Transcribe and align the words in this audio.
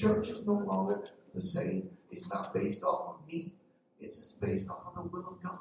Church 0.00 0.28
is 0.30 0.46
no 0.46 0.54
longer 0.54 1.04
the 1.34 1.40
same. 1.40 1.90
It's 2.10 2.30
not 2.30 2.54
based 2.54 2.82
off 2.82 3.16
of 3.16 3.26
me. 3.26 3.52
It's 4.00 4.16
just 4.16 4.40
based 4.40 4.68
off 4.68 4.78
of 4.86 4.94
the 4.94 5.02
will 5.02 5.28
of 5.28 5.42
God. 5.42 5.58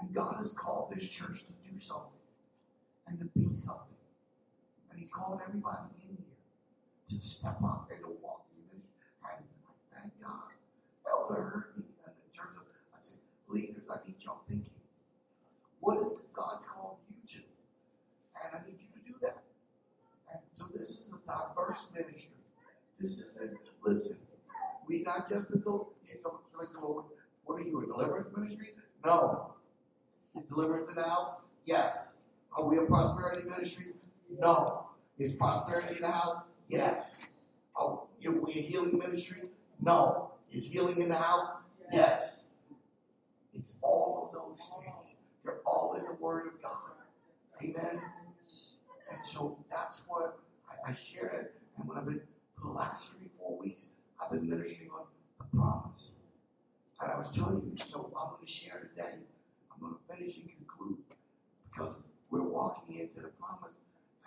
And 0.00 0.12
God 0.14 0.36
has 0.38 0.52
called 0.52 0.92
this 0.92 1.08
church 1.08 1.44
to 1.46 1.70
do 1.70 1.80
something 1.80 2.20
and 3.06 3.18
to 3.18 3.24
be 3.24 3.52
something. 3.54 3.96
And 4.90 5.00
He 5.00 5.06
called 5.06 5.40
everybody 5.46 5.88
in 6.02 6.16
here 6.16 6.26
to 7.08 7.20
step 7.20 7.56
up 7.64 7.88
and 7.90 8.00
to 8.00 8.08
walk 8.22 8.44
in 8.52 8.76
ministry. 8.76 9.08
And 9.24 9.40
I 9.40 10.00
thank 10.00 10.12
God. 10.22 10.52
Elder 11.08 11.42
heard 11.42 11.72
me 11.78 11.84
in 12.06 12.38
terms 12.38 12.58
of, 12.58 12.66
I 12.94 13.00
said, 13.00 13.18
leaders, 13.48 13.84
I 13.90 14.06
need 14.06 14.16
y'all 14.20 14.42
thinking. 14.46 14.70
What 15.80 16.06
is 16.06 16.12
it 16.12 16.32
God's 16.34 16.64
called 16.64 16.98
you 17.08 17.16
to? 17.36 17.44
And 18.44 18.54
I 18.54 18.66
need 18.66 18.78
you 18.78 18.88
to 18.94 19.12
do 19.12 19.18
that. 19.22 19.42
And 20.30 20.40
so 20.52 20.66
this 20.74 20.90
is 20.90 21.08
a 21.08 21.26
diverse 21.26 21.86
ministry. 21.94 22.39
This 23.00 23.20
isn't, 23.20 23.56
listen, 23.84 24.18
we 24.86 25.02
not 25.02 25.28
just 25.28 25.50
a, 25.50 25.90
somebody 26.50 26.70
said, 26.70 26.80
well, 26.82 27.08
what 27.44 27.60
are 27.60 27.64
you, 27.64 27.82
a 27.82 27.86
deliverance 27.86 28.28
ministry? 28.36 28.74
No. 29.04 29.54
Is 30.36 30.48
deliverance 30.48 30.88
house? 31.02 31.36
Yes. 31.64 32.08
Are 32.52 32.64
we 32.64 32.78
a 32.78 32.82
prosperity 32.82 33.48
ministry? 33.48 33.86
No. 34.38 34.86
Is 35.18 35.34
prosperity 35.34 35.96
in 35.96 36.02
the 36.02 36.10
house? 36.10 36.42
Yes. 36.68 37.22
Are 37.74 38.00
we 38.20 38.52
a 38.52 38.62
healing 38.62 38.98
ministry? 38.98 39.42
No. 39.80 40.32
Is 40.52 40.66
healing 40.66 40.98
in 40.98 41.08
the 41.08 41.16
house? 41.16 41.54
Yes. 41.92 42.48
It's 43.54 43.76
all 43.82 44.26
of 44.26 44.32
those 44.32 44.70
things. 44.82 45.16
They're 45.44 45.60
all 45.64 45.94
in 45.98 46.04
the 46.04 46.14
Word 46.14 46.48
of 46.48 46.62
God. 46.62 46.92
Amen. 47.62 48.02
And 49.12 49.24
so 49.24 49.58
that's 49.70 50.02
what 50.06 50.38
I, 50.68 50.90
I 50.90 50.94
shared 50.94 51.34
it. 51.34 51.54
And 51.78 51.88
when 51.88 51.98
I've 51.98 52.06
been 52.06 52.20
the 52.62 52.68
last 52.68 53.10
three, 53.10 53.28
four 53.38 53.58
weeks, 53.58 53.86
I've 54.20 54.30
been 54.30 54.48
ministering 54.48 54.90
on 54.90 55.06
the 55.38 55.58
promise. 55.58 56.12
And 57.00 57.10
I 57.10 57.16
was 57.16 57.34
telling 57.34 57.62
you, 57.64 57.84
so 57.84 58.12
I'm 58.16 58.30
going 58.30 58.44
to 58.44 58.50
share 58.50 58.90
today. 58.94 59.18
I'm 59.72 59.80
going 59.80 59.94
to 59.94 60.14
finish 60.14 60.36
and 60.36 60.50
conclude 60.56 60.98
because 61.70 62.04
we're 62.30 62.42
walking 62.42 62.96
into 62.96 63.22
the 63.22 63.28
promise, 63.40 63.78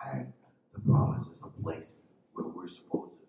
and 0.04 0.32
the 0.72 0.80
promise 0.80 1.28
is 1.28 1.42
a 1.42 1.62
place 1.62 1.94
where 2.34 2.46
we're 2.46 2.68
supposed 2.68 3.14
to 3.14 3.26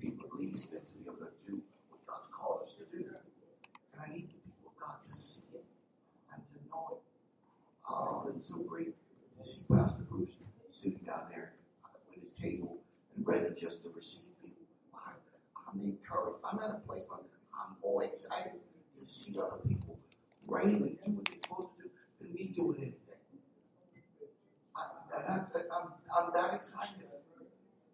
be 0.00 0.12
released 0.30 0.72
and 0.72 0.86
to 0.86 0.92
be 0.94 1.04
able 1.06 1.16
to 1.18 1.46
do 1.46 1.60
what 1.90 2.06
God's 2.06 2.28
called 2.28 2.60
us 2.62 2.74
to 2.74 2.96
do. 2.96 3.04
And 3.92 4.02
I 4.02 4.08
need 4.12 4.28
the 4.28 4.38
people 4.46 4.72
of 4.74 4.80
God 4.80 5.04
to 5.04 5.12
see 5.12 5.48
it 5.54 5.64
and 6.32 6.44
to 6.46 6.54
know 6.70 6.88
it. 6.92 6.98
Oh, 7.88 8.30
it's 8.34 8.48
so 8.48 8.58
great 8.58 8.94
to 9.38 9.44
see 9.44 9.64
Pastor 9.72 10.04
Bruce 10.04 10.36
sitting 10.70 11.00
down 11.06 11.24
there 11.30 11.52
at 11.84 12.20
his 12.20 12.30
table 12.30 12.78
and 13.16 13.26
ready 13.26 13.48
just 13.60 13.82
to 13.82 13.90
receive 13.90 14.33
I'm 15.74 15.80
encouraged. 15.80 16.38
I'm 16.44 16.58
at 16.58 16.70
a 16.70 16.80
place 16.86 17.04
where 17.08 17.20
I'm 17.52 17.76
more 17.82 18.04
excited 18.04 18.52
to 18.98 19.06
see 19.06 19.36
other 19.38 19.58
people 19.66 19.98
reign 20.46 20.98
and 21.04 21.16
do 21.16 21.22
what 21.22 21.24
they're 21.26 21.38
supposed 21.42 21.76
to 21.76 21.82
do 21.82 21.90
than 22.20 22.34
me 22.34 22.52
doing 22.54 22.76
anything. 22.78 22.98
I, 24.76 24.84
that's, 25.26 25.54
I'm, 25.54 25.92
I'm 26.16 26.32
that 26.34 26.54
excited 26.54 27.06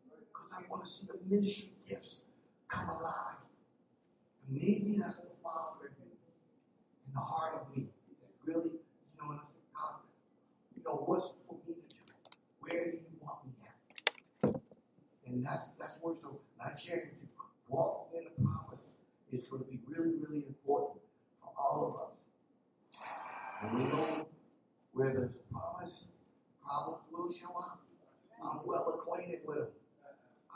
because 0.08 0.52
I 0.56 0.62
want 0.68 0.84
to 0.84 0.90
see 0.90 1.06
the 1.06 1.18
ministry 1.28 1.72
gifts 1.88 2.22
come 2.68 2.88
alive. 2.88 3.36
And 4.46 4.56
maybe 4.56 4.98
that's 5.00 5.16
the 5.16 5.28
Father 5.42 5.86
in 5.86 6.08
me, 6.08 6.16
in 7.06 7.14
the 7.14 7.20
heart 7.20 7.60
of 7.60 7.76
me, 7.76 7.88
that 8.20 8.52
really, 8.52 8.70
you 8.70 9.16
know, 9.20 9.30
and 9.30 9.40
I 9.40 9.44
God, 9.74 10.00
you 10.76 10.82
know, 10.84 11.02
what's 11.06 11.34
for 11.46 11.56
me 11.66 11.74
to 11.74 11.80
do? 11.80 11.96
Where 12.60 12.90
do 12.90 12.96
you 12.96 13.16
want 13.20 13.46
me 13.46 13.52
at? 13.64 14.54
And 15.26 15.44
that's 15.44 15.70
that's 15.78 15.98
where 16.00 16.14
so 16.14 16.40
I'm 16.64 16.76
sharing 16.76 17.10
to 17.10 17.30
walk 17.70 18.08
in 18.14 18.24
the 18.24 18.42
promise 18.42 18.90
is 19.32 19.42
going 19.46 19.62
to 19.62 19.70
be 19.70 19.78
really, 19.86 20.14
really 20.18 20.44
important 20.48 21.00
for 21.40 21.52
all 21.56 21.86
of 21.86 22.10
us. 22.10 22.24
And 23.62 23.78
we 23.78 23.84
know 23.84 24.26
where 24.92 25.12
there's 25.12 25.30
promise, 25.52 26.08
will 27.30 27.36
show 27.36 27.56
up. 27.58 27.80
I'm 28.42 28.66
well 28.66 28.98
acquainted 28.98 29.40
with 29.46 29.58
him. 29.58 29.66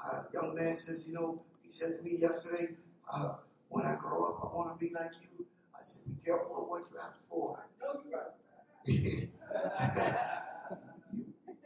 A 0.04 0.24
young 0.32 0.54
man 0.54 0.74
says, 0.74 1.06
you 1.06 1.14
know, 1.14 1.40
he 1.62 1.70
said 1.70 1.96
to 1.96 2.02
me 2.02 2.16
yesterday, 2.18 2.70
uh, 3.10 3.34
when 3.68 3.86
I 3.86 3.94
grow 3.96 4.24
up, 4.24 4.40
I 4.42 4.46
want 4.56 4.78
to 4.78 4.84
be 4.84 4.92
like 4.92 5.12
you. 5.22 5.46
I 5.74 5.82
said, 5.82 6.02
be 6.06 6.14
careful 6.24 6.62
of 6.62 6.68
what 6.68 6.82
you 6.90 6.98
ask 6.98 7.18
for. 7.28 7.58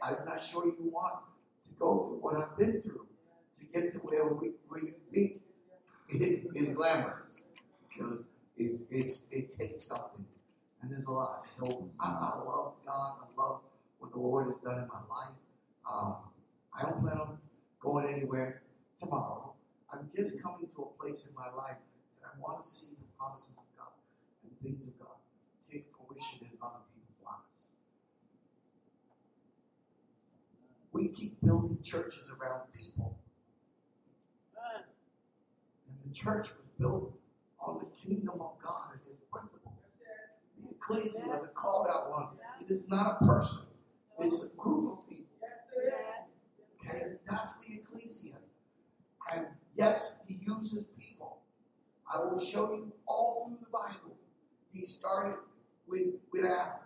I'm 0.01 0.25
not 0.25 0.41
sure 0.41 0.65
you 0.65 0.75
want 0.79 1.23
to 1.67 1.73
go 1.79 2.07
through 2.07 2.19
what 2.21 2.37
I've 2.37 2.57
been 2.57 2.81
through 2.81 3.07
to 3.59 3.65
get 3.73 3.93
to 3.93 3.99
where, 3.99 4.27
we, 4.33 4.51
where 4.67 4.81
you 4.81 4.93
think 5.13 5.41
it 6.09 6.45
is 6.55 6.69
glamorous. 6.69 7.41
Because 7.89 8.23
it's, 8.57 8.83
it's, 8.89 9.25
it 9.31 9.51
takes 9.51 9.81
something. 9.81 10.25
And 10.81 10.91
there's 10.91 11.05
a 11.05 11.11
lot. 11.11 11.45
So 11.51 11.89
I, 11.99 12.07
I 12.07 12.37
love 12.37 12.73
God. 12.85 13.13
I 13.21 13.41
love 13.41 13.59
what 13.99 14.11
the 14.11 14.19
Lord 14.19 14.47
has 14.47 14.57
done 14.57 14.79
in 14.79 14.87
my 14.87 15.03
life. 15.09 15.35
Um, 15.89 16.15
I 16.73 16.83
don't 16.83 17.01
plan 17.01 17.17
on 17.17 17.37
going 17.79 18.07
anywhere 18.07 18.63
tomorrow. 18.99 19.53
I'm 19.91 20.09
just 20.15 20.41
coming 20.41 20.69
to 20.75 20.81
a 20.83 21.03
place 21.03 21.27
in 21.27 21.35
my 21.35 21.49
life 21.55 21.77
that 22.21 22.31
I 22.35 22.39
want 22.39 22.63
to 22.63 22.69
see 22.69 22.87
the 22.89 23.07
promises 23.17 23.51
of 23.57 23.63
God 23.77 23.93
and 24.43 24.51
things 24.61 24.87
of 24.87 24.97
God 24.99 25.17
take 25.61 25.85
fruition 25.95 26.39
in 26.41 26.57
other 26.61 26.81
people's 26.93 27.21
lives. 27.25 27.69
We 30.91 31.09
keep 31.09 31.39
building 31.41 31.77
churches 31.83 32.29
around 32.29 32.61
people. 32.73 33.17
And 35.87 35.97
the 36.05 36.13
church 36.13 36.49
was 36.49 36.67
built 36.79 37.13
on 37.59 37.79
the 37.79 38.07
kingdom 38.07 38.41
of 38.41 38.51
God 38.61 38.93
and 38.93 39.01
his 39.07 39.19
principles. 39.31 39.73
The 40.61 40.69
ecclesia, 40.71 41.41
the 41.41 41.49
called 41.49 41.87
out 41.89 42.09
one, 42.09 42.27
it 42.61 42.71
is 42.71 42.87
not 42.87 43.17
a 43.21 43.25
person, 43.25 43.63
it's 44.21 44.43
a 44.45 44.55
group 44.55 44.91
of 44.91 45.09
people. 45.09 45.25
Okay, 46.79 47.03
that's 47.29 47.57
the 47.57 47.75
ecclesia. 47.75 48.35
And 49.31 49.45
yes, 49.77 50.17
he 50.27 50.39
uses 50.41 50.85
people. 50.97 51.39
I 52.11 52.19
will 52.23 52.43
show 52.43 52.71
you 52.73 52.91
all 53.07 53.47
through 53.47 53.57
the 53.61 53.69
Bible. 53.71 54.17
He 54.71 54.85
started 54.85 55.37
with, 55.87 56.07
with 56.31 56.45
Adam. 56.45 56.79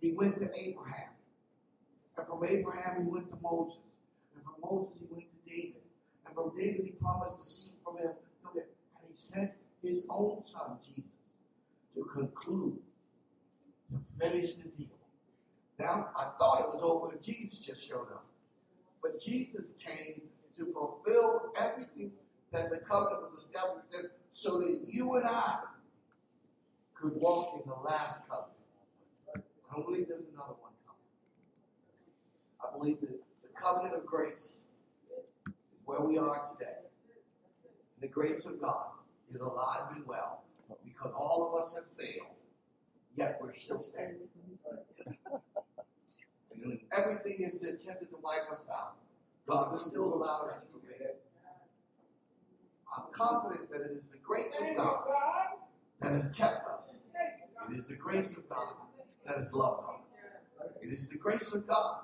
He 0.00 0.12
went 0.12 0.38
to 0.38 0.50
Abraham. 0.54 1.10
And 2.16 2.26
from 2.26 2.44
Abraham, 2.44 3.04
he 3.04 3.08
went 3.08 3.28
to 3.30 3.36
Moses. 3.40 3.94
And 4.34 4.42
from 4.44 4.54
Moses, 4.62 5.00
he 5.00 5.06
went 5.10 5.24
to 5.24 5.54
David. 5.54 5.82
And 6.26 6.34
from 6.34 6.52
David, 6.58 6.84
he 6.84 6.92
promised 6.92 7.38
to 7.38 7.46
seed 7.46 7.74
from 7.84 7.98
him. 7.98 8.12
And 8.54 8.64
he 9.06 9.14
sent 9.14 9.52
his 9.82 10.06
own 10.10 10.42
son, 10.46 10.78
Jesus, 10.84 11.04
to 11.94 12.04
conclude, 12.04 12.78
to 13.90 14.00
finish 14.20 14.54
the 14.54 14.68
deal. 14.70 14.95
Now, 15.78 16.08
I 16.16 16.30
thought 16.38 16.60
it 16.60 16.66
was 16.74 16.80
over 16.82 17.16
Jesus 17.22 17.58
just 17.58 17.86
showed 17.86 18.08
up. 18.12 18.24
But 19.02 19.20
Jesus 19.20 19.74
came 19.78 20.22
to 20.56 20.72
fulfill 20.72 21.52
everything 21.58 22.12
that 22.52 22.70
the 22.70 22.78
covenant 22.78 23.22
was 23.22 23.38
established 23.38 23.92
in 23.92 24.08
so 24.32 24.58
that 24.58 24.80
you 24.86 25.14
and 25.16 25.26
I 25.26 25.58
could 26.94 27.14
walk 27.14 27.60
in 27.62 27.68
the 27.68 27.76
last 27.76 28.20
covenant. 28.28 28.52
I 29.70 29.74
don't 29.74 29.86
believe 29.86 30.08
there's 30.08 30.24
another 30.32 30.54
one 30.60 30.72
coming. 30.86 31.02
I 32.62 32.78
believe 32.78 33.00
that 33.00 33.10
the 33.42 33.48
covenant 33.60 33.96
of 33.96 34.06
grace 34.06 34.58
is 35.46 35.80
where 35.84 36.00
we 36.00 36.16
are 36.16 36.42
today. 36.52 36.72
And 36.74 38.02
the 38.02 38.08
grace 38.08 38.46
of 38.46 38.60
God 38.60 38.86
is 39.28 39.40
alive 39.40 39.90
and 39.94 40.06
well 40.06 40.42
because 40.84 41.12
all 41.14 41.52
of 41.52 41.62
us 41.62 41.74
have 41.74 41.84
failed, 41.98 42.34
yet 43.14 43.38
we're 43.40 43.52
still 43.52 43.82
standing. 43.82 44.28
Everything 46.92 47.46
is 47.46 47.62
attempted 47.62 48.10
to 48.10 48.16
wipe 48.22 48.50
us 48.50 48.68
out, 48.72 48.96
God 49.46 49.72
will 49.72 49.78
still 49.78 50.14
allow 50.14 50.46
us 50.46 50.56
to 50.56 50.62
prevail. 50.66 51.14
I'm 52.96 53.04
confident 53.12 53.70
that 53.70 53.82
it 53.82 53.96
is 53.96 54.04
the 54.08 54.18
grace 54.18 54.58
of 54.60 54.76
God 54.76 55.04
that 56.00 56.12
has 56.12 56.30
kept 56.34 56.66
us. 56.68 57.02
It 57.70 57.76
is 57.76 57.88
the 57.88 57.96
grace 57.96 58.36
of 58.36 58.48
God 58.48 58.68
that 59.26 59.36
has 59.36 59.52
loved 59.52 59.84
on 59.84 59.94
us. 59.96 60.72
It 60.82 60.92
is 60.92 61.08
the 61.08 61.16
grace 61.16 61.52
of 61.54 61.66
God 61.66 62.00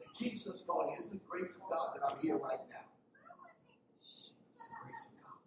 that 0.00 0.12
keeps 0.14 0.46
us 0.48 0.62
going. 0.62 0.94
It's 0.98 1.06
the 1.06 1.20
grace 1.28 1.56
of 1.56 1.62
God 1.70 1.90
that 1.94 2.06
I'm 2.06 2.18
here 2.18 2.38
right 2.38 2.60
now. 2.70 2.84
It's 4.02 4.32
the 4.56 4.74
grace 4.84 5.08
of 5.08 5.22
God. 5.22 5.40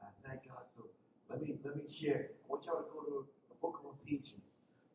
And 0.00 0.08
I 0.08 0.28
thank 0.28 0.48
God. 0.48 0.64
So 0.76 0.84
let 1.30 1.42
me 1.42 1.56
let 1.64 1.76
me 1.76 1.82
share. 1.88 2.30
I 2.32 2.52
want 2.52 2.64
y'all 2.66 2.76
to 2.76 2.88
go 2.92 3.00
to 3.04 3.26
the 3.48 3.54
book 3.60 3.80
of 3.84 3.94
Ephesians. 4.04 4.45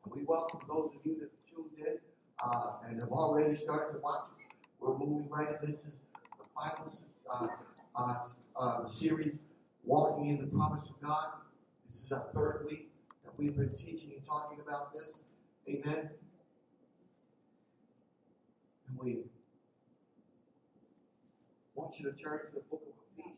And 0.03 0.13
we 0.15 0.23
welcome 0.23 0.61
those 0.67 0.91
of 0.95 1.05
you 1.05 1.15
that 1.19 1.29
tuned 1.47 1.69
in 1.77 1.97
uh, 2.43 2.71
and 2.87 3.01
have 3.01 3.11
already 3.11 3.55
started 3.55 3.93
to 3.93 3.99
watch 3.99 4.23
us. 4.23 4.55
We're 4.79 4.97
moving 4.97 5.29
right. 5.29 5.59
This 5.61 5.85
is 5.85 6.01
the 6.39 6.45
final 6.55 6.91
uh, 7.31 7.47
uh, 7.95 8.15
uh, 8.55 8.87
series, 8.87 9.41
Walking 9.83 10.27
in 10.27 10.39
the 10.39 10.47
Promise 10.47 10.89
of 10.89 11.01
God. 11.01 11.33
This 11.85 12.03
is 12.03 12.11
our 12.11 12.25
third 12.33 12.65
week 12.69 12.89
that 13.23 13.37
we've 13.37 13.55
been 13.55 13.69
teaching 13.69 14.11
and 14.15 14.25
talking 14.25 14.59
about 14.65 14.93
this. 14.93 15.21
Amen. 15.69 16.09
And 18.87 18.99
we 18.99 19.19
want 21.75 21.99
you 21.99 22.11
to 22.11 22.17
turn 22.17 22.39
to 22.39 22.45
the 22.55 22.61
book 22.61 22.81
of 22.87 22.93
Ephesians. 23.17 23.37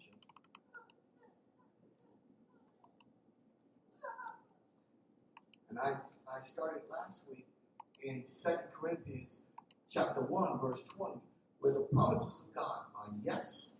And 5.69 5.79
I, 5.79 5.93
I 6.35 6.41
started 6.41 6.81
last 6.89 7.21
week 7.29 7.45
in 8.01 8.23
2 8.23 8.49
Corinthians 8.73 9.37
chapter 9.87 10.21
1, 10.21 10.59
verse 10.59 10.81
20, 10.97 11.19
where 11.59 11.73
the 11.73 11.81
promises 11.93 12.41
of 12.41 12.55
God 12.55 12.79
are 12.95 13.13
yes 13.23 13.73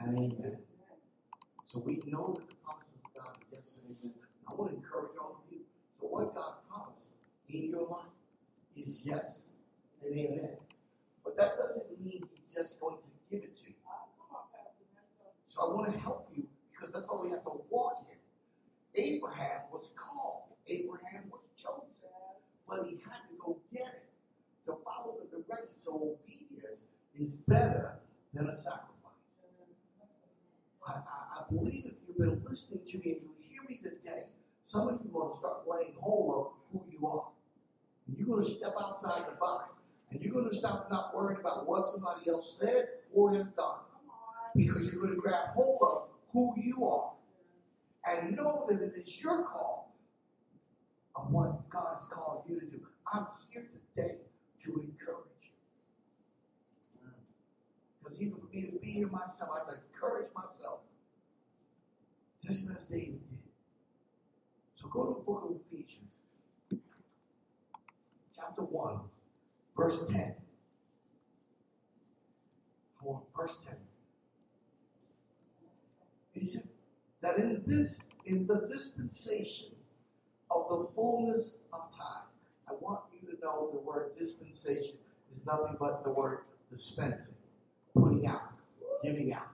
and 0.00 0.12
amen. 0.12 0.58
So 1.64 1.78
we 1.78 2.02
know 2.06 2.34
that 2.36 2.48
the 2.48 2.56
promises 2.56 2.94
of 3.04 3.14
God 3.14 3.36
are 3.36 3.46
yes 3.52 3.78
and 3.86 3.96
amen. 4.02 4.14
I 4.50 4.56
want 4.56 4.72
to 4.72 4.76
encourage 4.78 5.12
all 5.20 5.44
of 5.46 5.52
you. 5.52 5.60
So 6.00 6.08
what 6.08 6.34
God 6.34 6.54
promised 6.68 7.12
in 7.48 7.70
your 7.70 7.86
life 7.86 8.10
is 8.74 9.02
yes 9.04 9.46
and 10.04 10.18
amen. 10.18 10.56
But 11.22 11.36
that 11.36 11.56
doesn't 11.56 12.00
mean 12.00 12.20
He's 12.36 12.52
just 12.52 12.80
going 12.80 12.96
to 13.00 13.08
give 13.30 13.44
it 13.44 13.56
to 13.58 13.64
you. 13.66 13.74
So 15.46 15.70
I 15.70 15.74
want 15.74 15.92
to 15.92 15.98
help 16.00 16.28
you 16.34 16.42
because 16.72 16.92
that's 16.92 17.06
why 17.06 17.22
we 17.22 17.30
have 17.30 17.44
to 17.44 17.60
walk 17.70 18.06
in. 18.10 18.16
Abraham 19.00 19.60
was 19.70 19.92
called. 19.94 20.48
Abraham 20.66 21.30
was. 21.30 21.41
But 22.72 22.86
he 22.88 22.96
had 23.04 23.20
to 23.28 23.36
go 23.38 23.58
get 23.70 23.86
it 23.86 24.04
to 24.66 24.76
follow 24.84 25.16
the 25.20 25.26
directions. 25.26 25.82
So 25.84 26.16
obedience 26.16 26.86
is 27.18 27.34
better 27.46 27.98
than 28.32 28.48
a 28.48 28.56
sacrifice. 28.56 28.88
I, 30.88 30.92
I, 30.92 31.38
I 31.38 31.42
believe 31.50 31.84
if 31.84 31.92
you've 32.06 32.16
been 32.16 32.42
listening 32.48 32.80
to 32.86 32.98
me 32.98 33.12
and 33.12 33.20
you 33.22 33.30
hear 33.50 33.62
me 33.68 33.80
today, 33.82 34.24
some 34.62 34.88
of 34.88 35.00
you 35.04 35.10
are 35.10 35.20
going 35.20 35.32
to 35.32 35.38
start 35.38 35.56
laying 35.68 35.92
hold 36.00 36.34
of 36.34 36.52
who 36.72 36.82
you 36.90 37.06
are. 37.06 37.26
And 38.06 38.16
you're 38.16 38.26
going 38.26 38.42
to 38.42 38.50
step 38.50 38.72
outside 38.80 39.26
the 39.26 39.36
box. 39.38 39.76
And 40.10 40.22
you're 40.22 40.32
going 40.32 40.48
to 40.48 40.56
stop 40.56 40.88
not 40.90 41.14
worrying 41.14 41.40
about 41.40 41.68
what 41.68 41.86
somebody 41.88 42.28
else 42.28 42.58
said 42.58 42.86
or 43.12 43.32
has 43.34 43.44
done. 43.44 43.80
Because 44.56 44.82
you're 44.90 45.02
going 45.02 45.14
to 45.14 45.20
grab 45.20 45.50
hold 45.54 45.78
of 45.82 46.08
who 46.32 46.54
you 46.56 46.86
are. 46.86 47.12
And 48.08 48.34
know 48.34 48.66
that 48.68 48.80
it 48.80 48.94
is 48.96 49.22
your 49.22 49.44
call 49.44 49.81
of 51.16 51.30
what 51.30 51.68
God 51.68 51.94
has 51.94 52.06
called 52.06 52.44
you 52.48 52.60
to 52.60 52.66
do. 52.66 52.80
I'm 53.12 53.26
here 53.50 53.66
today 53.70 54.18
to 54.64 54.70
encourage 54.70 55.42
you. 55.42 55.50
Because 57.98 58.20
even 58.20 58.34
for 58.34 58.46
me 58.52 58.62
to 58.62 58.78
be 58.78 58.92
here 58.92 59.08
myself, 59.08 59.50
I 59.54 59.58
have 59.58 59.68
to 59.68 59.74
encourage 59.92 60.28
myself. 60.34 60.80
Just 62.42 62.70
as 62.70 62.86
David 62.86 63.20
did. 63.28 63.38
So 64.76 64.88
go 64.88 65.04
to 65.04 65.14
the 65.14 65.20
book 65.20 65.48
of 65.48 65.56
Ephesians, 65.60 66.10
chapter 68.34 68.62
1, 68.62 69.00
verse 69.76 70.10
10. 70.10 70.34
I 73.00 73.04
want 73.04 73.24
verse 73.36 73.58
10. 73.68 73.76
He 76.32 76.40
said 76.40 76.68
that 77.20 77.36
in 77.36 77.62
this, 77.66 78.08
in 78.24 78.46
the 78.46 78.66
dispensation 78.68 79.71
of 80.54 80.68
the 80.68 80.88
fullness 80.94 81.58
of 81.72 81.90
time, 81.96 82.24
I 82.68 82.72
want 82.80 83.00
you 83.12 83.28
to 83.28 83.40
know 83.40 83.70
the 83.72 83.80
word 83.80 84.16
dispensation 84.18 84.94
is 85.32 85.44
nothing 85.46 85.76
but 85.78 86.04
the 86.04 86.12
word 86.12 86.40
dispensing, 86.70 87.36
putting 87.94 88.26
out, 88.26 88.52
giving 89.02 89.32
out. 89.32 89.48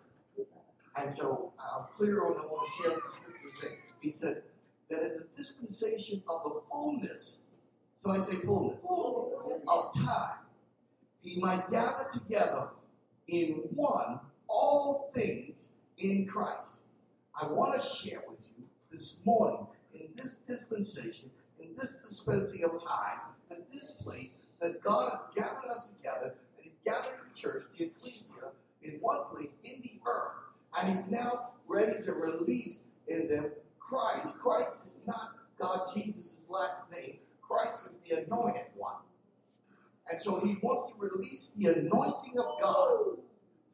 And 0.97 1.13
so 1.13 1.53
I'm 1.59 1.85
clear 1.97 2.25
on, 2.25 2.33
I 2.33 2.47
want 2.47 2.69
to 2.69 2.83
share 2.83 2.97
the 2.97 3.13
scripture 3.13 3.49
said. 3.49 3.71
He 4.01 4.11
said 4.11 4.43
that 4.91 5.03
in 5.03 5.17
the 5.19 5.27
dispensation 5.37 6.23
of 6.29 6.43
the 6.45 6.61
fullness, 6.71 7.43
somebody 7.97 8.23
say 8.23 8.37
fullness, 8.39 8.79
of 9.69 9.93
time, 9.95 10.39
he 11.21 11.39
might 11.39 11.69
gather 11.71 12.09
together 12.13 12.71
in 13.27 13.63
one 13.75 14.21
all 14.49 15.11
things 15.15 15.71
in 15.99 16.27
Christ. 16.27 16.81
I 17.41 17.47
want 17.47 17.81
to 17.81 17.87
share 17.87 18.23
with 18.29 18.41
you 18.57 18.65
this 18.91 19.19
morning 19.25 19.67
in 20.01 20.09
this 20.17 20.37
dispensation, 20.47 21.31
in 21.61 21.69
this 21.77 21.97
dispensing 21.97 22.65
of 22.65 22.83
time, 22.83 23.19
in 23.51 23.59
this 23.73 23.91
place 23.91 24.35
that 24.61 24.83
God 24.83 25.11
has 25.11 25.21
gathered 25.35 25.71
us 25.71 25.91
together, 25.91 26.35
and 26.57 26.65
He's 26.65 26.79
gathered 26.85 27.15
the 27.27 27.39
church, 27.39 27.65
the 27.77 27.87
ecclesia, 27.87 28.53
in 28.83 28.99
one 29.01 29.25
place 29.33 29.57
in 29.65 29.81
the 29.83 30.01
earth, 30.07 30.33
and 30.79 30.97
He's 30.97 31.07
now 31.09 31.51
ready 31.67 32.01
to 32.03 32.13
release 32.13 32.85
in 33.07 33.29
them 33.29 33.51
Christ. 33.79 34.39
Christ 34.39 34.85
is 34.85 34.99
not 35.07 35.33
God 35.59 35.89
Jesus' 35.95 36.47
last 36.51 36.91
name. 36.93 37.19
Christ 37.41 37.87
is 37.87 37.99
the 38.07 38.23
anointed 38.23 38.67
one. 38.77 38.97
And 40.11 40.21
so 40.21 40.41
he 40.41 40.57
wants 40.63 40.93
to 40.93 40.99
release 40.99 41.53
the 41.57 41.67
anointing 41.69 42.39
of 42.39 42.61
God 42.61 43.19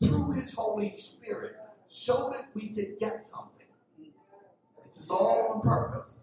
through 0.02 0.32
his 0.32 0.54
Holy 0.54 0.90
Spirit 0.90 1.56
so 1.88 2.32
that 2.32 2.48
we 2.54 2.68
can 2.68 2.96
get 2.98 3.22
something. 3.22 3.53
This 4.94 5.06
is 5.06 5.11
all 5.11 5.49
on 5.52 5.61
purpose. 5.61 6.20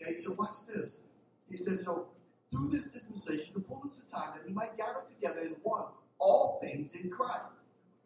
Okay, 0.00 0.14
so 0.14 0.32
watch 0.34 0.66
this. 0.72 1.00
He 1.50 1.56
says, 1.56 1.84
so 1.84 2.06
through 2.52 2.70
this 2.70 2.84
dispensation, 2.84 3.54
the 3.56 3.62
fullness 3.62 3.98
of 3.98 4.06
time, 4.06 4.30
that 4.36 4.46
he 4.46 4.54
might 4.54 4.76
gather 4.76 5.00
together 5.12 5.40
in 5.40 5.56
one 5.64 5.86
all 6.20 6.60
things 6.62 6.94
in 6.94 7.10
Christ, 7.10 7.42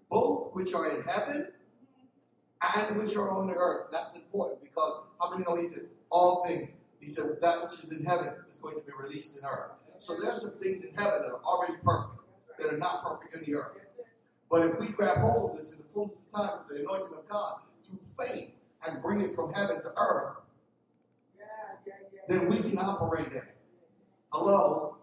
both 0.09 0.55
which 0.55 0.73
are 0.73 0.97
in 0.97 1.03
heaven 1.03 1.49
and 2.63 2.97
which 2.97 3.15
are 3.15 3.29
on 3.31 3.47
the 3.47 3.53
earth. 3.55 3.89
That's 3.93 4.15
important 4.17 4.63
because 4.63 5.03
how 5.21 5.33
many 5.33 5.45
know 5.45 5.57
he 5.57 5.67
said 5.67 5.85
all 6.09 6.47
things? 6.47 6.71
He 6.99 7.07
said 7.07 7.37
that 7.43 7.63
which 7.63 7.81
is 7.81 7.93
in 7.93 8.03
heaven 8.07 8.33
is 8.51 8.57
going 8.57 8.77
to 8.77 8.81
be 8.81 8.93
released 8.99 9.39
in 9.39 9.45
earth. 9.45 9.73
So 9.99 10.17
there's 10.19 10.41
some 10.41 10.53
things 10.63 10.83
in 10.83 10.95
heaven 10.95 11.21
that 11.25 11.31
are 11.31 11.45
already 11.45 11.75
perfect, 11.85 12.23
that 12.59 12.73
are 12.73 12.79
not 12.79 13.05
perfect 13.05 13.35
in 13.35 13.45
the 13.45 13.59
earth. 13.59 13.77
But 14.51 14.65
if 14.65 14.81
we 14.81 14.89
grab 14.89 15.19
hold 15.19 15.51
of 15.51 15.57
this 15.59 15.73
in 15.73 15.79
the 15.79 15.85
fullness 15.93 16.25
of 16.33 16.41
time 16.41 16.59
the 16.71 16.81
anointing 16.81 17.19
of 17.19 17.29
God 17.29 17.61
through 17.87 18.01
faith 18.19 18.53
and 18.87 19.03
bring 19.03 19.21
it 19.21 19.35
from 19.35 19.53
heaven 19.53 19.83
to 19.83 19.93
earth, 19.97 20.37
then 22.29 22.49
we 22.49 22.61
can 22.61 22.79
operate 22.79 23.27
in 23.27 23.39
it. 23.39 23.57
Hello? 24.33 24.97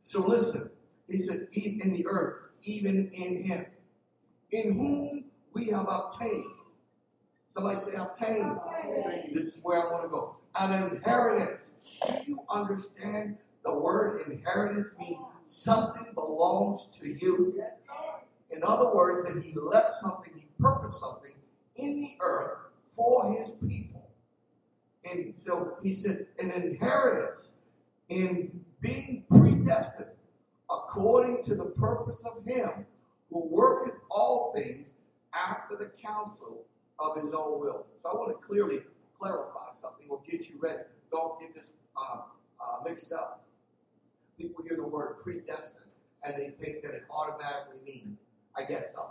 So 0.00 0.26
listen, 0.26 0.70
he 1.08 1.16
said, 1.16 1.48
even 1.52 1.80
in 1.82 1.92
the 1.94 2.06
earth, 2.06 2.34
even 2.62 3.10
in 3.12 3.42
him, 3.42 3.66
in 4.50 4.74
whom 4.74 5.24
we 5.52 5.66
have 5.66 5.86
obtained. 5.88 6.50
Somebody 7.46 7.78
say 7.78 7.94
obtained. 7.94 8.58
This 9.32 9.56
is 9.56 9.60
where 9.62 9.80
I 9.80 9.92
want 9.92 10.04
to 10.04 10.08
go. 10.08 10.36
An 10.58 10.90
inheritance. 10.90 11.74
Do 12.06 12.14
you 12.26 12.40
understand 12.50 13.36
the 13.64 13.78
word 13.78 14.20
inheritance 14.28 14.94
means 14.98 15.18
something 15.44 16.12
belongs 16.14 16.88
to 17.00 17.08
you? 17.08 17.62
In 18.50 18.62
other 18.64 18.94
words, 18.94 19.32
that 19.32 19.42
he 19.42 19.52
left 19.54 19.92
something, 19.92 20.32
he 20.34 20.46
purposed 20.60 21.00
something 21.00 21.32
in 21.76 22.00
the 22.00 22.16
earth 22.20 22.63
for 22.94 23.32
his 23.32 23.52
people. 23.68 24.10
And 25.04 25.36
so 25.36 25.76
he 25.82 25.92
said, 25.92 26.26
an 26.38 26.50
inheritance 26.50 27.58
in 28.08 28.64
being 28.80 29.24
predestined 29.30 30.10
according 30.70 31.44
to 31.44 31.54
the 31.54 31.64
purpose 31.64 32.24
of 32.24 32.44
him 32.46 32.86
who 33.30 33.46
worketh 33.48 33.94
all 34.10 34.52
things 34.54 34.92
after 35.34 35.76
the 35.76 35.90
counsel 36.02 36.64
of 36.98 37.16
his 37.16 37.32
own 37.32 37.60
will. 37.60 37.86
So 38.02 38.08
I 38.10 38.14
want 38.14 38.28
to 38.28 38.46
clearly 38.46 38.80
clarify 39.18 39.72
something 39.80 40.06
or 40.08 40.20
get 40.28 40.48
you 40.48 40.56
ready. 40.60 40.82
Don't 41.10 41.40
get 41.40 41.54
this 41.54 41.66
uh, 41.96 42.20
uh, 42.60 42.88
mixed 42.88 43.12
up. 43.12 43.44
People 44.38 44.64
hear 44.66 44.76
the 44.76 44.86
word 44.86 45.16
predestined 45.22 45.84
and 46.24 46.36
they 46.36 46.50
think 46.64 46.82
that 46.82 46.94
it 46.94 47.04
automatically 47.10 47.80
means 47.84 48.18
I 48.56 48.64
get 48.64 48.88
something. 48.88 49.10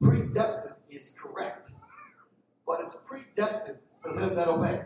Predestined 0.00 0.76
is 0.90 1.12
correct, 1.16 1.70
but 2.66 2.80
it's 2.84 2.96
predestined 3.04 3.78
to 4.04 4.12
them 4.12 4.34
that 4.34 4.48
obey. 4.48 4.82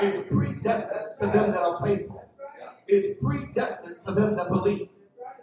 It's 0.00 0.28
predestined 0.32 1.18
to 1.20 1.26
them 1.26 1.52
that 1.52 1.62
are 1.62 1.84
faithful. 1.84 2.24
It's 2.86 3.22
predestined 3.22 3.96
to 4.06 4.12
them 4.12 4.36
that 4.36 4.48
believe. 4.48 4.88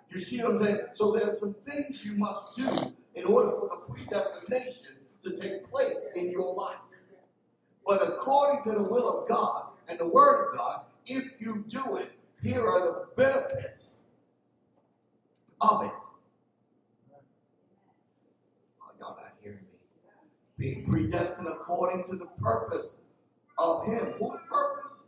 You 0.10 0.20
see 0.20 0.42
what 0.42 0.54
I'm 0.54 0.58
saying? 0.58 0.80
So 0.94 1.12
there's 1.12 1.40
some 1.40 1.56
things 1.66 2.06
you 2.06 2.16
must 2.16 2.56
do 2.56 2.96
in 3.16 3.26
order 3.26 3.52
for 3.52 3.70
the 3.70 3.94
predestination 3.94 4.96
to 5.24 5.36
take 5.36 5.70
place 5.70 6.08
in 6.16 6.32
your 6.32 6.54
life. 6.54 6.78
But 7.86 8.02
according 8.02 8.64
to 8.64 8.78
the 8.78 8.84
will 8.84 9.22
of 9.22 9.30
God 9.30 9.66
and 9.88 10.00
the 10.00 10.08
Word 10.08 10.48
of 10.48 10.58
God, 10.58 10.82
if 11.06 11.24
you 11.40 11.66
do 11.68 11.98
it, 11.98 12.12
here 12.42 12.66
are 12.66 12.80
the 12.80 13.06
benefits 13.16 14.00
of 15.62 15.84
it. 15.84 15.92
Oh, 18.82 18.92
y'all 19.00 19.16
not 19.16 19.34
hearing 19.42 19.60
me. 19.60 19.80
Being 20.58 20.86
predestined 20.90 21.48
according 21.48 22.06
to 22.10 22.16
the 22.16 22.28
purpose 22.42 22.96
of 23.58 23.86
Him. 23.86 24.14
Whose 24.20 24.40
purpose? 24.50 25.04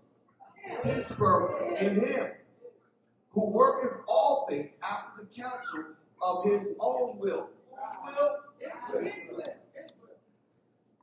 His 0.84 1.12
purpose 1.13 1.80
in 1.82 1.96
Him. 2.01 2.27
Who 3.32 3.50
worketh 3.51 4.00
all 4.08 4.46
things 4.50 4.75
after 4.84 5.24
the 5.24 5.27
counsel 5.27 5.96
of 6.22 6.46
His 6.46 6.68
own 6.80 7.18
will. 7.18 7.50
Whose 7.72 8.16
will? 8.16 8.36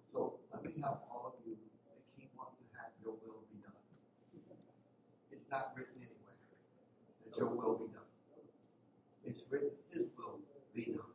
So 0.06 0.34
let 0.52 0.62
me 0.62 0.72
help 0.82 1.06
all 1.10 1.32
of 1.34 1.46
you 1.46 1.56
that 1.56 2.02
keep 2.14 2.30
wanting 2.36 2.66
to 2.70 2.78
have 2.78 2.92
your 3.02 3.14
will 3.24 3.40
be 3.50 3.62
done. 3.62 3.72
It's 5.32 5.50
not 5.50 5.72
written 5.74 5.94
anywhere 5.96 6.36
that 7.24 7.38
your 7.38 7.48
will 7.48 7.78
be 7.78 7.92
done. 7.94 8.02
It's 9.24 9.44
written 9.50 9.70
His 9.90 10.04
will 10.18 10.40
be 10.74 10.84
done. 10.84 11.13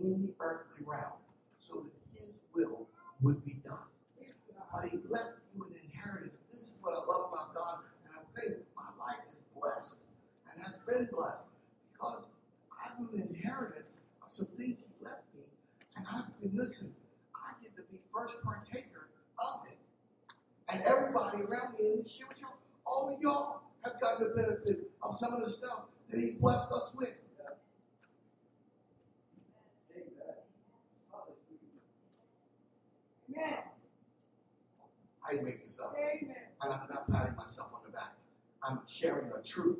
in 0.00 0.22
the 0.22 0.32
earthly 0.40 0.84
realm 0.86 1.18
so 1.60 1.84
that 1.84 2.20
his 2.20 2.40
will 2.54 2.86
would 3.22 3.44
be 3.44 3.60
done. 3.64 3.78
But 4.72 4.90
he 4.90 4.98
left 5.08 5.40
you 5.54 5.64
an 5.64 5.74
inheritance. 5.82 6.36
This 6.50 6.60
is 6.62 6.74
what 6.82 6.92
I 6.92 6.98
love 7.06 7.32
about 7.32 7.54
God, 7.54 7.78
and 8.04 8.14
I 8.14 8.40
think 8.40 8.58
my 8.76 8.90
life 9.04 9.24
is 9.28 9.42
blessed 9.56 10.02
and 10.52 10.62
has 10.62 10.78
been 10.86 11.08
blessed 11.10 11.48
because 11.92 12.24
I 12.70 12.88
have 12.88 12.98
an 12.98 13.28
inheritance 13.28 14.00
of 14.24 14.30
some 14.30 14.46
things 14.58 14.86
he 14.86 15.04
left 15.04 15.22
me, 15.34 15.42
and 15.96 16.06
I've 16.06 16.40
been 16.40 16.56
listening. 16.56 16.94
I 17.34 17.52
get 17.62 17.74
to 17.76 17.82
be 17.90 17.98
first 18.14 18.36
partaker 18.44 19.08
of 19.38 19.62
it. 19.70 19.78
And 20.68 20.82
everybody 20.82 21.42
around 21.44 21.78
me 21.78 21.92
in 21.92 21.98
this 21.98 22.16
church, 22.16 22.42
all 22.86 23.14
of 23.14 23.20
y'all 23.22 23.62
have 23.84 24.00
gotten 24.00 24.28
the 24.28 24.34
benefit 24.34 24.90
of 25.02 25.16
some 25.16 25.32
of 25.34 25.40
the 25.40 25.50
stuff 25.50 25.86
that 26.10 26.20
he's 26.20 26.34
blessed 26.36 26.70
us 26.72 26.94
with. 26.96 27.14
Amen. 33.38 33.58
I 35.26 35.32
didn't 35.32 35.44
make 35.46 35.64
this 35.64 35.78
up, 35.80 35.94
Amen. 35.98 36.34
and 36.62 36.72
I'm 36.72 36.88
not 36.88 37.10
patting 37.10 37.36
myself 37.36 37.68
on 37.74 37.80
the 37.84 37.92
back. 37.92 38.14
I'm 38.62 38.80
sharing 38.86 39.28
the 39.28 39.42
truth. 39.46 39.78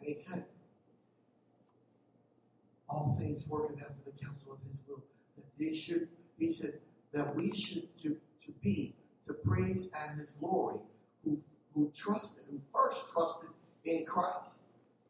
And 0.00 0.08
he 0.08 0.14
said, 0.14 0.44
All 2.88 3.16
things 3.18 3.46
working 3.46 3.80
after 3.80 4.00
the 4.04 4.12
counsel 4.12 4.52
of 4.52 4.58
his 4.68 4.80
will. 4.88 5.02
That 5.36 5.44
they 5.58 5.74
should, 5.74 6.08
he 6.38 6.48
said, 6.48 6.74
that 7.12 7.34
we 7.34 7.52
should 7.54 7.88
to, 8.02 8.16
to 8.44 8.52
be 8.62 8.94
to 9.26 9.34
praise 9.34 9.88
and 9.98 10.18
his 10.18 10.30
glory, 10.32 10.80
who 11.24 11.38
who 11.74 11.90
trusted, 11.94 12.44
who 12.50 12.60
first 12.72 13.04
trusted 13.12 13.50
in 13.84 14.04
Christ. 14.06 14.60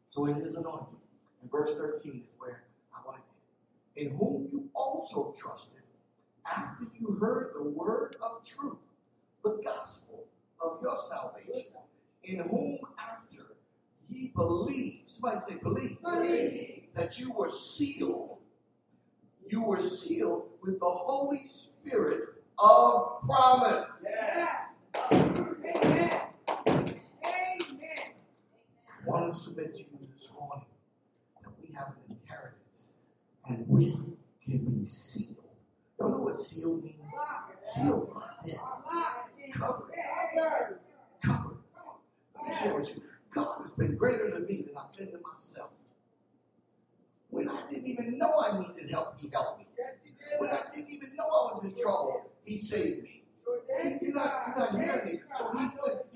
So 0.09 0.25
in 0.25 0.35
his 0.35 0.55
anointing. 0.55 0.97
And 1.41 1.51
verse 1.51 1.73
13 1.75 2.23
is 2.23 2.29
where 2.39 2.63
I 2.93 3.05
want 3.05 3.17
to 3.17 3.23
end. 3.23 3.29
In 3.97 4.11
whom 4.11 4.47
you 4.51 4.69
also 4.75 5.33
trusted, 5.35 5.81
after 6.45 6.85
you 6.99 7.17
heard 7.19 7.51
the 7.55 7.63
word 7.63 8.15
of 8.21 8.43
truth, 8.45 8.77
the 9.43 9.59
gospel 9.65 10.25
of 10.63 10.79
your 10.83 10.95
salvation, 11.09 11.71
in 12.23 12.39
whom 12.47 12.77
after 12.99 13.55
ye 14.07 14.31
believe, 14.35 15.01
somebody 15.07 15.39
say 15.39 15.57
believe, 15.63 15.97
Believe. 16.03 16.83
that 16.93 17.19
you 17.19 17.31
were 17.31 17.49
sealed. 17.49 18.37
You 19.49 19.61
were 19.63 19.79
sealed 19.81 20.49
with 20.61 20.79
the 20.79 20.85
Holy 20.85 21.41
Spirit 21.41 22.43
of 22.59 23.21
promise. 23.21 24.05
Yeah. 24.07 24.57
Amen. 25.11 26.11
Amen. 26.67 26.91
I 27.25 29.05
want 29.05 29.33
to 29.33 29.39
submit 29.39 29.73
to 29.73 29.79
you 29.79 30.07
this 30.13 30.29
morning 30.39 30.65
that 31.41 31.51
we 31.61 31.73
have 31.75 31.87
an 31.87 32.17
inheritance 32.21 32.93
and 33.47 33.67
we 33.67 33.91
can 34.43 34.59
be 34.65 34.85
sealed. 34.85 35.35
Y'all 35.99 36.09
know 36.11 36.17
what 36.17 36.35
sealed 36.35 36.83
means? 36.83 36.95
Sealed, 37.63 38.11
locked 38.13 38.47
in, 38.47 39.51
covered, 39.51 39.91
Covered. 41.23 41.57
Let 42.35 42.47
me 42.47 42.53
share 42.53 42.79
with 42.79 42.95
you. 42.95 43.01
God 43.31 43.61
has 43.61 43.71
been 43.71 43.95
greater 43.95 44.29
to 44.31 44.39
me 44.39 44.63
than 44.63 44.75
I've 44.77 44.95
been 44.97 45.11
to 45.11 45.19
myself. 45.19 45.69
When 47.29 47.49
I 47.49 47.61
didn't 47.69 47.87
even 47.87 48.17
know 48.17 48.31
I 48.39 48.59
needed 48.59 48.89
help, 48.89 49.19
He 49.19 49.29
helped 49.33 49.59
me. 49.59 49.65
When 50.37 50.49
I 50.49 50.59
didn't 50.73 50.91
even 50.91 51.15
know 51.15 51.25
I 51.25 51.53
was 51.53 51.65
in 51.65 51.75
trouble, 51.75 52.29
He 52.43 52.57
saved 52.57 53.03
me. 53.03 53.23
You're 54.01 54.13
not, 54.13 54.43
you're 54.47 54.57
not 54.57 54.75
hearing 54.79 55.05
me. 55.05 55.19
So 55.35 55.51
he, 55.57 55.67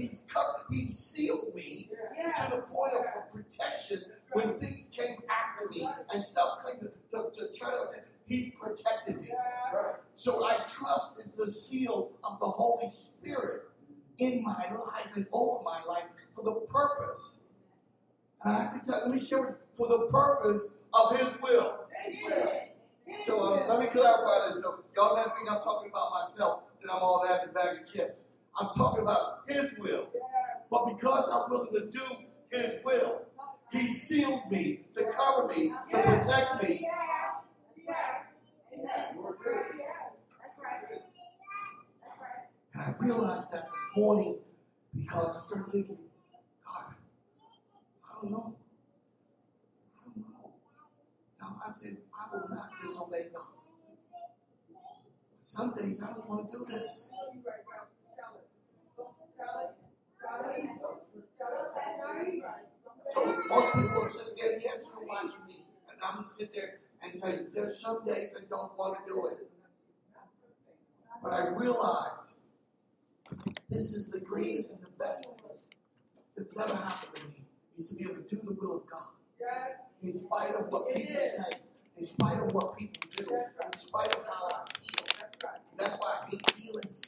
He's 0.04 0.24
covered, 0.28 0.66
He 0.70 0.88
sealed 0.88 1.54
me 1.56 1.90
to 1.92 2.56
the 2.56 2.62
point 2.64 2.94
of 2.94 3.04
protection 3.34 4.04
when 4.34 4.60
things 4.60 4.90
came 4.92 5.18
after 5.30 5.70
me 5.70 5.88
and 6.14 6.24
stuff 6.24 6.60
came 6.66 6.80
to, 6.80 6.88
to, 7.12 7.30
to 7.36 7.60
try 7.60 7.70
to. 7.70 8.02
He 8.26 8.54
protected 8.62 9.20
me. 9.20 9.30
So 10.16 10.46
I 10.46 10.58
trust 10.68 11.20
it's 11.20 11.36
the 11.36 11.48
seal 11.48 12.12
of 12.24 12.40
the 12.40 12.46
Holy 12.46 12.88
Spirit 12.90 13.64
in 14.20 14.44
my 14.44 14.68
life 14.72 15.08
and 15.16 15.26
over 15.34 15.62
my 15.64 15.82
life 15.88 16.06
for 16.36 16.44
the 16.44 16.54
purpose. 16.70 17.40
And 18.44 18.56
I 18.56 18.64
have 18.64 18.82
to 18.82 18.90
tell, 18.90 19.02
let 19.02 19.12
me 19.12 19.20
share 19.20 19.42
with 19.42 19.56
for 19.74 19.88
the 19.88 20.08
purpose 20.10 20.76
of 20.94 21.18
His 21.18 21.30
will. 21.42 21.80
So 23.26 23.40
um, 23.40 23.68
let 23.68 23.80
me 23.80 23.88
clarify 23.88 24.54
this. 24.54 24.62
So 24.62 24.84
y'all 24.96 25.16
don't 25.16 25.36
think 25.36 25.52
I'm 25.52 25.62
talking 25.62 25.90
about 25.90 26.12
myself, 26.12 26.64
that 26.82 26.92
I'm 26.92 27.02
all 27.02 27.26
that 27.28 27.44
in 27.44 27.50
a 27.50 27.54
bag 27.54 27.82
of 27.82 27.92
chips. 27.92 28.14
I'm 28.60 28.70
talking 28.76 29.02
about 29.02 29.42
His 29.48 29.74
will. 29.78 30.08
But 30.70 30.86
because 30.86 31.30
I'm 31.32 31.50
willing 31.50 31.74
to 31.74 31.90
do 31.90 32.04
His 32.52 32.78
will, 32.86 33.24
He 33.72 33.90
sealed 33.90 34.52
me 34.52 34.82
to 34.94 35.06
cover 35.06 35.48
me, 35.48 35.74
to 35.92 35.98
protect 35.98 36.62
me. 36.64 36.90
And 42.74 42.82
I 42.82 42.94
realized 43.00 43.52
that 43.54 43.68
this 43.72 43.86
morning 43.96 44.40
because 44.94 45.38
I 45.38 45.40
started 45.40 45.72
thinking, 45.72 46.00
God, 46.66 46.96
I 48.06 48.14
don't 48.22 48.32
know. 48.32 48.56
I 49.98 50.04
don't 50.06 50.18
know. 50.18 50.52
Now 51.40 51.62
I'm 51.66 51.74
saying 51.80 51.98
I 52.14 52.36
will 52.36 52.50
not 52.50 52.70
disobey 52.82 53.28
God. 53.34 53.46
Some 55.42 55.74
days 55.74 56.04
I 56.04 56.08
don't 56.08 56.30
want 56.30 56.52
to 56.52 56.58
do 56.58 56.66
this. 56.66 57.08
Most 63.16 63.76
people 63.76 64.06
sit 64.08 64.38
there, 64.38 64.60
yes, 64.60 64.88
you're 64.94 65.08
watching 65.08 65.46
me. 65.48 65.64
And 65.90 66.00
I'm 66.04 66.16
going 66.16 66.28
to 66.28 66.34
sit 66.34 66.54
there 66.54 66.80
and 67.02 67.20
tell 67.20 67.32
you, 67.32 67.48
there's 67.54 67.82
some 67.82 68.06
days 68.06 68.36
I 68.40 68.44
don't 68.50 68.78
want 68.78 68.98
to 69.06 69.14
do 69.14 69.28
it. 69.28 69.50
But 71.24 71.34
I 71.34 71.48
realize 71.50 72.34
this 73.70 73.94
is 73.94 74.10
the 74.10 74.20
greatest 74.20 74.74
and 74.76 74.84
the 74.84 74.92
best 74.98 75.30
that's 76.36 76.58
ever 76.58 76.76
happened 76.76 77.16
to 77.16 77.24
me 77.28 77.46
is 77.78 77.90
to 77.90 77.96
be 77.96 78.04
able 78.04 78.16
to 78.16 78.22
do 78.22 78.42
the 78.44 78.54
will 78.54 78.78
of 78.78 78.88
God. 78.88 79.08
In 80.02 80.18
spite 80.18 80.56
of 80.56 80.68
what 80.70 80.94
people 80.96 81.16
say, 81.16 81.60
in 81.98 82.06
spite 82.06 82.40
of 82.40 82.52
what 82.54 82.78
people 82.78 83.02
do, 83.16 83.26
in 83.26 83.80
spite 83.80 84.16
of 84.16 84.26
how 84.26 84.50
I 84.52 84.66
feel. 84.80 85.28
That's 85.78 85.96
why 85.98 86.20
I 86.24 86.30
hate 86.30 86.52
feelings. 86.52 87.06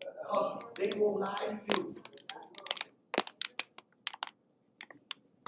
Because 0.00 0.62
they 0.76 0.98
will 0.98 1.18
lie 1.18 1.34
to 1.66 1.82
you. 1.82 1.96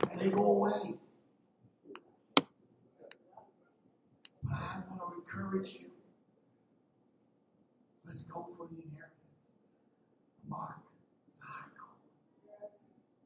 And 0.03 0.21
they 0.21 0.31
go 0.31 0.45
away. 0.45 0.95
But 4.45 4.53
I 4.53 4.83
want 4.91 5.01
to 5.01 5.19
encourage 5.19 5.75
you. 5.75 5.91
Let's 8.07 8.23
go 8.23 8.47
for 8.57 8.67
the 8.67 8.77
inheritance. 8.77 9.11
Mark, 10.49 10.77
the 11.41 11.47
high 11.47 11.71
call. 11.79 11.97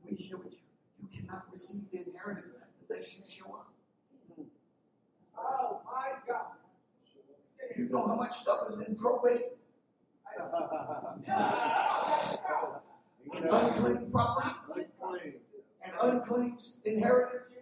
Let 0.05 0.13
me 0.13 0.17
share 0.17 0.37
with 0.37 0.53
you. 0.53 0.59
You 1.03 1.09
cannot 1.21 1.45
receive 1.53 1.83
the 1.91 2.07
inheritance 2.07 2.55
unless 2.89 3.15
you 3.15 3.23
show 3.27 3.55
up. 3.55 3.73
Oh 5.37 5.81
my 5.85 6.11
God. 6.27 6.53
You 7.77 7.89
know 7.89 8.07
how 8.07 8.17
much 8.17 8.33
stuff 8.33 8.69
is 8.69 8.87
in 8.87 8.97
probate 8.97 9.43
and 13.35 13.45
unclaimed 13.51 14.13
property 14.13 14.87
and 15.89 16.13
unclaimed 16.13 16.63
inheritance? 16.85 17.61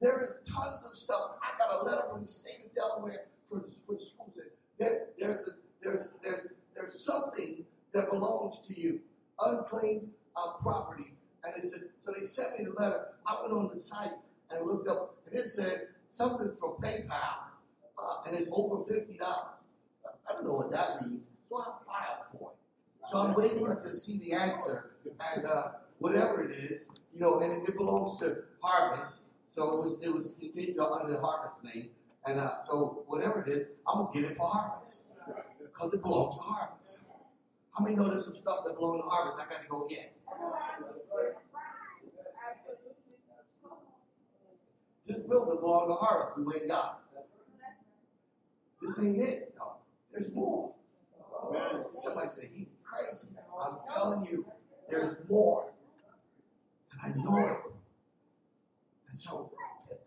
There 0.00 0.24
is 0.24 0.38
tons 0.50 0.86
of 0.90 0.96
stuff. 0.98 1.32
I 1.42 1.58
got 1.58 1.80
a 1.80 1.84
letter 1.84 2.02
from 2.10 2.22
the 2.22 2.28
state 2.28 2.64
of 2.66 2.74
Delaware 2.74 3.26
for 3.48 3.58
the, 3.58 3.70
for 3.86 3.94
the 3.94 4.04
schools. 4.04 4.32
There, 4.78 5.06
there's, 5.18 5.48
a, 5.48 5.50
there's, 5.82 6.08
there's, 6.22 6.52
there's 6.74 7.00
something 7.04 7.64
that 7.92 8.10
belongs 8.10 8.62
to 8.66 8.80
you, 8.80 9.00
unclaimed 9.40 10.08
uh, 10.36 10.52
property. 10.62 11.12
And 11.44 11.54
they 11.56 11.68
said, 11.68 11.82
so 12.02 12.12
they 12.18 12.24
sent 12.24 12.58
me 12.58 12.64
the 12.64 12.72
letter. 12.72 13.08
I 13.26 13.36
went 13.42 13.52
on 13.52 13.70
the 13.72 13.80
site 13.80 14.12
and 14.50 14.66
looked 14.66 14.88
up, 14.88 15.16
and 15.26 15.38
it 15.38 15.48
said 15.48 15.88
something 16.10 16.54
from 16.58 16.72
PayPal, 16.82 17.10
uh, 17.98 18.16
and 18.26 18.36
it's 18.36 18.48
over 18.52 18.84
fifty 18.84 19.16
dollars. 19.16 19.64
I 20.28 20.34
don't 20.34 20.44
know 20.46 20.54
what 20.54 20.70
that 20.72 21.02
means, 21.02 21.24
so 21.48 21.58
I 21.58 21.64
filed 21.86 22.26
for 22.32 22.50
it. 22.50 23.10
So 23.10 23.18
I'm 23.18 23.34
waiting 23.34 23.64
to 23.64 23.92
see 23.92 24.18
the 24.18 24.32
answer, 24.32 24.90
and 25.34 25.46
uh, 25.46 25.68
whatever 25.98 26.42
it 26.42 26.50
is, 26.50 26.90
you 27.12 27.20
know, 27.20 27.40
and 27.40 27.62
it, 27.62 27.68
it 27.68 27.76
belongs 27.76 28.18
to 28.20 28.44
Harvest, 28.62 29.22
so 29.48 29.74
it 29.74 29.84
was 29.84 30.02
it 30.02 30.12
was 30.12 30.34
continued 30.38 30.78
under 30.78 31.12
the 31.12 31.20
Harvest 31.20 31.64
name, 31.64 31.90
and 32.26 32.38
uh, 32.38 32.60
so 32.60 33.04
whatever 33.06 33.42
it 33.42 33.48
is, 33.48 33.66
I'm 33.86 34.04
gonna 34.04 34.10
get 34.12 34.30
it 34.30 34.36
for 34.36 34.48
Harvest 34.48 35.02
because 35.58 35.92
it 35.92 36.02
belongs 36.02 36.36
to 36.36 36.42
Harvest. 36.42 37.00
How 37.76 37.84
many 37.84 37.96
know 37.96 38.08
there's 38.08 38.24
some 38.24 38.34
stuff 38.34 38.64
that 38.64 38.74
belongs 38.74 39.02
to 39.02 39.08
Harvest 39.08 39.36
I 39.38 39.50
got 39.50 39.62
to 39.62 39.68
go 39.68 39.86
get? 39.88 40.12
This 45.06 45.20
building 45.20 45.58
belongs 45.60 45.88
to 45.88 45.94
Harvest. 45.94 46.38
We 46.38 46.60
and 46.60 46.68
got. 46.68 47.00
This 48.82 48.98
ain't 49.00 49.20
it. 49.20 49.54
No, 49.58 49.72
there's 50.12 50.32
more. 50.32 50.72
Somebody 51.84 52.28
said 52.30 52.44
he's 52.54 52.68
crazy. 52.84 53.28
I'm 53.60 53.78
telling 53.92 54.24
you, 54.30 54.46
there's 54.88 55.16
more. 55.28 55.70
I 57.02 57.08
know 57.16 57.36
it. 57.38 57.56
And 59.08 59.18
so, 59.18 59.52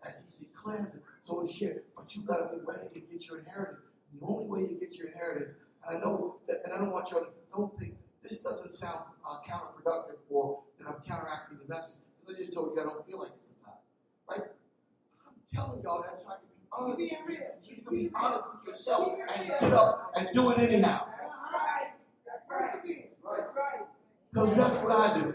as 0.06 0.24
he 0.38 0.46
declares 0.46 0.94
it, 0.94 1.02
so 1.24 1.40
it's 1.40 1.54
shared. 1.54 1.82
But 1.96 2.14
you 2.14 2.22
got 2.22 2.50
to 2.50 2.56
be 2.56 2.62
ready 2.64 2.88
to 2.92 3.00
get 3.00 3.26
your 3.28 3.38
inheritance. 3.38 3.80
The 4.18 4.26
only 4.26 4.46
way 4.46 4.60
you 4.70 4.78
get 4.78 4.96
your 4.96 5.08
inheritance, 5.08 5.54
and 5.86 5.98
I 5.98 6.00
know 6.00 6.36
that, 6.46 6.58
and 6.64 6.72
I 6.72 6.78
don't 6.78 6.92
want 6.92 7.10
y'all 7.10 7.20
to 7.20 7.28
don't 7.54 7.78
think 7.78 7.94
this 8.22 8.40
doesn't 8.40 8.70
sound 8.70 9.00
uh, 9.28 9.36
counterproductive 9.48 10.16
or 10.28 10.60
that 10.78 10.88
I'm 10.88 11.00
counteracting 11.06 11.58
the 11.58 11.72
message 11.72 11.96
because 12.20 12.34
I 12.34 12.38
just 12.38 12.54
told 12.54 12.72
you 12.74 12.80
I 12.80 12.84
don't 12.84 13.06
feel 13.06 13.20
like 13.20 13.30
it 13.30 13.42
sometimes, 13.42 13.80
right? 14.28 14.50
I'm 15.26 15.34
telling 15.46 15.82
y'all 15.82 16.02
that 16.02 16.20
so 16.20 16.30
I 16.30 16.36
can 16.36 16.48
be 16.48 16.66
honest, 16.72 17.26
with 17.26 17.38
you, 17.38 17.38
so 17.62 17.70
you 17.70 17.82
can 17.82 17.98
be 17.98 18.10
honest 18.14 18.44
with 18.52 18.68
yourself 18.68 19.18
and 19.36 19.48
get 19.48 19.72
up 19.72 20.12
and 20.16 20.28
do 20.32 20.50
it 20.50 20.58
anyhow. 20.58 21.06
Because 24.32 24.54
that's 24.54 24.82
what 24.82 24.92
I 24.92 25.20
do. 25.20 25.34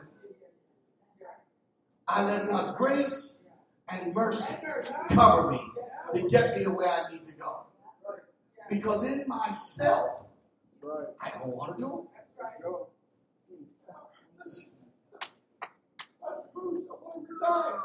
I 2.11 2.23
let 2.23 2.49
God's 2.49 2.75
grace 2.75 3.37
and 3.87 4.15
mercy 4.15 4.55
cover 5.09 5.51
me 5.51 5.61
to 6.13 6.27
get 6.27 6.57
me 6.57 6.63
to 6.63 6.71
where 6.71 6.87
I 6.87 7.11
need 7.11 7.27
to 7.27 7.33
go. 7.33 7.61
Because 8.67 9.03
in 9.03 9.25
myself, 9.27 10.23
I 11.21 11.29
don't 11.29 11.55
want 11.55 11.75
to 11.75 11.81
do 11.81 11.99
it. 11.99 12.05
That's, 14.39 14.65
that's 16.21 16.41
Bruce. 16.53 16.83
I 16.89 16.93
want 16.93 17.27
to 17.27 17.33
retire. 17.33 17.79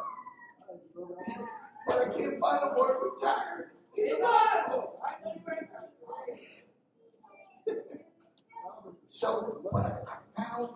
But 1.87 1.97
I 1.99 2.05
can't 2.17 2.41
find 2.41 2.63
the 2.63 2.81
word 2.81 2.97
retired 3.13 3.71
in 3.97 4.09
the 4.09 4.17
Bible. 4.17 5.01
so, 9.11 9.61
but 9.71 9.85
I, 9.85 9.99
I 10.09 10.43
found, 10.43 10.71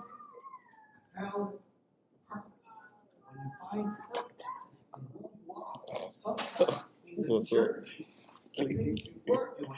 I 1.16 1.30
found 1.30 1.52
sometimes 6.10 6.84
in 7.06 7.22
the 7.22 7.40
things 8.56 9.06
you 9.06 9.20
were 9.26 9.50
doing 9.58 9.72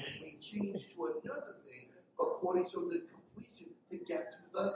to 0.95 1.21
another 1.25 1.57
thing 1.65 1.87
according 2.21 2.65
to 2.65 2.89
the 2.91 3.03
completion 3.11 3.69
to 3.91 3.97
get 3.99 4.33
to 4.33 4.73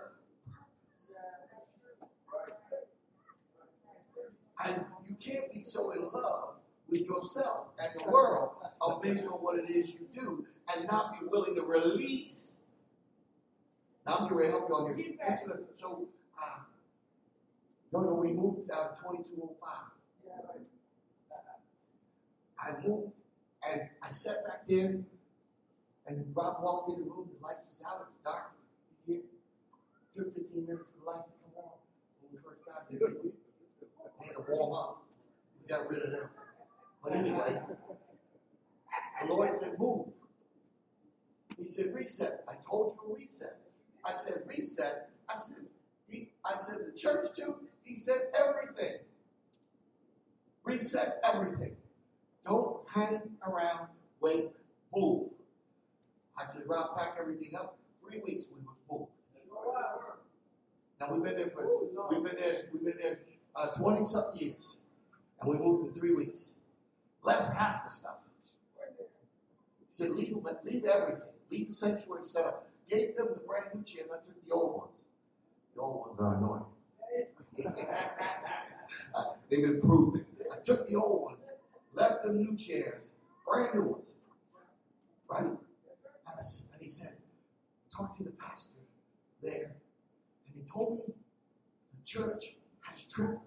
And 4.65 4.85
you 5.07 5.17
can't 5.17 5.53
be 5.53 5.63
so 5.63 5.91
in 5.91 6.09
love 6.13 6.55
with 6.89 7.03
yourself 7.03 7.69
and 7.79 8.01
the 8.01 8.11
world 8.11 8.53
uh, 8.81 8.95
based 8.97 9.25
on 9.25 9.33
what 9.33 9.59
it 9.59 9.69
is 9.69 9.91
you 9.91 10.07
do 10.15 10.47
and 10.75 10.87
not 10.91 11.13
be 11.13 11.27
willing 11.27 11.55
to 11.57 11.63
release. 11.63 12.59
Now 14.07 14.17
I'm 14.21 14.29
going 14.29 14.45
to 14.45 14.51
help 14.51 14.69
y'all 14.69 14.95
here. 14.95 15.15
So, 15.77 16.07
uh, 16.43 16.61
no, 17.95 18.01
no, 18.01 18.15
we 18.15 18.33
moved 18.33 18.69
uh, 18.73 18.75
out 18.75 18.91
of 18.91 18.99
2205. 18.99 19.71
I 22.59 22.87
moved 22.87 23.13
and 23.71 23.83
I 24.03 24.09
sat 24.09 24.45
back 24.45 24.67
there 24.67 24.97
and 26.07 26.27
Rob 26.35 26.57
walked 26.61 26.91
in 26.91 27.05
the 27.05 27.11
room, 27.11 27.29
the 27.39 27.47
lights 27.47 27.61
was 27.71 27.83
out, 27.87 28.01
it 28.03 28.09
was 28.09 28.19
dark 28.25 28.51
here. 29.07 29.21
Took 30.13 30.35
15 30.35 30.67
minutes 30.67 30.85
for 30.91 31.05
the 31.05 31.11
lights 31.11 31.27
to 31.27 31.33
come 31.45 31.65
on 31.65 31.79
when 32.21 32.33
we 32.33 32.39
first 32.43 32.65
got 32.67 32.87
here. 32.91 32.99
They 34.21 34.27
had 34.27 34.37
to 34.37 34.45
warm 34.51 34.75
up. 34.75 35.03
We 35.63 35.69
got 35.69 35.89
rid 35.89 36.03
of 36.03 36.11
them. 36.11 36.29
But 37.03 37.13
anyway, 37.13 37.61
the 39.23 39.33
Lord 39.33 39.55
said, 39.55 39.79
move. 39.79 40.07
He 41.57 41.67
said, 41.69 41.95
reset. 41.95 42.43
I 42.49 42.55
told 42.69 42.97
you 42.97 43.15
reset. 43.15 43.59
I 44.05 44.15
said, 44.15 44.43
reset. 44.47 45.11
I 45.29 45.37
said, 45.37 45.67
he, 46.09 46.31
I 46.45 46.57
said, 46.57 46.79
the 46.87 46.99
church 46.99 47.29
too. 47.37 47.55
He 47.85 47.95
said, 47.97 48.33
everything. 48.35 48.99
Reset 50.65 51.21
everything. 51.23 51.77
Don't 52.45 52.81
hang 52.89 53.21
around. 53.47 53.89
Wait. 54.21 54.51
Move. 54.95 55.31
I 56.39 56.45
said, 56.45 56.63
Rob, 56.67 56.97
pack 56.97 57.17
everything 57.21 57.55
up. 57.57 57.77
Three 58.03 58.21
weeks 58.21 58.47
we 58.51 58.61
would 58.61 59.01
move. 59.01 59.09
Now 61.01 61.13
we've 61.13 61.23
been 61.23 61.37
there 61.37 61.51
for 61.51 61.67
we've 62.11 62.25
been 62.25 62.37
there 62.37 62.55
we've 62.73 62.85
been 62.85 62.97
there 63.01 63.19
uh, 63.57 63.69
twenty 63.75 64.05
something 64.05 64.39
years, 64.41 64.79
and 65.41 65.51
we 65.51 65.57
moved 65.57 65.89
in 65.89 65.95
three 66.01 66.15
weeks. 66.15 66.53
Left 67.23 67.55
half 67.57 67.85
the 67.85 67.91
stuff. 67.91 68.17
He 68.99 69.05
said, 69.91 70.11
leave 70.11 70.37
leave 70.65 70.85
everything, 70.85 71.29
leave 71.51 71.69
the 71.69 71.75
sanctuary 71.75 72.25
set 72.25 72.45
up. 72.45 72.69
Gave 72.89 73.17
them 73.17 73.29
the 73.35 73.41
brand 73.41 73.67
new 73.75 73.83
chairs. 73.83 74.09
I 74.13 74.25
took 74.27 74.47
the 74.47 74.55
old 74.55 74.79
ones. 74.79 75.05
The 75.75 75.81
old 75.81 76.07
ones 76.07 76.21
are 76.21 76.37
annoying. 76.37 76.74
They've 79.51 79.65
improved 79.65 80.19
it. 80.19 80.27
I 80.53 80.57
took 80.65 80.89
the 80.89 80.97
old 80.97 81.23
ones, 81.23 81.39
left 81.95 82.25
them 82.25 82.39
new 82.39 82.57
chairs, 82.57 83.11
brand 83.47 83.75
new 83.75 83.83
ones. 83.83 84.15
Right? 85.29 85.45
And, 85.45 85.59
he 86.81 86.89
said, 86.89 87.13
talk 87.97 88.17
to 88.19 88.25
the 88.25 88.33
pastor 88.33 88.77
there. 89.43 89.77
And 90.47 90.55
he 90.55 90.63
told 90.71 90.99
me 90.99 91.05
the 91.07 92.05
church 92.05 92.57
has 92.81 93.05
tripled. 93.05 93.41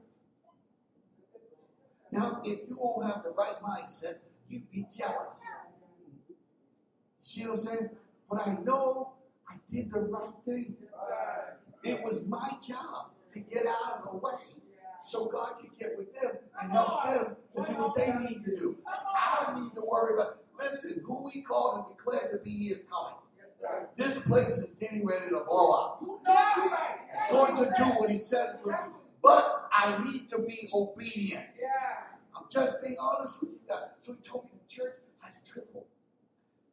Now, 2.12 2.42
if 2.44 2.68
you 2.68 2.78
won't 2.80 3.06
have 3.06 3.24
the 3.24 3.32
right 3.32 3.62
mindset, 3.62 4.16
you'd 4.50 4.72
be 4.72 4.88
jealous. 4.90 5.44
See 7.20 7.44
what 7.44 7.52
I'm 7.52 7.58
saying? 7.58 7.90
But 8.30 8.48
I 8.48 8.58
know 8.64 9.14
I 9.48 9.56
did 9.70 9.92
the 9.92 10.00
right 10.00 10.34
thing. 10.46 10.76
It 11.84 12.02
was 12.04 12.26
my 12.26 12.54
job 12.66 13.12
to 13.38 13.54
get 13.54 13.66
out 13.68 14.00
of 14.00 14.12
the 14.12 14.18
way 14.18 14.34
so 15.04 15.26
God 15.26 15.54
can 15.60 15.70
get 15.80 15.98
with 15.98 16.14
them 16.20 16.32
and 16.62 16.72
help 16.72 17.04
them 17.06 17.36
to 17.56 17.72
do 17.72 17.80
what 17.80 17.96
they 17.96 18.14
need 18.14 18.44
to 18.44 18.58
do. 18.58 18.78
I 18.88 19.46
don't 19.46 19.64
need 19.64 19.74
to 19.76 19.82
worry 19.82 20.16
about, 20.16 20.40
listen, 20.60 21.02
who 21.06 21.24
we 21.26 21.44
called 21.44 21.78
and 21.88 21.98
declared 21.98 22.32
to 22.32 22.38
be 22.38 22.68
is 22.68 22.84
coming. 22.84 23.16
This 23.96 24.22
place 24.22 24.58
is 24.58 24.72
getting 24.80 25.06
ready 25.06 25.30
to 25.30 25.42
blow 25.48 25.72
up. 25.72 26.04
It's 27.14 27.32
going 27.32 27.56
to 27.56 27.74
do 27.78 27.84
what 28.00 28.10
he 28.10 28.18
said 28.18 28.50
it's 28.50 28.60
going 28.60 28.78
to 28.78 28.84
do. 28.84 28.92
But 29.24 29.68
I 29.72 30.04
need 30.04 30.30
to 30.30 30.40
be 30.40 30.70
obedient. 30.74 31.46
I'm 32.36 32.44
just 32.52 32.82
being 32.82 32.98
honest 33.00 33.42
with 33.42 33.52
you 33.52 33.60
guys. 33.68 33.90
So 34.02 34.14
he 34.14 34.28
told 34.28 34.46
me 34.46 34.52
the 34.54 34.74
church 34.74 34.94
has 35.22 35.42
tripled. 35.42 35.86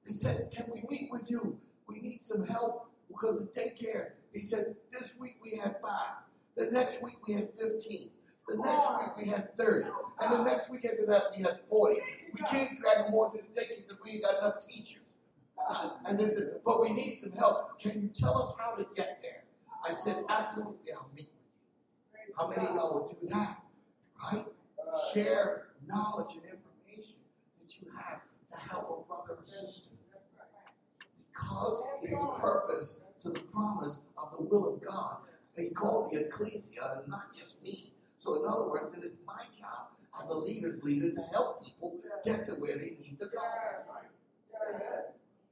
He 0.07 0.13
said, 0.13 0.51
Can 0.55 0.67
we 0.73 0.85
meet 0.89 1.09
with 1.11 1.31
you? 1.31 1.59
We 1.89 2.01
need 2.01 2.25
some 2.25 2.47
help 2.47 2.91
because 3.09 3.41
of 3.41 3.55
daycare. 3.55 4.11
He 4.33 4.43
said, 4.43 4.77
This 4.93 5.15
week 5.19 5.37
we 5.43 5.57
had 5.57 5.77
five. 5.81 6.24
The 6.57 6.71
next 6.71 7.03
week 7.03 7.17
we 7.27 7.35
had 7.35 7.49
15. 7.59 8.11
The 8.49 8.57
next 8.57 8.89
week 8.91 9.17
we 9.17 9.31
had 9.31 9.57
30. 9.57 9.89
And 10.21 10.33
the 10.33 10.45
next 10.45 10.71
week 10.71 10.85
after 10.85 11.07
that 11.07 11.25
we 11.37 11.43
had 11.43 11.61
40. 11.69 12.01
We 12.33 12.41
can't 12.47 12.81
grab 12.81 13.11
more 13.11 13.31
to 13.31 13.39
the 13.39 13.61
daycare 13.61 13.77
because 13.77 13.97
we 14.05 14.13
ain't 14.13 14.25
got 14.25 14.39
enough 14.39 14.67
teachers. 14.67 15.03
Uh, 15.69 15.91
and 16.07 16.19
they 16.19 16.29
said, 16.29 16.61
But 16.65 16.81
we 16.81 16.93
need 16.93 17.17
some 17.17 17.33
help. 17.33 17.81
Can 17.81 18.03
you 18.03 18.09
tell 18.09 18.41
us 18.43 18.55
how 18.59 18.73
to 18.73 18.87
get 18.95 19.21
there? 19.23 19.45
I 19.89 19.93
said, 19.93 20.25
Absolutely, 20.29 20.93
I'll 20.95 21.11
meet 21.15 21.31
with 22.13 22.21
you. 22.29 22.35
How 22.39 22.49
many 22.49 22.67
of 22.67 22.75
y'all 22.75 23.09
would 23.09 23.21
do 23.21 23.35
that? 23.35 23.59
Right? 24.33 24.45
Share 25.13 25.69
knowledge 25.87 26.35
and 26.35 26.45
information 26.45 27.15
that 27.61 27.81
you 27.81 27.89
have 27.97 28.21
to 28.53 28.69
help 28.69 29.07
a 29.07 29.09
brother 29.09 29.41
or 29.41 29.47
sister. 29.47 29.89
Because 31.33 31.85
it's 32.03 32.21
purpose 32.41 33.05
to 33.23 33.31
the 33.31 33.41
promise 33.41 34.01
of 34.17 34.33
the 34.37 34.45
will 34.45 34.75
of 34.75 34.85
God. 34.85 35.19
They 35.57 35.69
called 35.69 36.13
the 36.13 36.27
ecclesia, 36.27 36.99
and 36.99 37.09
not 37.09 37.33
just 37.33 37.63
me. 37.63 37.93
So, 38.19 38.43
in 38.43 38.49
other 38.49 38.69
words, 38.69 38.87
then 38.93 39.03
it 39.03 39.07
is 39.07 39.17
my 39.27 39.43
job 39.59 39.89
as 40.21 40.29
a 40.29 40.35
leader's 40.35 40.83
leader 40.83 41.11
to 41.13 41.21
help 41.33 41.65
people 41.65 41.99
get 42.25 42.47
to 42.47 42.53
where 42.55 42.77
they 42.77 42.97
need 43.01 43.19
to 43.21 43.27
go. 43.27 43.43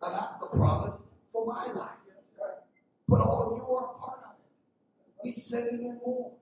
Now, 0.00 0.10
that's 0.10 0.36
the 0.38 0.46
promise 0.46 0.96
for 1.32 1.46
my 1.46 1.66
life. 1.72 1.90
But 3.08 3.20
all 3.20 3.52
of 3.52 3.58
you 3.58 3.64
are 3.74 3.94
a 3.94 3.98
part 3.98 4.18
of 4.24 4.34
it. 4.38 5.28
He's 5.28 5.44
sending 5.44 5.82
in 5.82 6.00
more. 6.04 6.32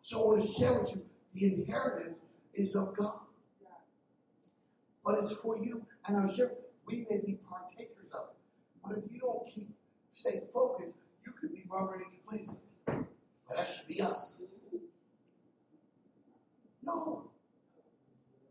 So, 0.00 0.22
I 0.22 0.26
want 0.26 0.42
to 0.42 0.48
share 0.48 0.80
with 0.80 0.94
you 0.94 1.02
the 1.34 1.54
inheritance 1.54 2.22
is 2.54 2.74
of 2.76 2.96
God. 2.96 3.20
But 5.04 5.18
it's 5.22 5.36
for 5.36 5.58
you. 5.58 5.84
And 6.06 6.16
I'm 6.16 6.32
sure 6.32 6.50
we 6.86 7.06
may 7.10 7.18
be 7.24 7.38
partakers 7.48 8.10
of 8.12 8.28
it. 8.30 8.36
But 8.82 8.98
if 8.98 9.12
you 9.12 9.20
don't 9.20 9.46
keep, 9.46 9.68
stay 10.12 10.42
focused, 10.54 10.94
could 11.40 11.52
be 11.52 11.64
murmuring 11.68 12.02
and 12.04 12.12
complaining. 12.12 12.56
But 13.48 13.56
that 13.56 13.68
should 13.68 13.86
be 13.86 14.00
us. 14.00 14.42
No. 16.82 17.24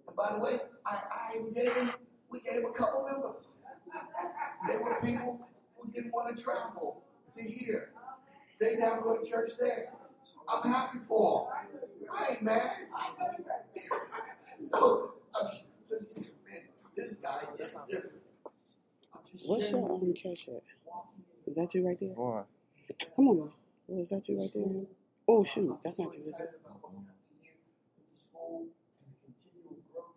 And 0.07 0.15
by 0.15 0.33
the 0.33 0.39
way, 0.39 0.59
I, 0.85 0.99
I 1.11 1.41
gave 1.53 1.73
him, 1.73 1.91
we 2.29 2.39
gave 2.41 2.63
a 2.63 2.71
couple 2.71 3.07
members. 3.11 3.57
They 4.67 4.77
were 4.77 4.97
people 5.01 5.47
who 5.77 5.91
didn't 5.91 6.11
want 6.11 6.35
to 6.35 6.43
travel 6.43 7.03
to 7.35 7.43
here. 7.43 7.89
They 8.59 8.77
now 8.77 8.99
go 9.01 9.17
to 9.17 9.29
church 9.29 9.51
there. 9.59 9.89
I'm 10.47 10.71
happy 10.71 10.99
for 11.07 11.49
them. 11.49 12.09
I 12.13 12.31
ain't 12.33 12.43
mad. 12.43 12.71
so, 14.73 15.11
I'm, 15.33 15.47
so 15.83 15.95
you 15.95 16.05
say, 16.09 16.29
man, 16.49 16.61
this 16.95 17.15
guy 17.15 17.39
is 17.39 17.47
different. 17.89 18.15
What's 19.45 19.71
your 19.71 19.81
with 19.81 20.01
um 20.01 20.07
you, 20.07 20.13
cash 20.13 20.47
app? 20.49 20.63
Is 21.47 21.55
that 21.55 21.73
you 21.73 21.85
right 21.85 21.99
there? 21.99 22.09
Boy, 22.09 22.43
Come 23.15 23.27
on, 23.29 23.37
bro. 23.37 23.53
Oh, 23.91 24.01
is 24.01 24.09
that 24.09 24.27
you 24.29 24.39
right 24.39 24.51
there? 24.53 24.63
Oh 25.27 25.43
shoot, 25.43 25.77
that's 25.83 25.99
not 25.99 26.13
you. 26.13 26.19
Is 26.19 26.29
excited 26.29 26.53
it? 26.55 26.61
about 26.65 26.79
what's 26.81 26.97
happening 26.97 27.39
here 27.41 27.53
with 27.97 28.11
the 28.11 28.19
school 28.19 28.61
and 28.61 29.09
the 29.09 29.17
continual 29.25 29.77
growth. 29.91 30.15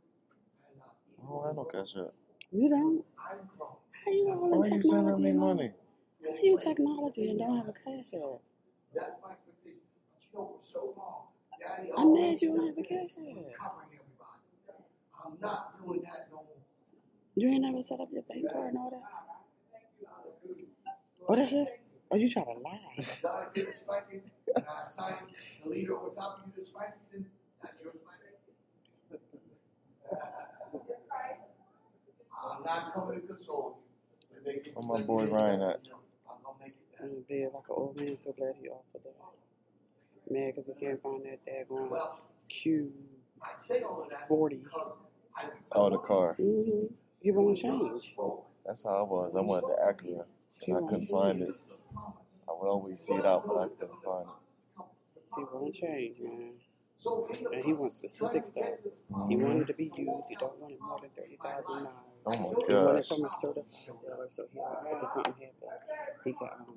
And, 0.68 0.80
uh, 0.82 1.24
I 1.24 1.28
don't 1.28 1.46
have 1.46 1.56
no 1.56 1.64
cash 1.64 1.96
up. 1.96 2.14
You 2.52 2.68
don't? 2.68 3.04
I'm 3.18 3.48
growing. 3.56 3.76
How 4.04 4.10
you 4.12 4.28
all 4.32 4.50
Why 4.60 4.66
in 4.66 4.74
you 4.74 4.80
sending 4.80 5.06
technology 5.14 5.22
me 5.24 5.30
and 5.30 5.40
all? 5.40 5.54
money? 5.54 5.70
Your 6.22 6.32
How 6.36 6.42
you 6.42 6.58
technology 6.58 7.30
and 7.30 7.38
don't 7.38 7.56
have 7.56 7.68
a 7.68 7.72
cash 7.72 8.12
app? 8.14 8.40
That's 8.94 9.12
my 9.22 9.32
expectation. 9.32 9.80
But 10.12 10.22
you 10.24 10.30
know, 10.38 10.50
for 10.56 10.62
so 10.62 10.94
long, 10.96 11.28
Daddy 11.60 11.90
I'm 11.96 12.14
mad 12.14 12.42
you 12.42 12.48
don't 12.56 12.66
have 12.68 12.78
a 12.78 12.82
cash 12.82 13.14
he 13.16 13.30
app. 13.30 13.72
I'm 15.24 15.32
not 15.40 15.84
doing 15.84 16.02
that 16.04 16.28
no 16.30 16.36
more. 16.36 16.44
You 17.36 17.48
ain't 17.50 17.62
never 17.62 17.82
set 17.82 18.00
up 18.00 18.08
your 18.12 18.22
bank 18.22 18.46
card 18.52 18.68
and 18.68 18.78
all 18.78 18.90
that? 18.90 19.02
Oh, 21.28 21.36
that's 21.36 21.52
it? 21.52 21.80
Oh, 22.10 22.16
you 22.16 22.28
try 22.28 22.42
to 22.44 22.52
lie. 22.52 22.80
God 23.22 23.54
did 23.54 23.68
a 23.68 23.74
spanking, 23.74 24.22
and 24.56 24.64
I 24.66 24.82
assigned 24.82 25.16
the 25.62 25.68
leader 25.70 25.98
over 25.98 26.14
top 26.14 26.38
of 26.40 26.46
you 26.46 26.62
to 26.62 26.66
spank 26.68 26.90
you, 27.12 27.18
then 27.20 27.26
that's 27.62 27.82
your 27.84 27.92
spanking. 27.92 28.36
I'm 32.42 32.62
not 32.64 32.94
coming 32.94 33.20
to 33.20 33.26
console 33.26 33.78
you. 34.32 34.36
When 34.42 34.44
they 34.44 34.60
get 34.62 34.76
Where 34.76 35.00
my 35.00 35.04
boy 35.06 35.26
Ryan 35.26 35.60
that, 35.60 35.68
at? 35.70 35.80
you 35.84 35.90
know, 35.90 35.98
I'm 36.30 36.36
gonna 36.44 36.56
make 36.60 36.68
it 36.70 36.76
I'm 37.00 37.08
better. 37.08 37.16
in 37.38 37.42
bed 37.44 37.50
like 37.54 37.64
an 37.68 37.74
old 37.76 38.00
man, 38.00 38.16
so 38.16 38.32
glad 38.38 38.54
he 38.60 38.68
off 38.68 38.84
today. 38.92 39.10
Mad 40.30 40.54
because 40.56 40.68
he 40.68 40.74
can't 40.86 41.02
find 41.02 41.24
that 41.24 41.40
daggone 41.46 41.90
Well, 41.90 42.20
Q40. 42.50 42.90
I 43.42 43.48
say 43.56 43.82
all 43.82 44.02
of 44.02 44.10
that 44.10 44.28
Forty. 44.28 44.64
I, 45.36 45.42
I 45.44 45.46
Oh, 45.72 45.90
the 45.90 45.96
want 45.96 46.06
car. 46.08 46.36
this 46.38 46.66
to 46.66 46.72
Mm-hmm. 46.72 46.86
He 47.20 47.30
won't 47.32 47.56
easy. 47.58 47.68
When 47.68 47.78
God 47.80 47.90
change. 47.92 48.16
That's 48.66 48.84
how 48.84 48.90
I 48.90 49.02
was. 49.02 49.32
I 49.36 49.40
wanted 49.40 49.64
the 49.70 49.76
Acura, 49.82 50.24
He 50.24 50.37
and 50.66 50.76
I 50.76 50.80
couldn't 50.90 51.06
find 51.08 51.40
it. 51.40 51.48
it's 51.48 51.76
a 51.76 51.92
promise. 51.94 52.40
I 52.48 52.52
would 52.52 52.68
always 52.68 53.00
see 53.00 53.14
it 53.14 53.26
out, 53.26 53.46
but 53.46 53.56
I 53.58 53.68
couldn't 53.68 54.02
find 54.04 54.26
it. 54.28 54.34
promises 54.34 54.58
come, 54.76 54.86
the 55.14 55.40
He 55.40 55.44
won't 55.52 55.74
change, 55.74 56.20
man. 56.20 56.52
So 56.98 57.26
in 57.32 57.44
the 57.44 57.50
And 57.50 57.64
he 57.64 57.72
wants 57.72 57.96
specific 57.96 58.46
stuff. 58.46 58.66
the 58.84 59.26
He 59.28 59.36
wanted 59.36 59.66
to 59.68 59.74
be 59.74 59.84
used. 59.96 60.28
He 60.28 60.36
don't 60.36 60.58
want 60.58 60.72
it 60.72 60.80
more 60.80 60.98
than 61.00 61.10
thirty 61.10 61.38
thousand 61.42 61.84
miles. 61.84 61.94
Oh 62.26 62.32
my 62.32 62.36
know 62.36 62.64
He 62.66 62.74
wanted 62.74 63.06
from 63.06 63.24
a 63.24 63.30
certified 63.30 63.94
dealer, 64.02 64.26
so 64.28 64.44
he 64.52 64.58
if 65.02 65.10
something 65.12 65.34
happened, 65.34 65.80
he 66.24 66.32
could 66.32 66.48
um, 66.50 66.76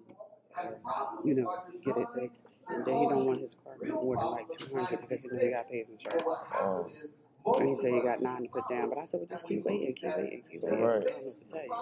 you 1.26 1.34
know, 1.36 1.56
get 1.84 1.98
it 1.98 2.08
fixed. 2.16 2.46
And 2.70 2.86
then 2.86 2.96
he 2.96 3.08
don't 3.08 3.26
want 3.26 3.42
his 3.42 3.56
car 3.64 3.74
more 3.82 4.16
than 4.18 4.32
like 4.32 4.48
two 4.50 4.74
hundred 4.76 5.02
because 5.02 5.24
be 5.24 5.24
you 5.24 5.32
know 5.32 5.40
he 5.40 5.50
got 5.50 5.70
pay 5.70 5.80
insurance. 5.90 6.24
Oh, 6.26 7.56
And 7.60 7.70
he 7.70 7.76
said 7.76 7.94
he 7.94 8.02
got 8.02 8.22
nine 8.22 8.44
to 8.44 8.50
put 8.50 8.68
down, 8.70 8.90
but 8.90 9.00
I 9.00 9.06
said, 9.06 9.20
well, 9.22 9.28
just 9.28 9.48
keep 9.48 9.66
waiting, 9.66 9.96
keep 9.96 10.16
waiting, 10.16 10.44
keep 10.52 10.62
waiting. 10.64 10.80
right. 10.86 10.98
I 10.98 11.00
don't 11.00 11.22
know 11.24 11.28
what 11.30 11.40
to 11.40 11.54
tell 11.54 11.64
you. 11.64 11.74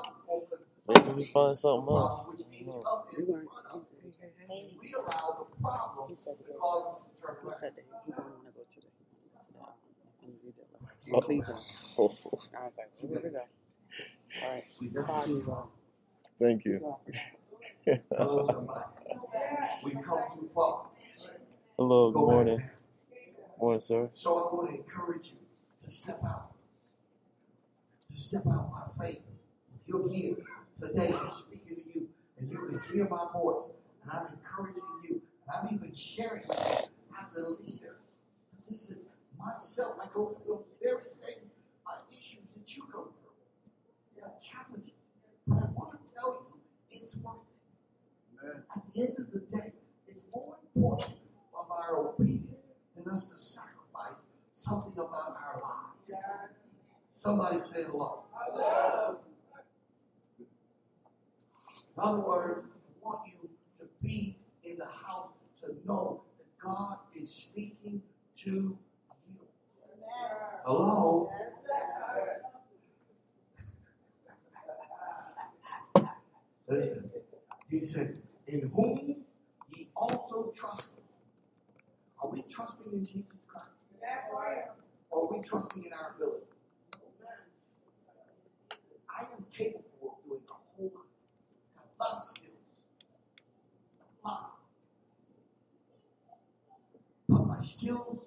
Problem 0.94 1.10
or 1.10 1.16
Maybe 1.16 1.24
confronting 1.24 1.26
he 1.26 1.34
find 1.34 1.58
something 1.58 1.88
else. 1.96 2.28
which 2.32 2.42
I 2.42 2.50
means 2.52 2.68
don't 2.68 2.84
know. 2.84 2.84
come 2.84 3.04
You 3.18 3.26
in 3.26 3.34
weren't. 3.34 3.50
front 3.52 3.68
of 3.74 3.82
He, 4.04 4.10
us. 4.10 4.16
hey, 4.22 4.30
hey, 4.50 4.78
We 4.82 4.94
allow 4.94 5.38
the 5.40 5.62
problem 5.62 6.10
he 6.10 6.16
said 6.16 6.36
that. 6.40 6.60
cause 6.60 6.86
us 6.96 7.02
to 7.04 7.22
turn 7.22 7.36
He 7.42 7.60
said 7.60 7.74
that 7.76 7.86
he 8.06 8.12
don't 8.12 8.26
want 8.26 8.46
to 8.48 8.54
go 8.54 8.62
to 8.64 8.82
the. 8.82 8.88
To 8.88 9.54
the 9.54 9.66
Henry 10.22 10.54
Diller. 10.56 10.82
Here 11.06 11.16
Oh, 11.16 11.22
Cleveland. 11.22 11.64
oh, 12.00 12.18
I 12.58 12.66
was 12.66 12.78
like, 12.78 12.92
here 13.00 13.22
we 13.24 13.30
go. 13.30 13.40
All 14.42 14.50
right, 14.52 14.64
five 15.08 15.26
thank 16.40 16.66
You 16.66 16.72
you. 16.72 16.96
Hello. 18.18 18.68
We 19.84 19.92
come 19.94 20.24
too 20.34 20.50
far. 20.56 20.88
Hello, 21.78 22.12
good 22.12 22.20
morning. 22.20 22.58
now. 22.60 22.66
Morning, 23.60 23.82
sir. 23.82 24.10
So 24.14 24.38
I 24.38 24.56
want 24.56 24.70
to 24.72 24.76
encourage 24.78 25.28
you 25.30 25.38
to 25.86 25.92
step 25.92 26.22
out. 26.26 26.54
To 28.08 28.16
step 28.16 28.44
out 28.48 28.72
by 28.98 29.06
faith. 29.08 29.22
If 29.76 29.88
you're 29.88 30.10
here 30.12 30.36
today, 30.80 31.14
I'm 31.14 31.32
speaking 31.32 31.76
to 31.76 32.00
you, 32.00 32.08
and 32.38 32.50
you 32.50 32.58
can 32.58 32.80
hear 32.92 33.08
my 33.08 33.26
voice, 33.34 33.70
and 34.04 34.12
I'm 34.12 34.28
encouraging 34.34 34.84
you, 35.04 35.22
and 35.48 35.70
I'm 35.70 35.76
even 35.76 35.94
sharing 35.94 36.42
with 36.48 36.90
you 36.90 37.16
as 37.22 37.38
a 37.38 37.50
leader. 37.50 37.98
that 38.54 38.70
This 38.70 38.90
is 38.90 39.02
myself. 39.38 39.96
I 40.02 40.06
go 40.14 40.38
through 40.44 40.56
those 40.56 40.64
very 40.82 41.10
same 41.10 41.50
uh, 41.88 41.98
issues 42.12 42.48
that 42.56 42.76
you 42.76 42.84
go 42.92 43.04
through. 43.04 44.16
There 44.16 44.26
are 44.26 44.34
challenges. 44.40 44.94
But 45.48 45.58
I 45.58 45.68
want 45.74 46.06
to 46.06 46.14
tell 46.14 46.46
you, 46.50 46.60
it's 46.90 47.16
worth 47.18 47.36
it. 48.44 48.64
At 48.76 48.82
the 48.94 49.02
end 49.02 49.16
of 49.20 49.32
the 49.32 49.40
day, 49.40 49.74
it's 50.08 50.24
more 50.34 50.56
important 50.64 51.18
of 51.58 51.70
our 51.72 51.98
obedience 51.98 52.56
than 52.96 53.14
us 53.14 53.26
to 53.26 53.38
sacrifice 53.38 54.24
something 54.54 54.94
about 54.94 55.38
our 55.46 55.62
lives. 55.62 56.24
Somebody 57.08 57.60
say 57.60 57.84
hello. 57.84 58.24
In 62.00 62.06
other 62.06 62.22
words, 62.22 62.64
I 62.64 63.06
want 63.06 63.28
you 63.28 63.50
to 63.78 63.86
be 64.02 64.38
in 64.64 64.78
the 64.78 64.86
house 64.86 65.34
to 65.60 65.76
know 65.86 66.22
that 66.38 66.46
God 66.64 66.98
is 67.14 67.30
speaking 67.30 68.02
to 68.38 68.78
you. 69.28 69.42
Hello? 70.64 71.30
Listen, 76.70 77.12
he 77.70 77.82
said, 77.82 78.22
In 78.48 78.72
whom 78.74 79.26
he 79.68 79.90
also 79.94 80.54
trusted. 80.56 81.04
Are 82.24 82.30
we 82.30 82.44
trusting 82.44 82.94
in 82.94 83.04
Jesus 83.04 83.42
Christ? 83.46 83.72
Or 85.12 85.26
are 85.26 85.36
we 85.36 85.44
trusting 85.44 85.84
in 85.84 85.92
our 85.92 86.16
ability? 86.16 86.46
I 89.10 89.24
am 89.24 89.46
capable 89.52 89.84
of 90.02 90.24
doing 90.26 90.44
a 90.50 90.54
whole 90.78 90.92
lot. 90.96 91.04
Got 91.76 91.89
a 92.00 92.22
skills. 92.24 92.54
A. 94.26 94.30
But 97.28 97.48
my 97.48 97.60
skills 97.62 98.26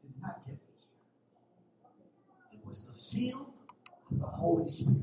did 0.00 0.12
not 0.20 0.44
get 0.46 0.54
me 0.54 0.60
here. 0.80 2.60
It 2.60 2.66
was 2.66 2.86
the 2.86 2.94
seal 2.94 3.52
of 4.10 4.18
the 4.20 4.26
Holy 4.26 4.68
Spirit. 4.68 4.98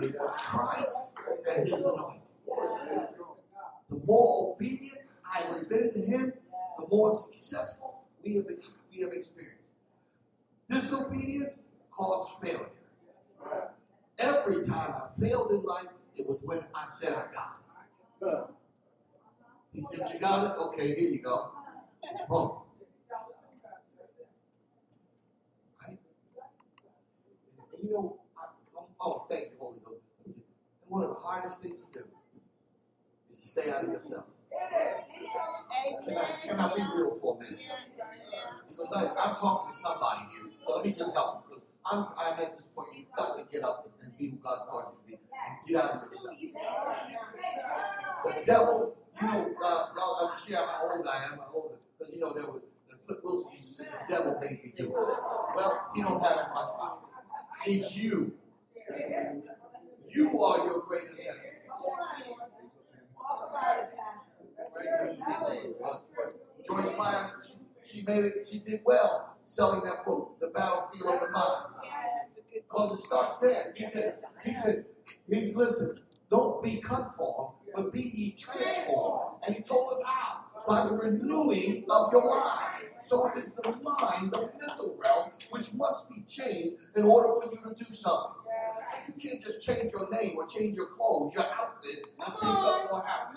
It 0.00 0.14
was 0.18 0.36
Christ 0.38 1.12
and 1.50 1.68
his 1.68 1.84
anointing. 1.84 2.20
The 3.90 4.00
more 4.06 4.54
obedient 4.54 4.98
I 5.24 5.38
have 5.42 5.68
been 5.68 5.92
to 5.92 6.00
him, 6.00 6.32
the 6.78 6.86
more 6.88 7.18
successful 7.18 8.04
we 8.24 8.36
have, 8.36 8.46
we 8.92 9.02
have 9.02 9.12
experienced. 9.12 9.60
Disobedience 10.70 11.58
caused 11.90 12.40
failure. 12.42 12.70
Every 14.18 14.64
time 14.64 14.94
I 14.94 15.20
failed 15.20 15.50
in 15.50 15.62
life, 15.62 15.86
it 16.16 16.26
was 16.26 16.40
when 16.42 16.60
I 16.74 16.86
said 16.86 17.12
I 17.12 17.32
got 17.34 17.58
it. 17.58 18.54
He 19.72 19.82
said, 19.82 20.08
You 20.12 20.20
got 20.20 20.44
it? 20.46 20.58
Okay, 20.58 20.94
here 20.94 21.10
you 21.10 21.18
go. 21.20 21.50
Boom. 22.28 22.58
Right? 25.82 25.98
And 27.72 27.82
you 27.82 27.92
know, 27.92 28.20
I, 28.38 28.44
I'm, 28.78 28.86
oh, 29.00 29.26
thank 29.28 29.44
you, 29.44 29.56
Holy 29.58 29.78
Ghost. 29.84 30.00
And 30.24 30.34
one 30.86 31.02
of 31.02 31.08
the 31.08 31.16
hardest 31.16 31.60
things 31.62 31.76
to 31.92 31.98
do 31.98 32.04
is 33.32 33.40
to 33.40 33.46
stay 33.48 33.70
out 33.70 33.84
of 33.84 33.90
yourself. 33.90 34.24
Can 36.06 36.16
I, 36.16 36.46
can 36.46 36.60
I 36.60 36.74
be 36.76 36.82
real 36.96 37.14
for 37.20 37.36
a 37.36 37.40
minute? 37.44 37.60
Because 38.68 38.92
I, 38.94 39.08
I'm 39.08 39.36
talking 39.36 39.72
to 39.72 39.78
somebody 39.78 40.20
here, 40.30 40.52
so 40.64 40.76
let 40.76 40.84
me 40.84 40.92
just 40.92 41.12
help. 41.12 41.48
Because 41.48 41.64
I'm, 41.84 42.06
I'm 42.16 42.40
at 42.40 42.56
this 42.56 42.66
point, 42.74 42.88
you've 42.96 43.12
got 43.16 43.36
to 43.36 43.52
get 43.52 43.64
up 43.64 43.88
be 44.18 44.30
who 44.30 44.36
God's 44.36 44.62
called 44.70 44.94
you 45.06 45.16
to 45.16 45.22
be 45.22 45.28
and 45.46 45.68
get 45.68 45.76
out 45.82 45.90
of 46.02 46.12
yourself. 46.12 46.36
The 48.24 48.44
devil, 48.44 48.96
you 49.20 49.26
know, 49.26 49.54
uh, 49.62 49.86
y'all, 49.96 50.28
I'm 50.28 50.38
sure 50.38 50.56
how 50.56 50.90
old 50.94 51.06
I 51.06 51.24
am. 51.24 51.32
I'm 51.34 51.40
older. 51.52 51.74
Because, 51.98 52.14
you 52.14 52.20
know, 52.20 52.32
there 52.32 52.46
was, 52.46 52.62
the 52.90 52.96
Flip 53.06 53.20
Wilson 53.22 53.52
used 53.56 53.68
to 53.68 53.74
say, 53.84 53.88
the 53.90 54.14
devil 54.14 54.38
made 54.40 54.62
me 54.62 54.72
do 54.76 54.84
it. 54.84 54.90
Well, 54.90 55.90
he 55.94 56.02
don't 56.02 56.20
have 56.20 56.36
that 56.36 56.54
much 56.54 56.78
power. 56.78 56.98
It's 57.66 57.96
you. 57.96 58.32
You 60.08 60.40
are 60.40 60.66
your 60.66 60.82
greatest 60.82 61.22
enemy. 61.22 61.50
Joyce 66.66 66.92
Meyer, 66.96 67.30
she, 67.44 67.54
she 67.84 68.02
made 68.02 68.24
it, 68.24 68.46
she 68.50 68.58
did 68.58 68.80
well 68.84 69.36
selling 69.44 69.84
that 69.84 70.04
book, 70.04 70.36
The 70.40 70.46
Battlefield 70.48 71.14
of 71.14 71.20
the 71.20 71.30
Mind. 71.30 71.73
Because 72.74 72.98
it 72.98 73.02
starts 73.04 73.38
there. 73.38 73.72
He 73.76 73.84
said, 73.84 74.18
he 74.44 74.52
said, 74.52 74.86
he's 75.30 75.54
listen, 75.54 76.00
don't 76.28 76.60
be 76.60 76.78
conformed, 76.78 77.54
but 77.72 77.92
be 77.92 78.02
ye 78.02 78.32
transformed. 78.32 79.36
And 79.46 79.54
he 79.54 79.62
told 79.62 79.92
us 79.92 80.02
how. 80.04 80.40
By 80.66 80.88
the 80.88 80.94
renewing 80.94 81.84
of 81.88 82.10
your 82.10 82.28
mind. 82.28 82.86
So 83.00 83.28
it 83.28 83.38
is 83.38 83.54
the 83.54 83.68
mind, 83.70 84.32
the 84.32 84.50
mental 84.58 84.96
realm, 84.98 85.30
which 85.50 85.72
must 85.74 86.08
be 86.08 86.22
changed 86.22 86.76
in 86.96 87.04
order 87.04 87.28
for 87.40 87.52
you 87.52 87.58
to 87.62 87.84
do 87.84 87.92
something. 87.92 88.43
So 88.90 88.96
you 89.06 89.30
can't 89.30 89.42
just 89.42 89.62
change 89.62 89.92
your 89.92 90.08
name 90.10 90.36
or 90.36 90.46
change 90.46 90.76
your 90.76 90.86
clothes, 90.86 91.34
your 91.34 91.44
outfit, 91.44 92.06
and 92.24 92.34
things 92.40 92.58
are 92.58 92.88
going 92.88 93.02
to 93.02 93.08
happen. 93.08 93.36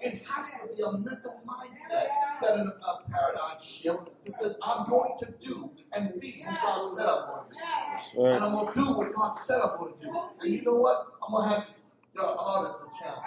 It 0.00 0.22
has 0.26 0.50
to 0.52 0.68
be 0.74 0.82
a 0.82 0.92
mental 0.92 1.40
mindset 1.46 2.08
that 2.42 2.58
in 2.58 2.68
a 2.68 3.10
paradigm 3.10 3.58
shift 3.60 4.10
that 4.24 4.32
says, 4.32 4.56
I'm 4.62 4.88
going 4.88 5.12
to 5.20 5.32
do 5.40 5.70
and 5.92 6.20
be 6.20 6.42
who 6.46 6.54
God 6.56 6.90
said 6.92 7.06
I'm 7.06 7.26
going 7.28 7.44
to 7.44 7.50
be. 7.50 8.22
And 8.34 8.44
I'm 8.44 8.52
going 8.52 8.74
to 8.74 8.80
do 8.80 8.92
what 8.92 9.12
God 9.14 9.32
said 9.34 9.60
I'm 9.60 9.78
going 9.78 9.94
to 9.94 10.04
do. 10.04 10.20
And 10.40 10.52
you 10.52 10.62
know 10.62 10.76
what? 10.76 11.06
I'm 11.26 11.32
going 11.32 11.48
to 11.48 11.54
have 11.56 11.66
to, 11.66 11.72
oh, 12.20 12.64
that's 12.64 12.80
a 12.80 13.02
challenge. 13.02 13.26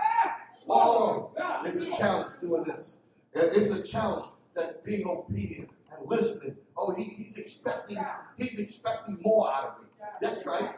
Oh, 0.70 1.32
it's 1.66 1.78
a 1.78 1.92
challenge 1.92 2.34
doing 2.42 2.64
this. 2.64 3.00
It's 3.34 3.70
a 3.70 3.84
challenge 3.84 4.26
that 4.56 4.84
being 4.84 5.08
obedient 5.08 5.72
and 5.96 6.08
listening. 6.08 6.58
Oh, 6.76 6.94
he, 6.94 7.06
he's 7.06 7.38
expecting, 7.38 7.98
he's 8.38 8.60
expecting 8.60 9.18
more 9.22 9.52
out 9.52 9.66
of 9.66 9.84
me. 9.84 9.90
That's 10.22 10.46
right. 10.46 10.76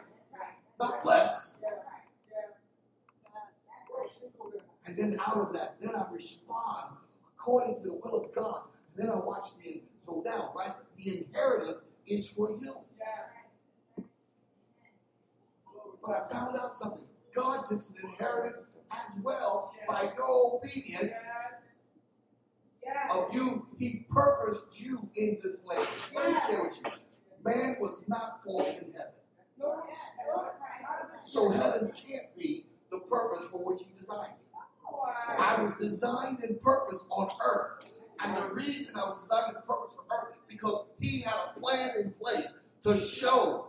Not 0.80 1.04
less. 1.04 1.56
And 4.86 4.96
then 4.96 5.20
out 5.20 5.36
of 5.36 5.52
that, 5.52 5.76
then 5.80 5.94
I 5.94 6.06
respond 6.10 6.96
according 7.36 7.82
to 7.82 7.88
the 7.88 7.92
will 7.92 8.24
of 8.24 8.34
God. 8.34 8.62
And 8.96 9.06
then 9.06 9.14
I 9.14 9.18
watch 9.18 9.56
the 9.62 9.82
so 10.00 10.22
now, 10.24 10.52
right? 10.56 10.72
The 10.96 11.18
inheritance 11.18 11.84
is 12.06 12.28
for 12.28 12.56
you. 12.58 12.76
But 16.02 16.10
I 16.10 16.32
found 16.32 16.56
out 16.56 16.74
something. 16.74 17.04
God 17.36 17.68
gets 17.68 17.90
an 17.90 17.96
inheritance 18.02 18.76
as 18.90 19.18
well 19.22 19.72
by 19.86 20.10
your 20.16 20.60
obedience 20.60 21.14
of 23.12 23.32
you. 23.34 23.66
He 23.78 24.06
purposed 24.08 24.80
you 24.80 25.08
in 25.14 25.38
this 25.42 25.64
land. 25.64 25.86
Let 26.16 26.32
me 26.32 26.38
share 26.48 26.64
with 26.64 26.78
you. 26.84 26.90
Man 27.44 27.76
was 27.80 28.02
not 28.08 28.40
formed 28.44 28.68
in 28.68 28.92
heaven. 28.92 29.12
So 31.24 31.48
heaven 31.48 31.92
can't 31.92 32.36
be 32.36 32.66
the 32.90 32.98
purpose 32.98 33.48
for 33.50 33.58
which 33.58 33.80
he 33.80 33.86
designed 33.98 34.32
me. 34.32 34.50
I 35.38 35.62
was 35.62 35.76
designed 35.76 36.42
and 36.42 36.60
purpose 36.60 37.04
on 37.10 37.30
earth. 37.44 37.86
And 38.20 38.36
the 38.36 38.52
reason 38.52 38.96
I 38.96 39.08
was 39.08 39.20
designed 39.22 39.56
and 39.56 39.64
purpose 39.64 39.94
for 39.94 40.04
earth 40.14 40.36
because 40.48 40.86
he 40.98 41.20
had 41.20 41.34
a 41.34 41.60
plan 41.60 41.90
in 42.02 42.12
place 42.12 42.52
to 42.82 42.96
show 42.96 43.68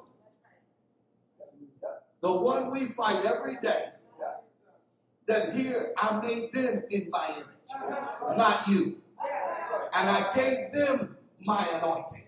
the 2.21 2.31
one 2.31 2.71
we 2.71 2.87
fight 2.89 3.25
every 3.25 3.57
day 3.61 3.85
that 5.27 5.55
here 5.55 5.93
I 5.97 6.19
made 6.21 6.51
them 6.53 6.83
in 6.89 7.09
my 7.09 7.29
image, 7.35 8.37
not 8.37 8.67
you. 8.67 8.97
And 9.93 10.09
I 10.09 10.31
gave 10.33 10.71
them 10.71 11.17
my 11.39 11.67
anointing. 11.73 12.23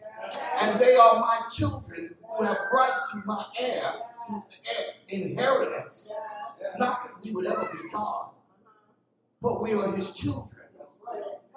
And 0.61 0.79
they 0.79 0.95
are 0.95 1.19
my 1.19 1.41
children 1.53 2.15
who 2.23 2.43
have 2.43 2.57
rights 2.73 3.11
to 3.11 3.21
my 3.25 3.45
heir, 3.59 3.93
to 4.27 4.43
inheritance. 5.13 6.11
Not 6.77 7.03
that 7.03 7.23
we 7.23 7.31
would 7.31 7.45
ever 7.45 7.69
be 7.71 7.89
God, 7.93 8.29
but 9.41 9.61
we 9.61 9.73
are 9.73 9.91
his 9.95 10.11
children, 10.11 10.61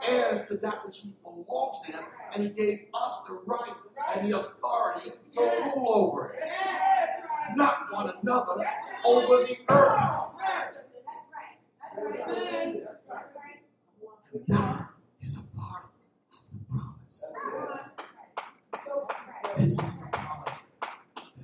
heirs 0.03 0.45
to 0.49 0.57
that 0.59 0.85
which 0.85 0.99
he 1.01 1.15
belongs 1.23 1.81
to 1.87 1.93
him, 1.93 2.05
and 2.35 2.45
he 2.45 2.51
gave 2.51 2.87
us 2.93 3.21
the 3.27 3.35
right 3.47 3.75
and 4.15 4.31
the 4.31 4.39
authority 4.39 5.13
to 5.35 5.41
rule 5.41 5.89
over 5.89 6.35
it, 6.35 6.41
not 7.57 7.87
one 7.93 8.13
another, 8.23 8.65
over 9.05 9.45
the 9.45 9.57
earth. 9.69 10.01
That 14.49 14.91
is 15.23 15.39
a 15.39 15.59
part 15.59 15.85
of 16.31 16.41
the 16.53 16.59
promise. 16.69 17.25
This 19.57 19.79
is 19.83 20.01
the 20.01 20.07
promise 20.09 20.67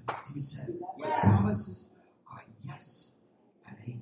that 0.07 0.19
he 0.35 0.41
said. 0.41 0.75
My 0.99 1.09
promises 1.09 1.89
are 2.31 2.43
yes 2.63 3.15
and 3.67 3.77
amen. 3.83 4.01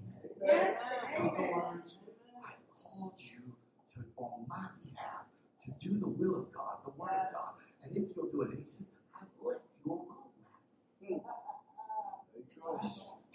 In 1.16 1.28
other 1.28 1.50
words, 1.52 1.98
I've 2.44 2.82
called 2.82 3.14
you 3.18 3.54
to, 3.94 3.98
on 4.16 4.46
my 4.48 4.66
behalf, 4.82 5.26
to 5.64 5.88
do 5.88 6.00
the 6.00 6.08
will 6.08 6.36
of 6.40 6.52
God, 6.52 6.78
the 6.84 6.90
word 6.98 7.10
of 7.10 7.89
God. 8.02 8.10
If 8.10 8.16
you'll 8.16 8.30
do 8.30 8.42
it, 8.42 8.50
and 8.50 8.58
he 8.58 8.64
said, 8.64 8.86
I've 9.14 9.28
left 9.42 9.60
you 9.84 9.92
a 9.92 11.12
roadmap. 11.14 11.24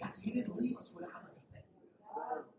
Guys, 0.00 0.20
he 0.22 0.30
didn't 0.32 0.56
leave 0.56 0.76
us 0.78 0.92
without 0.94 1.22
anything. 1.24 1.64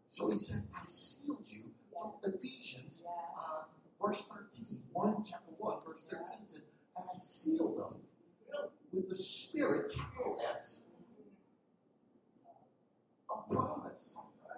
So 0.07 0.31
he 0.31 0.37
said, 0.37 0.63
I 0.75 0.81
sealed 0.85 1.45
you. 1.45 1.63
So 1.93 2.15
Ephesians, 2.23 3.03
uh, 3.07 3.63
verse 4.05 4.23
13, 4.29 4.81
1, 4.91 5.23
chapter 5.27 5.51
1, 5.57 5.77
verse 5.85 6.05
13 6.09 6.25
said, 6.43 6.61
and 6.95 7.05
I 7.15 7.19
sealed 7.19 7.77
them 7.77 7.99
with 8.91 9.09
the 9.09 9.15
Spirit, 9.15 9.91
capital 9.93 10.37
S, 10.55 10.81
of 13.29 13.49
promise. 13.49 14.13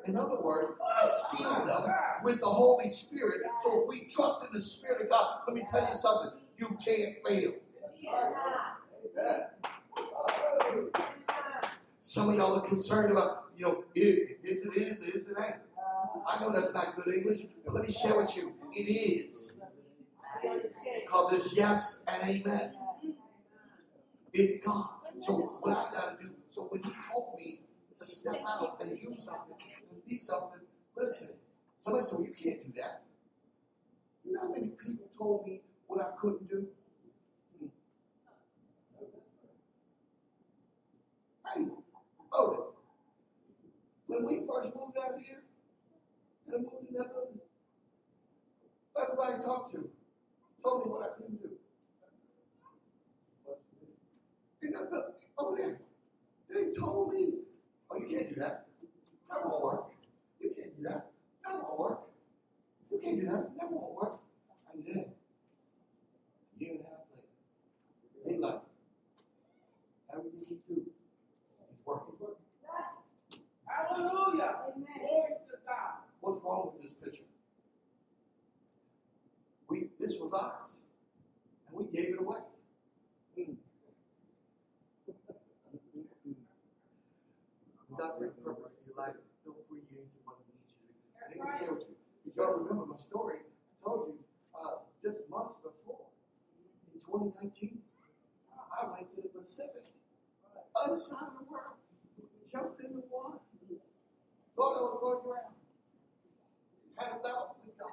In 0.05 0.15
other 0.15 0.39
words, 0.41 0.73
I 0.81 1.07
sealed 1.07 1.67
them 1.67 1.93
with 2.23 2.39
the 2.39 2.47
Holy 2.47 2.89
Spirit. 2.89 3.41
So 3.63 3.81
if 3.81 3.89
we 3.89 4.07
trust 4.07 4.47
in 4.47 4.53
the 4.53 4.61
Spirit 4.61 5.01
of 5.01 5.09
God, 5.09 5.41
let 5.47 5.55
me 5.55 5.63
tell 5.69 5.81
you 5.81 5.95
something, 5.95 6.39
you 6.59 6.77
can't 6.83 7.15
fail. 7.25 7.53
Some 12.01 12.29
of 12.29 12.35
y'all 12.35 12.55
are 12.57 12.67
concerned 12.67 13.11
about, 13.11 13.45
you 13.55 13.65
know, 13.65 13.83
it, 13.95 14.41
this 14.43 14.65
it 14.65 14.75
is, 14.75 14.99
this 14.99 15.27
it 15.29 15.37
ain't. 15.39 15.55
I 16.27 16.39
know 16.41 16.51
that's 16.51 16.73
not 16.73 16.95
good 16.95 17.13
English, 17.13 17.43
but 17.65 17.73
let 17.73 17.85
me 17.85 17.91
share 17.91 18.17
with 18.17 18.35
you. 18.35 18.53
It 18.73 18.83
is. 18.83 19.57
Because 20.41 21.33
it's 21.33 21.55
yes 21.55 21.99
and 22.07 22.29
amen. 22.29 22.73
It's 24.33 24.57
God. 24.63 24.89
So 25.21 25.33
what 25.37 25.77
I 25.77 25.91
gotta 25.91 26.17
do, 26.21 26.29
so 26.49 26.63
when 26.69 26.81
he 26.83 26.91
told 27.11 27.35
me 27.37 27.61
to 27.99 28.07
step 28.07 28.41
out 28.47 28.81
and 28.81 28.99
do 28.99 29.15
something 29.17 29.55
and 29.91 30.05
do 30.05 30.17
something, 30.17 30.61
listen, 30.95 31.29
somebody 31.77 32.05
said, 32.05 32.19
well, 32.19 32.27
you 32.27 32.33
can't 32.33 32.65
do 32.65 32.81
that. 32.81 33.03
You 34.23 34.33
know 34.33 34.41
how 34.41 34.49
many 34.49 34.67
people 34.67 35.09
told 35.17 35.45
me 35.45 35.61
what 35.89 36.05
I 36.05 36.11
couldn't 36.21 36.47
do? 36.47 36.67
Hey, 41.53 41.65
hold 42.29 42.53
it. 42.53 42.63
When 44.07 44.25
we 44.25 44.45
first 44.47 44.75
moved 44.75 44.97
out 45.03 45.15
here, 45.19 45.41
and 46.45 46.55
I 46.55 46.57
moved 46.59 46.89
in 46.89 46.95
that 46.97 47.13
building, 47.13 47.39
everybody 49.01 49.33
I 49.33 49.45
talked 49.45 49.73
to 49.73 49.89
told 50.63 50.85
me 50.85 50.91
what 50.91 51.01
I 51.03 51.17
couldn't 51.17 51.41
do. 51.41 51.49
In 54.61 54.71
that 54.73 54.91
building, 54.91 55.13
over 55.39 55.57
there, 55.57 55.79
they 56.53 56.71
told 56.79 57.13
me, 57.13 57.33
oh, 57.91 57.97
you 57.97 58.15
can't 58.15 58.29
do 58.29 58.41
that. 58.41 58.67
That 59.31 59.45
won't 59.45 59.63
work. 59.63 59.85
You 60.39 60.51
can't 60.55 60.77
do 60.77 60.83
that. 60.83 61.11
That 61.45 61.63
won't 61.63 61.79
work. 61.79 61.99
You 62.91 62.99
can't 62.99 63.19
do 63.21 63.25
that. 63.27 63.49
That 63.57 63.71
won't 63.71 63.95
work. 63.95 64.19
And 64.73 64.83
then, 64.85 65.05
a 66.59 66.63
year 66.63 66.71
and 66.73 66.81
a 66.81 66.89
half 66.89 67.05
later, 67.15 67.27
they 68.25 68.37
like, 68.37 68.61
everything 70.13 70.45
he 70.49 70.73
do 70.75 70.81
is 70.81 70.87
working. 71.85 72.15
Hallelujah. 73.65 74.55
Glory 74.75 75.33
to 75.49 75.57
God. 75.65 75.93
What's 76.21 76.38
wrong 76.49 76.73
with 76.73 76.81
this 76.81 76.93
picture? 76.97 77.29
We 79.69 79.89
this 79.99 80.17
was 80.17 80.33
ours, 80.33 80.81
and 81.67 81.77
we 81.77 81.85
gave 81.95 82.15
it 82.15 82.19
away. 82.19 82.41
God's 87.97 88.17
got 88.17 88.29
a 88.29 88.41
purpose 88.41 88.73
in 88.81 88.89
your 88.89 88.97
life. 88.97 89.15
He'll 89.43 89.53
free 89.69 89.85
into 89.93 90.17
what 90.25 90.37
He 90.41 90.49
needs 90.55 90.73
you 90.73 90.81
to 90.81 90.89
do. 90.89 90.97
And 91.21 91.29
let 91.37 91.45
me 91.45 91.51
share 91.59 91.73
with 91.73 91.85
you. 91.85 91.95
Did 92.25 92.33
y'all 92.37 92.57
remember 92.57 92.85
my 92.85 92.97
story? 92.97 93.45
I 93.45 93.77
told 93.83 94.07
you 94.07 94.17
uh, 94.55 94.87
just 95.03 95.29
months 95.29 95.55
before, 95.61 96.09
in 96.89 96.97
2019, 96.97 97.77
I 98.55 98.89
went 98.89 99.13
to 99.13 99.21
the 99.21 99.29
Pacific, 99.29 99.85
the 99.85 100.63
other 100.79 100.97
side 100.97 101.29
of 101.29 101.45
the 101.45 101.51
world, 101.51 101.77
jumped 102.49 102.81
in 102.83 102.93
the 102.95 103.03
water, 103.11 103.37
thought 104.55 104.77
I 104.77 104.81
was 104.81 104.97
going 105.01 105.19
to 105.19 105.23
drown 105.27 105.58
had 106.99 107.11
a 107.11 107.19
bout 107.23 107.57
with 107.65 107.77
God. 107.77 107.89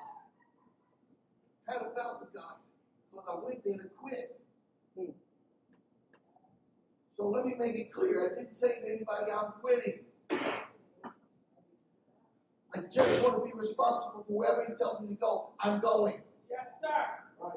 Had 1.68 1.82
a 1.82 1.90
bout 1.94 2.20
with 2.20 2.34
God. 2.34 2.56
Because 3.10 3.26
I 3.30 3.34
went 3.44 3.64
there 3.64 3.78
to 3.78 3.88
quit. 3.96 4.40
Hmm. 4.98 5.12
So 7.16 7.28
let 7.28 7.46
me 7.46 7.54
make 7.58 7.76
it 7.76 7.92
clear. 7.92 8.30
I 8.30 8.34
didn't 8.34 8.52
say 8.52 8.80
to 8.80 8.88
anybody 8.88 9.32
I'm 9.32 9.52
quitting. 9.60 10.00
I 12.74 12.80
just 12.90 13.22
want 13.22 13.36
to 13.38 13.44
be 13.44 13.52
responsible 13.58 14.24
for 14.26 14.32
wherever 14.32 14.64
he 14.66 14.74
tells 14.74 15.00
me 15.00 15.08
to 15.08 15.14
go. 15.14 15.50
I'm 15.60 15.80
going. 15.80 16.20
Yes, 16.50 16.66
sir. 16.82 17.06
Right. 17.40 17.52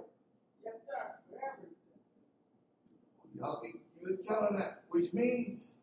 Yes, 0.63 0.75
sir. 0.87 1.15
Wherever. 1.29 1.57
Y'all 3.33 3.59
can, 3.59 3.73
you 3.99 4.07
can 4.15 4.25
count 4.25 4.51
on 4.51 4.55
that. 4.57 4.83
Which 4.89 5.13
means, 5.13 5.73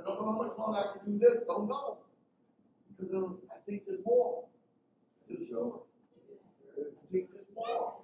I 0.00 0.02
don't 0.04 0.18
know 0.18 0.32
how 0.32 0.38
much 0.38 0.56
longer 0.58 0.78
I 0.78 0.96
can 0.96 1.12
do 1.12 1.18
this. 1.18 1.40
Don't 1.46 1.68
know. 1.68 1.98
Because 2.98 3.14
I 3.14 3.45
think 3.66 3.82
there's 3.86 4.04
more 4.04 4.44
to 5.28 5.36
the. 5.36 5.72
I 6.78 7.12
think 7.12 7.32
there's 7.32 7.46
more. 7.54 7.96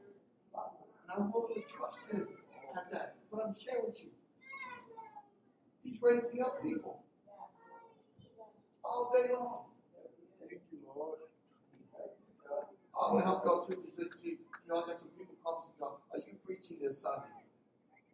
And 0.55 1.23
I'm 1.23 1.33
willing 1.33 1.55
to 1.55 1.63
trust 1.63 2.01
him 2.11 2.27
at 2.77 2.91
that. 2.91 3.15
But 3.31 3.47
I'm 3.47 3.55
sharing 3.55 3.87
with 3.87 4.01
you. 4.01 4.11
He's 5.83 6.01
raising 6.01 6.43
up 6.43 6.63
people 6.63 7.03
all 8.85 9.13
day 9.15 9.33
long. 9.33 9.65
Thank 10.41 10.63
you, 10.71 10.79
Lord. 10.95 11.19
I'm 13.01 13.13
gonna 13.13 13.25
help 13.25 13.45
y'all 13.45 13.67
too. 13.67 13.83
You 14.23 14.39
know, 14.69 14.83
I 14.83 14.87
got 14.87 14.97
some 14.97 15.09
people 15.19 15.35
come 15.45 15.57
to. 15.79 15.85
Are 15.85 16.19
you 16.27 16.35
preaching 16.45 16.77
this 16.81 16.99
Sunday? 16.99 17.27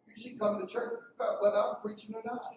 You 0.06 0.22
should 0.22 0.38
come 0.38 0.61
to 0.61 0.66
church 0.66 1.00
whether 1.16 1.56
I'm 1.56 1.76
preaching 1.82 2.14
or 2.14 2.22
not. 2.24 2.54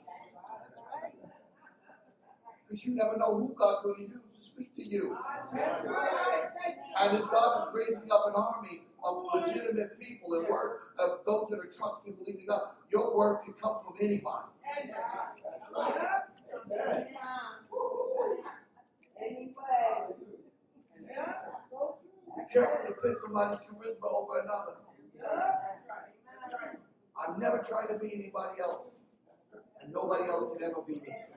Because 2.72 2.86
you 2.86 2.96
never 2.96 3.18
know 3.18 3.38
who 3.38 3.54
God's 3.54 3.84
going 3.84 3.96
to 3.96 4.02
use 4.04 4.36
to 4.38 4.42
speak 4.42 4.74
to 4.76 4.82
you. 4.82 5.18
And 5.54 7.18
if 7.18 7.30
God 7.30 7.68
is 7.68 7.74
raising 7.74 8.10
up 8.10 8.28
an 8.28 8.34
army 8.34 8.86
of 9.04 9.26
legitimate 9.34 10.00
people 10.00 10.36
and 10.36 10.48
work 10.48 10.94
of 10.98 11.20
those 11.26 11.48
that 11.50 11.60
are 11.60 11.66
trusting 11.66 12.14
and 12.14 12.18
believing 12.24 12.46
God, 12.48 12.70
your 12.90 13.14
word 13.18 13.40
can 13.44 13.54
come 13.62 13.80
from 13.84 13.96
anybody. 14.00 14.48
Anyway, 19.20 19.54
careful 22.54 22.88
to 22.88 23.02
pick 23.02 23.18
somebody's 23.18 23.60
charisma 23.60 24.06
over 24.06 24.40
another. 24.40 24.78
I've 27.20 27.38
never 27.38 27.58
tried 27.58 27.88
to 27.88 28.00
be 28.00 28.14
anybody 28.14 28.62
else. 28.62 28.88
And 29.84 29.92
nobody 29.92 30.30
else 30.30 30.56
can 30.58 30.64
ever 30.70 30.82
be 30.88 30.96
me. 30.96 31.31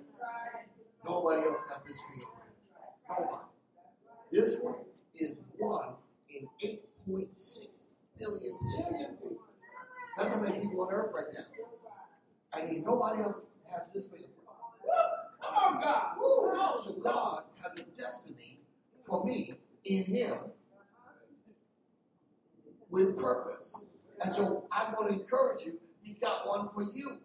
Nobody 1.24 1.48
else 1.48 1.62
got 1.70 1.86
this 1.86 1.96
feeling. 2.12 2.34
Nobody. 3.08 3.44
This 4.30 4.58
one 4.60 4.74
is 5.14 5.36
one 5.56 5.94
in 6.28 6.46
8.6 7.08 7.68
billion 8.18 8.58
people. 8.58 9.38
That's 10.18 10.32
how 10.32 10.40
many 10.40 10.60
people 10.60 10.82
on 10.82 10.92
earth 10.92 11.12
right 11.14 11.24
now. 11.32 11.44
I 12.52 12.66
mean, 12.66 12.84
nobody 12.84 13.22
else 13.22 13.40
has 13.72 13.90
this 13.94 14.04
feeling. 14.04 14.28
Come 15.40 15.76
on, 15.76 15.80
God. 15.80 16.80
So 16.84 16.92
God 17.02 17.44
has 17.62 17.72
a 17.72 17.84
destiny 17.96 18.60
for 19.06 19.24
me 19.24 19.54
in 19.86 20.04
Him 20.04 20.36
with 22.90 23.16
purpose. 23.16 23.86
And 24.22 24.30
so 24.30 24.66
I 24.70 24.92
want 24.92 25.08
to 25.08 25.20
encourage 25.20 25.64
you, 25.64 25.78
He's 26.02 26.16
got 26.16 26.46
one 26.46 26.68
for 26.74 26.82
you. 26.92 27.16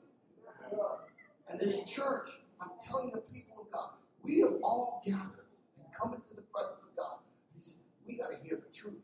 And 1.49 1.59
this 1.59 1.83
church, 1.83 2.29
I'm 2.61 2.69
telling 2.81 3.11
the 3.11 3.21
people 3.33 3.61
of 3.61 3.71
God, 3.71 3.91
we 4.21 4.41
have 4.41 4.53
all 4.61 5.01
gathered 5.05 5.47
and 5.77 5.87
come 5.97 6.13
into 6.13 6.35
the 6.35 6.41
presence 6.53 6.81
of 6.83 6.95
God. 6.95 7.17
He 7.55 7.61
said, 7.61 7.81
we 8.05 8.17
got 8.17 8.31
to 8.31 8.37
hear 8.43 8.57
the 8.57 8.71
truth. 8.77 8.99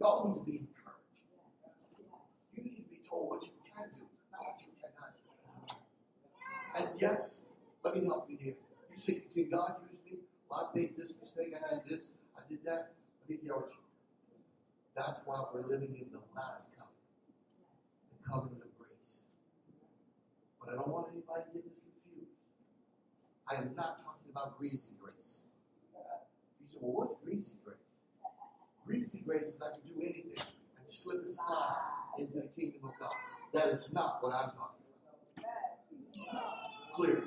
Y'all 0.00 0.28
need 0.28 0.34
to 0.34 0.44
be 0.44 0.58
encouraged. 0.66 1.22
You 2.54 2.64
need 2.64 2.76
to 2.76 2.90
be 2.90 3.00
told 3.08 3.30
what 3.30 3.42
you 3.44 3.52
can 3.62 3.88
do, 3.94 4.02
not 4.32 4.40
what 4.42 4.58
you 4.60 4.72
cannot 4.82 5.14
do. 5.14 5.30
And 6.76 7.00
yes, 7.00 7.38
let 7.84 7.94
me 7.94 8.04
help 8.04 8.28
you 8.28 8.36
here. 8.40 8.54
You 8.90 8.98
say, 8.98 9.22
can 9.32 9.48
God 9.48 9.76
use 9.88 10.00
me? 10.04 10.18
Well, 10.50 10.70
I 10.74 10.76
made 10.76 10.96
this 10.96 11.14
mistake, 11.20 11.54
I 11.54 11.74
did 11.74 11.82
this, 11.88 12.08
I 12.36 12.40
did 12.50 12.58
that. 12.66 12.92
Let 13.22 13.30
me 13.30 13.38
hear 13.42 13.54
what 13.54 13.70
you. 13.70 13.78
That's 14.96 15.20
why 15.24 15.40
we're 15.54 15.62
living 15.62 15.94
in 15.94 16.10
the 16.10 16.20
last 16.36 16.66
covenant, 16.76 17.00
the 18.10 18.28
covenant 18.28 18.62
of 18.62 18.76
grace. 18.76 19.22
But 20.60 20.74
I 20.74 20.76
don't 20.76 20.88
want 20.88 21.06
anybody 21.12 21.48
to 21.48 21.52
get 21.54 21.64
this 21.64 21.78
confused. 21.80 22.36
I 23.52 23.56
am 23.56 23.74
not 23.76 23.98
talking 23.98 24.30
about 24.30 24.58
greasy 24.58 24.90
grace. 25.00 25.40
You 26.60 26.66
say, 26.66 26.78
well, 26.80 27.08
what's 27.08 27.22
greasy 27.24 27.54
grace? 27.64 27.76
Greasy 28.86 29.22
grace 29.26 29.48
is 29.48 29.62
I 29.62 29.72
can 29.72 29.80
do 29.86 30.00
anything 30.00 30.44
and 30.78 30.88
slip 30.88 31.22
and 31.22 31.34
slide 31.34 31.76
into 32.18 32.40
the 32.40 32.48
kingdom 32.58 32.80
of 32.84 32.92
God. 33.00 33.12
That 33.52 33.68
is 33.68 33.88
not 33.92 34.22
what 34.22 34.34
I'm 34.34 34.50
talking 34.52 34.84
about. 35.38 36.94
Clear. 36.94 37.24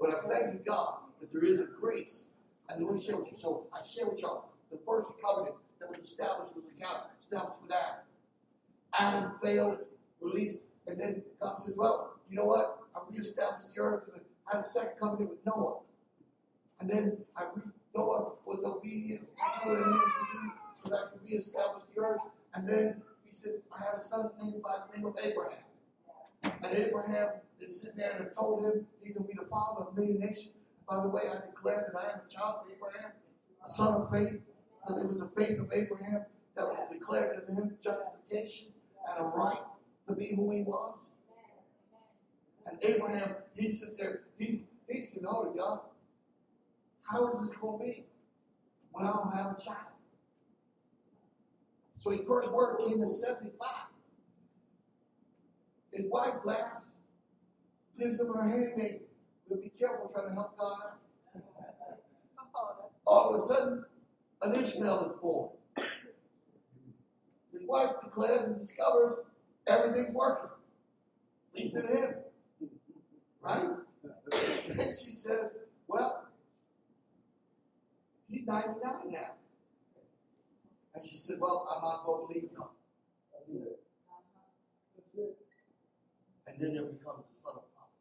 But 0.00 0.14
I'm 0.14 0.30
thanking 0.30 0.60
God 0.66 1.00
that 1.20 1.32
there 1.32 1.44
is 1.44 1.60
a 1.60 1.66
grace. 1.66 2.24
And 2.68 2.84
let 2.84 2.94
me 2.94 3.02
share 3.02 3.16
with 3.16 3.30
you. 3.32 3.36
So 3.36 3.66
I 3.72 3.84
share 3.84 4.06
with 4.06 4.22
y'all 4.22 4.50
the 4.70 4.78
first 4.86 5.10
covenant 5.22 5.56
that 5.80 5.90
was 5.90 6.06
established 6.06 6.54
was 6.54 6.64
established 7.20 7.62
with 7.62 7.72
Adam. 7.72 8.04
Adam 8.94 9.32
failed, 9.42 9.78
released, 10.20 10.64
and 10.86 10.98
then 10.98 11.22
God 11.40 11.52
says, 11.52 11.76
Well, 11.76 12.14
you 12.30 12.36
know 12.36 12.44
what? 12.44 12.78
I 12.94 13.00
reestablished 13.10 13.74
the 13.74 13.80
earth 13.80 14.04
and 14.12 14.22
I 14.46 14.56
had 14.56 14.64
a 14.64 14.68
second 14.68 14.92
covenant 15.00 15.30
with 15.30 15.46
Noah. 15.46 15.78
And 16.80 16.88
then 16.88 17.18
I 17.36 17.44
re- 17.54 17.62
Noah 17.94 18.32
was 18.46 18.64
obedient 18.64 19.22
to 19.22 19.68
what 19.68 19.76
I 19.76 19.86
needed 19.86 20.00
to 20.00 20.26
do 20.32 20.52
so 20.82 20.90
that 20.90 20.98
I 20.98 21.10
could 21.10 21.22
reestablish 21.22 21.82
the 21.94 22.00
earth. 22.00 22.20
And 22.54 22.68
then 22.68 23.02
he 23.24 23.32
said, 23.32 23.54
I 23.76 23.84
had 23.84 23.94
a 23.98 24.00
son 24.00 24.30
named 24.40 24.62
by 24.62 24.76
the 24.86 24.96
name 24.96 25.06
of 25.06 25.16
Abraham. 25.22 25.64
And 26.42 26.78
Abraham 26.78 27.28
is 27.60 27.80
sitting 27.80 27.96
there 27.96 28.16
and 28.16 28.28
I 28.28 28.34
told 28.34 28.64
him 28.64 28.86
he's 29.00 29.14
going 29.14 29.26
to 29.26 29.28
be 29.28 29.38
the 29.38 29.48
father 29.48 29.86
of 29.86 29.96
many 29.96 30.14
nations. 30.14 30.54
By 30.88 31.02
the 31.02 31.08
way, 31.08 31.22
I 31.22 31.46
declare 31.46 31.92
that 31.92 31.98
I 31.98 32.12
am 32.12 32.20
a 32.26 32.28
child 32.28 32.60
of 32.64 32.72
Abraham, 32.72 33.12
a 33.64 33.68
son 33.68 34.02
of 34.02 34.10
faith, 34.10 34.40
because 34.80 35.02
it 35.02 35.06
was 35.06 35.18
the 35.18 35.30
faith 35.36 35.60
of 35.60 35.70
Abraham 35.72 36.24
that 36.56 36.66
was 36.66 36.78
declared 36.90 37.36
to 37.36 37.54
him 37.54 37.76
justification 37.82 38.68
and 39.08 39.26
a 39.26 39.28
right 39.28 39.62
to 40.08 40.14
be 40.14 40.34
who 40.34 40.50
he 40.50 40.62
was. 40.62 41.09
And 42.70 42.78
Abraham, 42.82 43.36
he 43.54 43.70
sits 43.70 43.96
there, 43.96 44.22
he's 44.38 44.64
he 44.88 45.02
said, 45.02 45.24
Oh 45.26 45.52
God, 45.56 45.80
how 47.02 47.28
is 47.28 47.40
this 47.40 47.56
going 47.56 47.78
to 47.78 47.84
be 47.84 48.04
when 48.92 49.06
I 49.06 49.12
don't 49.12 49.32
have 49.32 49.56
a 49.56 49.60
child? 49.60 49.76
So 51.94 52.10
his 52.10 52.20
first 52.26 52.50
word 52.50 52.78
came 52.78 53.02
at 53.02 53.08
75. 53.08 53.68
His 55.92 56.06
wife 56.08 56.34
laughs, 56.44 56.88
gives 57.98 58.20
him 58.20 58.32
her 58.32 58.48
handmaid. 58.48 59.00
But 59.48 59.62
be 59.62 59.68
careful 59.78 60.08
trying 60.08 60.28
to 60.28 60.34
help 60.34 60.56
God 60.56 60.78
out. 60.82 61.42
All 63.06 63.34
of 63.34 63.42
a 63.42 63.46
sudden, 63.46 63.84
an 64.42 64.54
Ishmael 64.54 65.10
is 65.10 65.20
born. 65.20 65.50
His 67.52 67.62
wife 67.66 67.90
declares 68.02 68.48
and 68.48 68.60
discovers 68.60 69.20
everything's 69.66 70.14
working, 70.14 70.50
at 71.52 71.60
least 71.60 71.74
in 71.74 71.88
him. 71.88 72.14
Right? 73.42 73.68
Then 74.68 74.90
she 74.92 75.12
says, 75.12 75.54
Well, 75.88 76.26
he's 78.28 78.46
99 78.46 78.80
now. 79.10 79.32
And 80.94 81.04
she 81.04 81.16
said, 81.16 81.36
Well, 81.40 81.66
I 81.70 81.82
might 81.82 81.94
as 81.94 82.06
well 82.06 82.26
believe 82.28 82.50
God. 82.56 82.68
And 86.46 86.58
then 86.58 86.74
there 86.74 86.84
becomes 86.84 87.24
the 87.28 87.34
son 87.42 87.54
of 87.56 87.64
promise. 87.74 87.96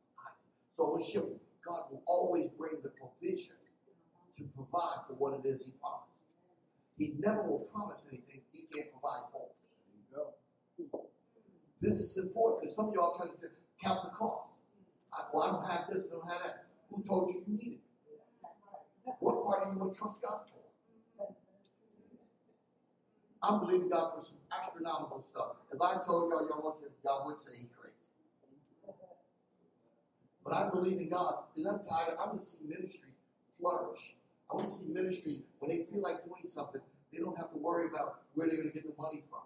So 0.76 0.96
in 0.98 1.04
ship, 1.04 1.26
God 1.66 1.84
will 1.92 2.04
always 2.06 2.48
bring 2.58 2.82
the 2.84 2.90
provision 2.90 3.56
to 4.38 4.44
provide 4.56 5.06
for 5.08 5.14
what 5.14 5.40
it 5.40 5.48
is 5.48 5.66
he 5.66 5.72
promised. 5.80 6.10
He 6.98 7.14
never 7.20 7.44
will 7.44 7.68
promise 7.72 8.08
anything 8.10 8.42
he 8.52 8.66
can't 8.74 8.92
provide 8.92 9.32
for. 9.32 9.48
This 11.82 11.94
is 11.94 12.18
important 12.18 12.62
because 12.62 12.76
some 12.76 12.90
of 12.90 12.94
y'all 12.94 13.16
trying 13.16 13.32
to 13.32 13.38
say, 13.38 13.48
count 13.82 14.04
the 14.04 14.10
cost. 14.10 14.54
I, 15.14 15.24
well, 15.34 15.44
I 15.44 15.52
don't 15.52 15.66
have 15.66 15.94
this, 15.94 16.08
I 16.08 16.16
don't 16.16 16.30
have 16.30 16.44
that. 16.44 16.66
Who 16.90 17.04
told 17.04 17.34
you 17.34 17.44
you 17.48 17.54
need 17.58 17.74
it? 17.74 17.80
What 19.20 19.44
part 19.46 19.66
are 19.66 19.74
you 19.74 19.80
going 19.80 19.92
to 19.92 19.98
trust 19.98 20.22
God 20.22 20.42
for? 20.48 20.60
I'm 23.42 23.60
believing 23.62 23.90
God 23.90 24.12
for 24.16 24.22
some 24.22 24.38
astronomical 24.52 25.24
stuff. 25.24 25.56
If 25.72 25.82
I 25.82 26.04
told 26.06 26.30
y'all 26.30 26.46
y'all 26.48 26.78
to, 26.82 26.88
y'all 27.06 27.26
would 27.26 27.40
say 27.40 27.54
he 27.58 27.68
crazy. 27.80 27.96
But 30.44 30.54
I 30.54 30.70
believe 30.70 31.00
in 31.00 31.10
God 31.10 31.46
because 31.56 31.72
I'm 31.72 31.80
tired. 31.80 32.18
I 32.20 32.26
want 32.26 32.40
to 32.40 32.46
see 32.46 32.58
ministry 32.68 33.10
flourish. 33.60 34.16
I 34.52 34.56
want 34.56 34.68
to 34.68 34.74
see 34.74 34.86
ministry 34.92 35.44
when 35.60 35.72
they 35.72 35.86
feel 35.86 36.02
like 36.02 36.26
doing 36.26 36.48
something, 36.48 36.82
they 37.14 37.20
don't 37.20 37.38
have 37.38 37.52
to 37.52 37.58
worry 37.58 37.88
about 37.88 38.22
where 38.34 38.48
they're 38.48 38.58
going 38.58 38.70
to 38.70 38.74
get 38.74 38.84
the 38.84 39.02
money 39.02 39.24
from. 39.30 39.42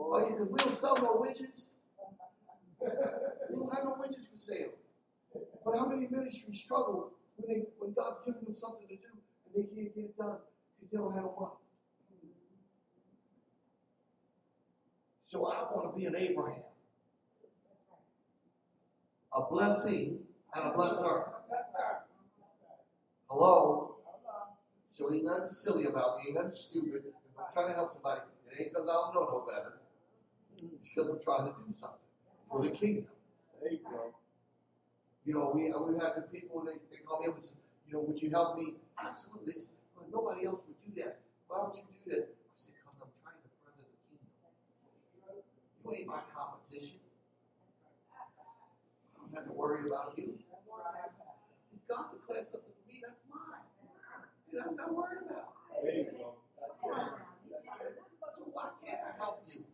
Oh, 0.00 0.18
yeah, 0.20 0.30
because 0.30 0.48
we 0.48 0.58
don't 0.58 0.76
sell 0.78 0.96
no 0.96 1.16
widgets. 1.16 1.64
We 2.80 3.56
don't 3.56 3.74
have 3.74 3.84
no 3.84 3.96
widgets 4.00 4.30
for 4.30 4.36
sale. 4.36 4.70
But 5.64 5.76
how 5.76 5.86
many 5.86 6.06
ministries 6.08 6.60
struggle 6.60 7.12
when 7.36 7.50
they 7.50 7.66
when 7.78 7.92
God's 7.92 8.18
giving 8.24 8.44
them 8.44 8.54
something 8.54 8.86
to 8.88 8.94
do 8.94 9.02
and 9.12 9.54
they 9.54 9.74
can't 9.74 9.94
get 9.94 10.04
it 10.04 10.16
done 10.16 10.38
because 10.78 10.92
they 10.92 10.98
don't 10.98 11.12
have 11.12 11.24
no 11.24 11.34
money? 11.38 11.52
So 15.24 15.46
I 15.46 15.64
want 15.74 15.92
to 15.92 15.98
be 15.98 16.06
an 16.06 16.16
Abraham. 16.16 16.62
A 19.34 19.42
blessing 19.50 20.20
and 20.54 20.64
a 20.64 20.70
blesser. 20.72 21.24
Hello? 23.26 23.96
So 24.92 25.12
ain't 25.12 25.24
nothing 25.24 25.48
silly 25.48 25.84
about 25.84 26.16
me, 26.16 26.28
ain't 26.28 26.36
nothing 26.36 26.50
stupid. 26.50 27.02
If 27.04 27.38
I'm 27.38 27.52
trying 27.52 27.68
to 27.68 27.74
help 27.74 27.92
somebody, 27.92 28.22
it 28.50 28.60
ain't 28.60 28.72
because 28.72 28.88
I 28.88 28.92
don't 28.92 29.14
know 29.14 29.28
no 29.30 29.46
better. 29.46 29.74
It's 30.58 30.88
because 30.88 31.08
I'm 31.08 31.20
trying 31.22 31.46
to 31.46 31.54
do 31.54 31.72
something 31.74 31.98
for 32.50 32.62
the 32.62 32.70
kingdom. 32.70 33.06
There 33.60 33.72
you 33.72 33.78
go. 33.84 34.14
You 35.24 35.34
know, 35.34 35.52
we 35.54 35.70
we've 35.70 36.00
had 36.00 36.14
some 36.14 36.24
people 36.32 36.64
they, 36.64 36.80
they 36.90 37.02
call 37.04 37.20
me 37.20 37.28
up 37.28 37.34
and 37.36 37.44
say, 37.44 37.54
you 37.86 37.94
know, 37.94 38.00
would 38.00 38.20
you 38.20 38.30
help 38.30 38.56
me? 38.56 38.74
Absolutely. 38.98 39.54
Well, 39.94 40.06
nobody 40.10 40.46
else 40.46 40.62
would 40.66 40.78
do 40.82 41.02
that. 41.02 41.20
Why 41.48 41.66
would 41.66 41.76
you 41.76 41.84
do 41.84 42.10
that? 42.16 42.24
I 42.32 42.54
said, 42.56 42.72
because 42.74 42.96
I'm 43.00 43.12
trying 43.22 43.38
to 43.38 43.48
further 43.60 43.84
the 43.84 43.98
kingdom. 44.08 44.30
You 45.84 45.86
ain't 45.94 46.08
my 46.08 46.22
competition. 46.32 46.98
I 48.16 49.20
don't 49.20 49.34
have 49.36 49.46
to 49.46 49.52
worry 49.52 49.86
about 49.86 50.16
you. 50.16 50.34
If 50.38 51.80
God 51.88 52.12
declares 52.12 52.48
something 52.50 52.72
to 52.72 52.82
me, 52.88 53.00
that's 53.04 53.20
mine. 53.28 53.64
And 54.52 54.60
I'm 54.64 54.76
not 54.76 54.94
worried 54.96 55.28
about. 55.28 55.52
There 55.84 55.92
you 55.92 56.08
go. 56.16 56.40
So 58.36 58.42
why 58.52 58.72
can't 58.84 59.00
I 59.04 59.16
help 59.18 59.44
you? 59.46 59.64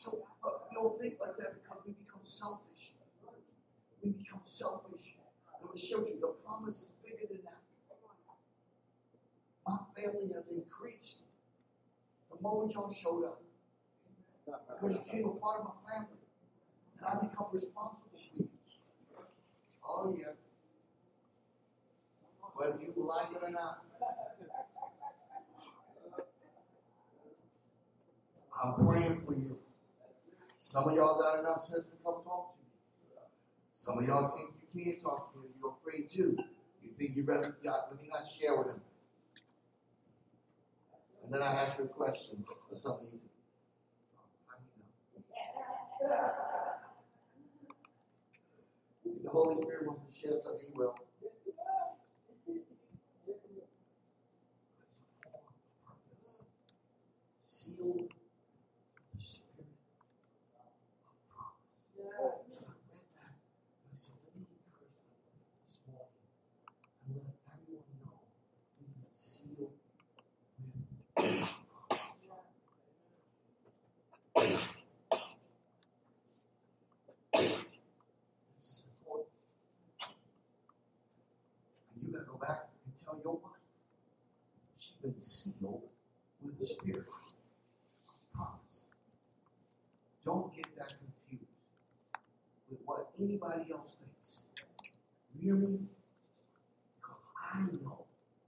So 0.00 0.24
uh, 0.42 0.48
we 0.64 0.76
don't 0.76 0.98
think 0.98 1.20
like 1.20 1.36
that 1.36 1.60
because 1.60 1.84
we 1.86 1.92
become 1.92 2.24
selfish. 2.24 2.96
We 4.02 4.12
become 4.12 4.40
selfish. 4.46 5.12
And 5.60 5.68
it 5.74 5.78
shows 5.78 6.08
you 6.08 6.16
the 6.18 6.28
promise 6.42 6.76
is 6.76 6.86
bigger 7.04 7.28
than 7.28 7.42
that. 7.44 7.60
My 9.68 9.76
family 9.94 10.32
has 10.34 10.48
increased 10.48 11.24
the 12.30 12.40
moment 12.40 12.72
y'all 12.72 12.90
showed 12.90 13.26
up. 13.26 13.42
Because 14.46 14.96
you 14.96 15.02
became 15.04 15.26
a 15.26 15.34
part 15.34 15.60
of 15.60 15.66
my 15.68 15.92
family. 15.92 16.16
And 16.96 17.06
I 17.06 17.26
become 17.26 17.48
responsible 17.52 18.08
for 18.16 18.36
you. 18.42 18.48
Oh 19.86 20.16
yeah. 20.18 20.32
Whether 22.54 22.80
you 22.80 22.94
like 22.96 23.36
it 23.36 23.42
or 23.42 23.50
not. 23.50 23.84
I'm 28.64 28.86
praying 28.86 29.22
for 29.26 29.34
you. 29.34 29.58
Some 30.70 30.86
of 30.88 30.94
y'all 30.94 31.18
got 31.20 31.40
enough 31.40 31.64
sense 31.64 31.86
to 31.86 31.96
come 32.04 32.22
talk 32.22 32.54
to 32.54 32.62
me. 32.62 32.68
Some 33.72 33.98
of 33.98 34.04
y'all 34.06 34.36
think 34.36 34.50
you 34.72 34.84
can't 34.84 35.02
talk 35.02 35.32
to 35.32 35.40
me. 35.40 35.48
You're 35.60 35.74
afraid 35.82 36.08
too. 36.08 36.38
You 36.80 36.90
think 36.96 37.16
you 37.16 37.24
rather 37.24 37.56
got 37.64 37.90
let 37.90 38.00
me 38.00 38.08
not 38.08 38.24
share 38.24 38.56
with 38.56 38.68
him. 38.68 38.80
And 41.24 41.34
then 41.34 41.42
I 41.42 41.64
ask 41.64 41.76
you 41.76 41.86
a 41.86 41.88
question 41.88 42.44
for 42.68 42.76
something. 42.76 43.08
If 49.04 49.22
the 49.24 49.30
Holy 49.30 49.60
Spirit 49.62 49.88
wants 49.88 50.14
to 50.14 50.20
share 50.20 50.38
something, 50.38 50.60
He 50.66 50.72
will. 50.80 50.94
Sealed 57.42 58.02
with 58.02 58.10
the 59.16 59.22
Spirit 59.22 59.66
of 59.66 61.16
promise. 61.28 61.80
And 61.98 62.08
I 62.16 62.72
read 62.88 63.04
that. 63.16 63.34
and 63.36 63.90
I 63.90 63.94
said, 63.94 64.16
let 64.24 64.34
me 64.36 64.46
encourage 64.48 64.96
them 65.04 65.44
this 65.66 65.78
morning 65.86 66.08
and 67.04 67.16
let 67.16 67.36
everyone 67.52 67.96
know 68.04 68.16
we've 68.80 68.94
been 68.96 69.12
sealed 69.12 69.72
with 71.16 71.52
promise. 74.36 74.80
This 78.54 78.64
is 78.64 78.82
important. 78.88 79.28
And 81.94 82.06
you 82.06 82.12
gotta 82.12 82.24
go 82.24 82.29
back 82.40 82.68
and 82.86 82.94
tell 82.96 83.18
your 83.22 83.34
wife. 83.34 83.52
She's 84.76 84.96
been 85.02 85.18
sealed 85.18 85.82
with 86.42 86.58
the 86.58 86.66
Spirit 86.66 87.06
of 87.06 88.32
promise. 88.32 88.82
Don't 90.24 90.54
get 90.54 90.66
that 90.76 90.94
confused 90.98 91.50
with 92.70 92.80
what 92.84 93.10
anybody 93.20 93.70
else 93.70 93.96
thinks. 94.00 94.42
You 95.34 95.42
hear 95.42 95.54
me? 95.54 95.80
Because 96.96 97.20
I 97.52 97.60
know, 97.82 98.04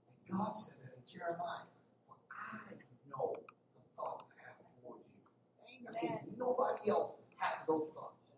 and 0.07 0.37
God 0.39 0.53
said 0.53 0.77
that 0.83 0.93
in 0.97 1.03
Jeremiah, 1.05 1.67
for 2.07 2.15
I 2.31 2.73
know 3.09 3.33
the 3.35 3.81
thoughts 3.95 4.25
I 4.33 4.47
have 4.47 4.57
towards 4.81 5.03
you. 5.05 5.85
That 5.85 6.01
means 6.01 6.37
nobody 6.37 6.89
else 6.89 7.11
has 7.37 7.65
those 7.67 7.91
thoughts. 7.93 8.31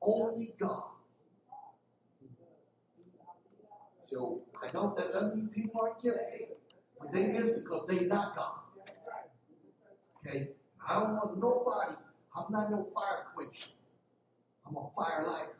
Only 0.00 0.54
God. 0.58 0.93
I 4.16 4.18
know 4.18 4.44
oh, 4.76 4.94
that 4.96 5.12
doesn't 5.12 5.34
mean 5.34 5.48
people 5.48 5.80
aren't 5.82 6.00
gifted, 6.02 6.56
but 7.00 7.12
they 7.12 7.26
miss 7.28 7.56
it 7.56 7.64
because 7.64 7.86
they 7.88 8.06
not 8.06 8.36
God. 8.36 8.58
Okay? 10.26 10.50
I 10.86 11.00
don't 11.00 11.14
want 11.14 11.38
nobody. 11.38 11.96
I'm 12.36 12.52
not 12.52 12.70
no 12.70 12.86
fire 12.94 13.26
quencher. 13.34 13.70
I'm 14.66 14.76
a 14.76 14.88
fire 14.96 15.24
lighter. 15.26 15.56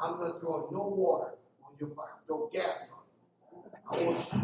I'm 0.00 0.18
not 0.18 0.40
throwing 0.40 0.72
no 0.72 0.82
water 0.96 1.32
on 1.64 1.72
your 1.78 1.90
fire. 1.90 2.06
no 2.28 2.48
gas 2.52 2.90
on 2.92 3.62
it. 3.64 3.72
I 3.90 4.04
want 4.04 4.32
you. 4.32 4.38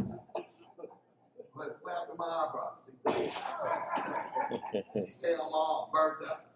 What, 1.54 1.78
what 1.82 1.94
happened 1.94 2.12
to 2.12 2.18
my 2.18 2.26
eyebrows? 2.26 2.74
They 5.22 5.34
I'm 5.34 5.40
all 5.40 5.90
burnt 5.92 6.28
up. 6.28 6.46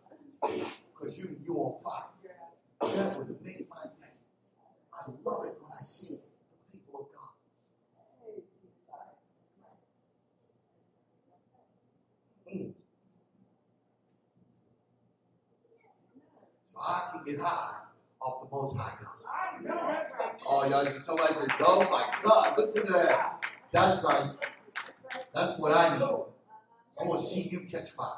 Because 0.42 1.16
you 1.16 1.36
you 1.44 1.54
on 1.54 1.82
fire. 1.82 2.94
That 2.94 3.18
would 3.18 3.44
make 3.44 3.68
my 3.70 3.84
love 5.24 5.46
it 5.46 5.56
when 5.60 5.72
I 5.78 5.82
see 5.82 6.08
the 6.08 6.18
people 6.72 7.00
of 7.00 7.06
God. 7.12 7.34
Mm. 12.54 12.72
So 16.66 16.78
I 16.80 17.10
can 17.12 17.24
get 17.24 17.40
high 17.40 17.74
off 18.20 18.48
the 18.48 18.56
most 18.56 18.76
high 18.76 18.96
God. 19.00 19.18
Oh, 20.46 20.64
y'all, 20.68 20.86
somebody 21.00 21.34
says, 21.34 21.48
oh 21.60 21.82
my 21.90 22.10
God, 22.22 22.54
listen 22.56 22.86
to 22.86 22.92
that. 22.92 23.44
That's 23.72 24.02
right. 24.04 24.30
That's 25.34 25.58
what 25.58 25.76
I 25.76 25.98
need. 25.98 26.04
I 26.04 27.04
want 27.04 27.20
to 27.20 27.26
see 27.26 27.42
you 27.48 27.60
catch 27.70 27.90
fire. 27.92 28.08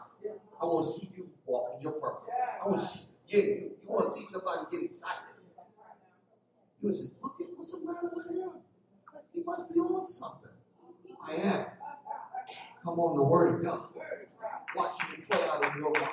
I 0.61 0.65
want 0.65 0.87
to 0.87 1.01
see 1.01 1.13
you 1.17 1.29
walk 1.47 1.77
in 1.77 1.83
your 1.83 1.93
purpose. 1.93 2.29
I 2.63 2.69
want 2.69 2.81
to 2.81 2.87
see, 2.87 3.01
yeah, 3.27 3.43
you, 3.43 3.71
you 3.83 3.89
want 3.89 4.07
to 4.07 4.13
see 4.21 4.25
somebody 4.27 4.61
get 4.71 4.85
excited. 4.85 5.30
You 6.83 6.89
would 6.89 6.95
say, 6.95 7.11
look 7.23 7.35
at 7.41 7.47
what's 7.57 7.73
the 7.73 7.79
matter 7.79 8.11
with 8.15 8.31
him. 8.31 8.51
He 9.35 9.43
must 9.43 9.73
be 9.73 9.79
on 9.79 10.05
something. 10.07 10.51
I 11.23 11.35
am. 11.35 11.67
I'm 12.87 12.99
on 12.99 13.17
the 13.17 13.25
Word 13.25 13.57
of 13.57 13.63
God. 13.65 13.89
Watching 14.75 15.11
it 15.19 15.29
play 15.29 15.47
out 15.47 15.65
in 15.65 15.83
your 15.83 15.93
life. 15.93 16.09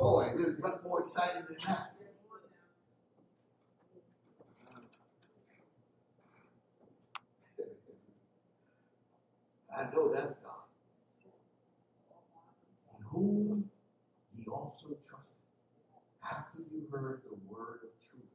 Boy, 0.00 0.32
there's 0.36 0.58
nothing 0.58 0.80
more 0.88 1.00
exciting 1.00 1.44
than 1.48 1.56
that. 1.66 1.90
I 9.76 9.84
know 9.92 10.12
that's 10.12 10.34
God. 10.34 10.64
In 12.98 13.04
whom 13.06 13.70
ye 14.36 14.46
also 14.46 14.86
trusted, 15.08 15.36
after 16.24 16.58
you 16.72 16.86
heard 16.90 17.22
the 17.28 17.33
word 17.54 17.86
of 17.86 17.94
truth, 18.02 18.34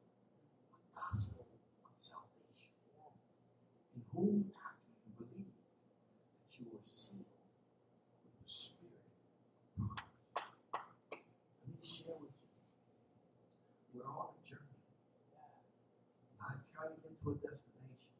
the 0.72 0.80
gospel 0.96 1.44
of 1.44 1.92
salvation. 2.00 2.72
In 3.92 4.02
whom, 4.16 4.48
after 4.56 4.88
you 5.04 5.12
believed, 5.20 5.60
that 6.40 6.52
you 6.56 6.72
were 6.72 6.80
sealed 6.88 7.28
with 7.28 8.32
the 8.40 8.48
Spirit 8.48 9.04
of 9.04 9.12
promise. 9.76 10.08
Let 11.12 11.68
me 11.68 11.84
share 11.84 12.16
with 12.16 12.32
you. 12.32 12.52
We're 13.92 14.08
on 14.08 14.32
a 14.32 14.42
journey. 14.48 14.80
Not 16.40 16.64
trying 16.72 16.96
to 16.96 17.00
get 17.04 17.20
to 17.20 17.28
a 17.28 17.38
destination. 17.44 18.12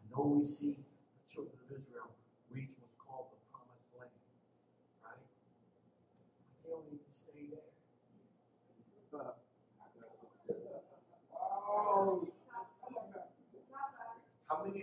I 0.00 0.04
know 0.08 0.40
we 0.40 0.48
see 0.48 0.80
the 0.80 1.24
children 1.28 1.60
of 1.60 1.68
Israel 1.68 2.16
reach 2.48 2.72
what's 2.80 2.96
called 2.96 3.36
the 3.36 3.40
promised 3.52 3.92
land, 3.92 4.16
right? 5.04 5.20
But 5.20 6.56
they 6.64 6.72
don't 6.72 6.88
need 6.88 7.04
to 7.04 7.12
stay 7.12 7.52
there. 7.52 7.76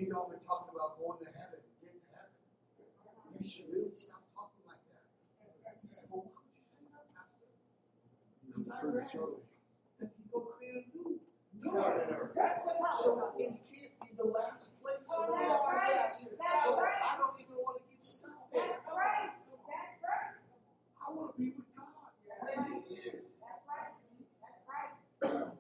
Of 0.04 0.12
y'all 0.12 0.28
been 0.28 0.44
talking 0.44 0.76
about 0.76 1.00
going 1.00 1.16
to 1.16 1.32
heaven 1.32 1.64
getting 1.80 2.04
to 2.04 2.12
heaven? 2.12 2.36
You 3.40 3.48
should 3.48 3.72
really 3.72 3.96
stop 3.96 4.20
talking 4.36 4.60
like 4.68 4.84
that. 4.92 5.80
You 5.80 5.88
say, 5.88 6.04
well, 6.12 6.28
why 6.28 6.44
would 6.44 6.60
you 6.60 6.68
say 6.76 6.92
that, 6.92 7.08
Pastor? 7.16 7.48
Because 8.44 8.68
I 8.68 8.84
read 8.84 9.08
that 10.04 10.12
he 10.12 10.28
go 10.28 10.44
create 10.44 10.76
a 10.76 10.84
new 10.92 11.24
heaven 11.72 12.04
and 12.04 12.20
earth. 12.20 12.36
So 13.00 13.32
it 13.40 13.48
can't 13.48 13.64
be 14.04 14.12
the 14.20 14.28
last 14.28 14.76
place 14.84 15.08
or 15.08 15.24
the 15.24 15.40
last 15.40 15.72
place. 15.72 16.36
So 16.68 16.84
I 16.84 17.16
don't 17.24 17.40
even 17.40 17.64
want 17.64 17.80
to 17.80 17.88
get 17.88 18.04
stuck 18.04 18.52
there. 18.52 18.84
I 18.84 19.32
want 21.16 21.32
to 21.32 21.36
be 21.40 21.56
with 21.56 21.72
God 21.80 22.12
where 22.44 22.60
He 22.76 22.92
is. 22.92 23.40
That's 23.40 23.64
right. 23.72 23.96
Man, 25.32 25.56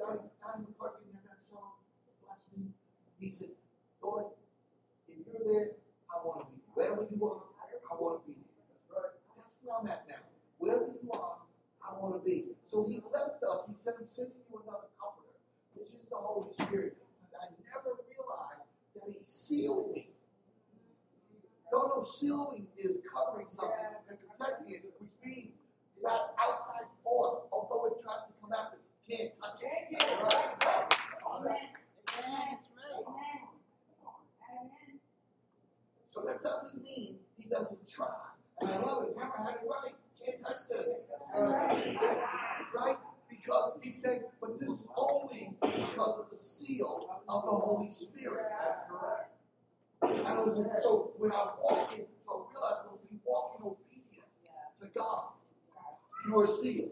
Donnie, 0.00 0.32
Donnie 0.40 0.64
McClurkin 0.64 1.12
had 1.12 1.28
that 1.28 1.44
song 1.44 1.76
blessed 2.24 2.48
me. 2.56 2.72
He 3.20 3.28
said, 3.28 3.48
Lord, 3.48 3.52
if 3.52 3.52
you're 3.52 3.61
there, 5.44 5.76
I 6.10 6.24
want 6.24 6.40
to 6.40 6.46
be. 6.50 6.58
Wherever 6.74 7.06
you 7.10 7.18
are, 7.26 7.42
I 7.60 7.94
want 7.98 8.22
to 8.22 8.26
be 8.26 8.36
there. 8.38 9.12
That's 9.36 9.52
where 9.62 9.76
I'm 9.78 9.86
at 9.86 10.06
now. 10.08 10.24
Wherever 10.58 10.88
you 10.88 11.10
are, 11.12 11.36
I 11.82 11.98
want 11.98 12.16
to 12.16 12.22
be. 12.24 12.54
So 12.66 12.84
he 12.86 13.02
left 13.12 13.42
us. 13.42 13.66
He 13.68 13.74
said, 13.76 13.94
I'm 13.98 14.08
sending 14.08 14.40
you 14.48 14.62
another 14.62 14.88
comforter, 14.96 15.36
which 15.74 15.92
is 15.92 16.06
the 16.08 16.16
Holy 16.16 16.52
Spirit. 16.54 16.96
But 17.30 17.40
I 17.42 17.46
never 17.68 17.98
realized 18.08 18.66
that 18.94 19.04
he 19.10 19.18
sealed 19.24 19.92
me. 19.92 20.08
Don't 21.70 21.88
know 21.88 22.04
sealing 22.04 22.66
is 22.76 22.98
covering 23.08 23.46
something 23.48 23.96
and 24.08 24.18
protecting 24.20 24.74
it, 24.74 24.84
which 25.00 25.08
means 25.24 25.56
that 26.04 26.36
outside 26.36 26.84
force, 27.02 27.48
although 27.50 27.86
it 27.86 28.02
tries 28.02 28.28
to 28.28 28.32
come 28.40 28.52
after, 28.52 28.76
can't 29.08 29.32
touch 29.40 29.60
it. 29.62 29.82
So 36.12 36.20
that 36.26 36.42
doesn't 36.42 36.82
mean 36.82 37.16
he 37.38 37.48
doesn't 37.48 37.88
try. 37.88 38.06
And 38.60 38.70
I 38.70 38.76
love 38.76 39.04
it. 39.08 39.16
Hammer 39.18 39.32
had 39.38 39.54
it 39.54 39.66
right. 39.66 39.94
Can't 40.22 40.42
touch 40.42 40.68
this. 40.68 41.04
Right? 41.34 42.98
Because 43.30 43.78
he 43.82 43.90
said, 43.90 44.24
but 44.38 44.60
this 44.60 44.68
is 44.68 44.84
only 44.94 45.54
because 45.60 46.20
of 46.20 46.26
the 46.30 46.36
seal 46.36 47.22
of 47.26 47.44
the 47.44 47.50
Holy 47.50 47.88
Spirit. 47.88 48.44
And 50.02 50.26
I 50.26 50.40
was, 50.40 50.56
so 50.82 51.12
when 51.16 51.32
I'm 51.32 51.48
walking, 51.62 52.04
so 52.26 52.46
I 52.46 52.52
realize 52.52 52.84
when 52.90 52.98
we 53.10 53.16
walk 53.24 53.56
in 53.58 53.64
obedience 53.66 54.40
to 54.80 54.86
God, 54.94 55.32
you 56.26 56.38
are 56.38 56.46
sealed. 56.46 56.90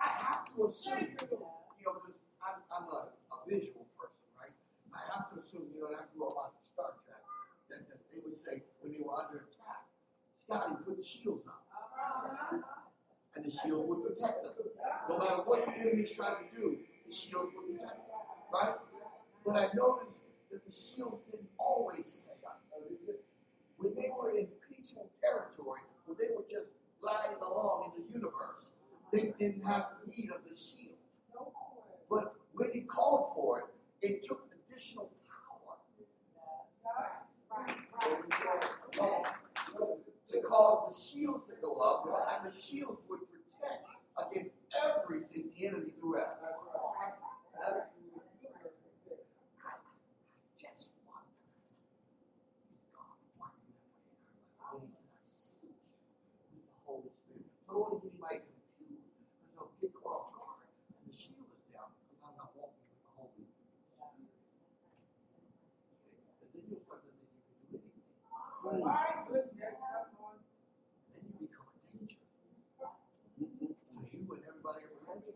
I 0.00 0.08
have 0.08 0.44
to 0.44 0.64
assume, 0.66 1.00
you 1.00 1.84
know, 1.84 1.98
because 1.98 2.14
I'm, 2.44 2.62
I'm 2.70 2.84
a, 2.84 3.08
a 3.32 3.36
visual 3.48 3.86
person, 3.98 4.28
right? 4.38 4.52
I 4.92 5.00
have 5.12 5.32
to 5.32 5.40
assume, 5.40 5.72
you 5.74 5.80
know, 5.80 5.88
and 5.88 5.96
I 5.96 6.04
grew 6.12 6.28
up 6.28 6.36
watching 6.36 6.60
Star 6.76 6.92
Trek, 7.02 7.24
that, 7.70 7.88
that 7.88 8.00
they 8.12 8.20
would 8.20 8.36
say 8.36 8.62
when 8.80 8.92
they 8.92 9.00
were 9.00 9.16
under 9.16 9.48
attack, 9.48 9.88
Scotty, 10.44 10.74
put 10.84 10.98
the 10.98 11.02
shields 11.02 11.46
on. 11.46 12.62
And 13.34 13.44
the 13.44 13.50
shield 13.50 13.88
would 13.88 14.02
protect 14.02 14.42
them. 14.42 14.52
No 15.08 15.18
matter 15.18 15.42
what 15.44 15.64
the 15.64 15.72
enemy's 15.72 16.12
trying 16.12 16.36
to 16.36 16.56
do, 16.56 16.76
the 17.06 17.14
shield 17.14 17.48
would 17.56 17.78
protect 17.78 17.96
them, 17.96 18.16
right? 18.52 18.74
But 19.44 19.56
I 19.56 19.68
noticed 19.74 20.20
that 20.52 20.64
the 20.66 20.72
shields 20.72 21.22
didn't 21.30 21.48
always 21.58 22.06
stay 22.06 22.32
up. 22.46 22.60
When 23.78 23.94
they 23.94 24.10
were 24.16 24.36
in 24.36 24.46
peaceful 24.68 25.08
territory, 25.22 25.80
when 26.06 26.18
they 26.18 26.34
were 26.34 26.44
just 26.50 26.68
gliding 27.00 27.40
along 27.40 27.94
in 27.96 28.04
the 28.06 28.12
universe, 28.12 28.68
they 29.12 29.32
didn't 29.38 29.64
have 29.64 29.86
the 30.04 30.10
need 30.10 30.30
of 30.30 30.42
the 30.48 30.56
shield. 30.56 30.98
But 32.10 32.34
when 32.52 32.70
he 32.72 32.82
called 32.82 33.32
for 33.34 33.60
it, 33.60 33.64
it 34.02 34.22
took 34.22 34.46
additional 34.52 35.10
power 35.26 35.44
to 40.34 40.42
cause 40.42 40.90
the 40.90 40.96
shields 40.98 41.46
to 41.46 41.54
go 41.62 41.76
up, 41.76 42.04
and 42.34 42.50
the 42.50 42.54
shields 42.54 42.98
would 43.08 43.20
protect 43.30 43.86
against 44.18 44.50
everything 44.74 45.50
the 45.54 45.66
enemy 45.66 45.90
threw 46.00 46.18
at 46.18 46.40
them. 46.42 46.50
Just 50.58 50.90
one. 51.06 51.22
Is 52.74 52.86
God 52.90 53.14
working 53.38 53.70
that 53.78 53.86
way 53.94 54.10
in 54.10 54.26
our 54.26 54.42
life? 54.42 54.74
When 54.74 54.82
he 54.82 54.90
said, 54.90 55.14
I 55.14 55.38
sealed 55.38 55.78
you 56.50 56.58
with 56.58 56.66
the 56.66 56.82
Holy 56.82 57.10
Spirit. 57.14 57.46
So 57.62 57.70
I 57.70 57.78
don't 57.78 57.86
want 57.86 58.02
to 58.02 58.10
get 58.10 58.10
anybody 58.10 58.42
confused 58.42 59.06
because 59.14 59.54
they'll 59.54 59.70
get 59.78 59.94
caught 59.94 60.18
off 60.18 60.34
guard 60.34 60.66
and 60.66 61.06
the 61.06 61.14
shield 61.14 61.46
is 61.46 61.62
down 61.70 61.94
because 61.94 62.18
I'm 62.26 62.34
not 62.34 62.50
walking 62.58 62.82
with 62.90 62.98
the 63.06 63.14
Holy 63.14 63.46
Spirit. 63.46 63.86
Okay? 64.02 64.26
Because 66.34 66.50
then 66.58 66.66
you'll 66.66 66.82
start 66.82 67.06
to 67.06 67.10
think 67.14 67.30
you 67.30 67.46
can 67.46 67.70
do 67.70 67.78
anything. 67.78 68.82
My 68.82 69.22
goodness, 69.30 69.78
come 69.78 70.26
on. 70.26 70.40
Then 71.14 71.22
you 71.30 71.46
become 71.46 71.68
a 71.70 71.78
danger 71.94 72.18
to 72.18 72.34
you 73.38 73.76
and 74.34 74.42
everybody 74.48 74.82
around 74.88 75.22
you. 75.28 75.34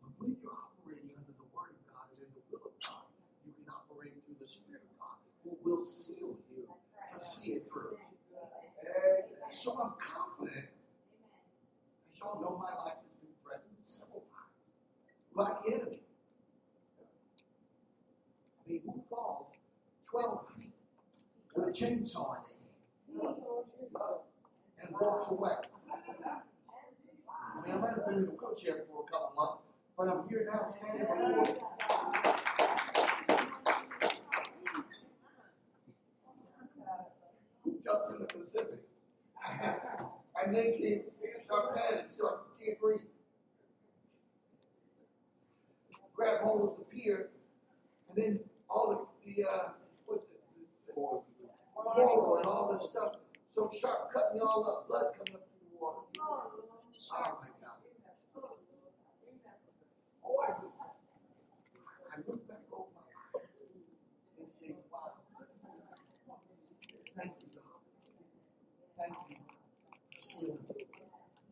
But 0.00 0.10
when 0.16 0.36
you're 0.38 0.54
operating 0.54 1.10
under 1.18 1.34
the 1.34 1.48
Word 1.52 1.74
of 1.74 1.82
God 1.90 2.06
and 2.14 2.22
in 2.24 2.30
the 2.32 2.40
will 2.48 2.62
of 2.70 2.76
God, 2.80 3.04
you 3.44 3.52
can 3.52 3.66
operate 3.68 4.14
through 4.24 4.38
the 4.38 4.39
Spirit 4.50 4.82
of 4.82 4.98
God 4.98 5.18
who 5.44 5.56
will 5.62 5.84
seal 5.84 6.36
you 6.50 6.66
to 6.66 7.24
see 7.24 7.52
it 7.52 7.68
through. 7.72 7.96
So 9.50 9.72
I'm 9.80 9.92
confident, 9.98 10.66
y'all 12.18 12.40
know, 12.40 12.56
my 12.58 12.72
life 12.84 12.98
has 13.02 13.14
been 13.20 13.34
threatened 13.44 13.78
several 13.78 14.24
times 14.30 14.56
by 15.34 15.44
the 15.62 15.74
enemy. 15.74 16.00
I 18.58 18.70
mean, 18.70 18.80
who 18.84 19.02
falls 19.08 19.46
12 20.10 20.46
feet 20.56 20.74
with 21.54 21.68
a 21.68 21.70
chainsaw 21.70 22.36
in 23.14 23.20
hand 23.20 23.36
and 24.82 24.90
walks 25.00 25.28
away? 25.30 25.52
I 27.38 27.66
mean, 27.66 27.74
I 27.74 27.78
might 27.78 27.90
have 27.90 28.06
been 28.06 28.18
in 28.18 28.24
a 28.24 28.30
wheelchair 28.30 28.84
for 28.88 29.04
a 29.06 29.10
couple 29.10 29.32
months, 29.36 29.62
but 29.96 30.08
I'm 30.08 30.28
here 30.28 30.48
now 30.52 30.66
standing 30.66 31.06
before 31.06 31.56
you. 33.28 33.29
Jumped 37.90 38.12
in 38.12 38.18
the 38.20 38.26
Pacific. 38.44 38.80
And 40.42 40.54
then 40.54 40.78
kids 40.78 41.14
start 41.44 41.76
panicking, 41.76 42.08
start 42.08 42.58
to 42.58 42.64
can't 42.64 42.80
breathe. 42.80 43.00
Grab 46.14 46.42
hold 46.42 46.70
of 46.70 46.76
the 46.78 46.84
pier, 46.84 47.30
and 48.08 48.22
then 48.22 48.40
all 48.68 49.10
the, 49.24 49.32
the 49.32 49.48
uh, 49.48 49.68
what's 50.06 50.24
it, 50.30 50.40
the, 50.86 50.92
the 50.92 50.92
coral 50.94 52.36
and 52.36 52.46
all 52.46 52.72
this 52.72 52.84
stuff, 52.90 53.14
so 53.48 53.70
sharp, 53.80 54.12
cutting 54.12 54.40
all 54.40 54.64
up, 54.68 54.86
blood 54.88 55.14
coming 55.16 55.34
up 55.34 55.48
through 55.48 55.70
the 55.72 55.78
water. 55.82 55.98
Oh 57.12 57.36
my 57.40 57.48
God. 57.60 57.78
I 62.12 62.16
look 62.28 62.46
back 62.48 62.58
over 62.72 62.86
my 62.94 63.02
life 63.34 63.46
and 64.38 64.52
say, 64.52 64.76
wow. 64.92 65.12
Thank 67.16 67.32
you, 67.40 67.48
God. 67.56 67.80
Thank 69.00 69.16
you 69.32 69.36
for 69.40 70.20
sealing 70.20 70.60
me. 70.68 70.84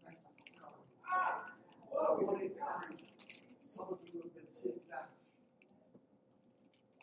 Thank 0.04 0.20
you 0.20 0.36
for 0.36 0.68
covering 0.68 0.84
me. 0.84 1.08
I 1.08 2.12
want 2.20 2.36
to 2.36 2.44
encourage 2.44 3.08
some 3.64 3.88
of 3.88 4.04
you 4.04 4.20
who 4.20 4.28
have 4.28 4.36
been 4.36 4.52
sitting 4.52 4.84
back 4.92 5.08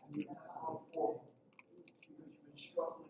and 0.05 0.13
you've 0.13 0.29
not 0.29 0.45
gone 0.61 0.85
forward 0.93 1.25
because 1.73 1.97
you've 2.13 2.37
been 2.45 2.53
struggling 2.53 3.09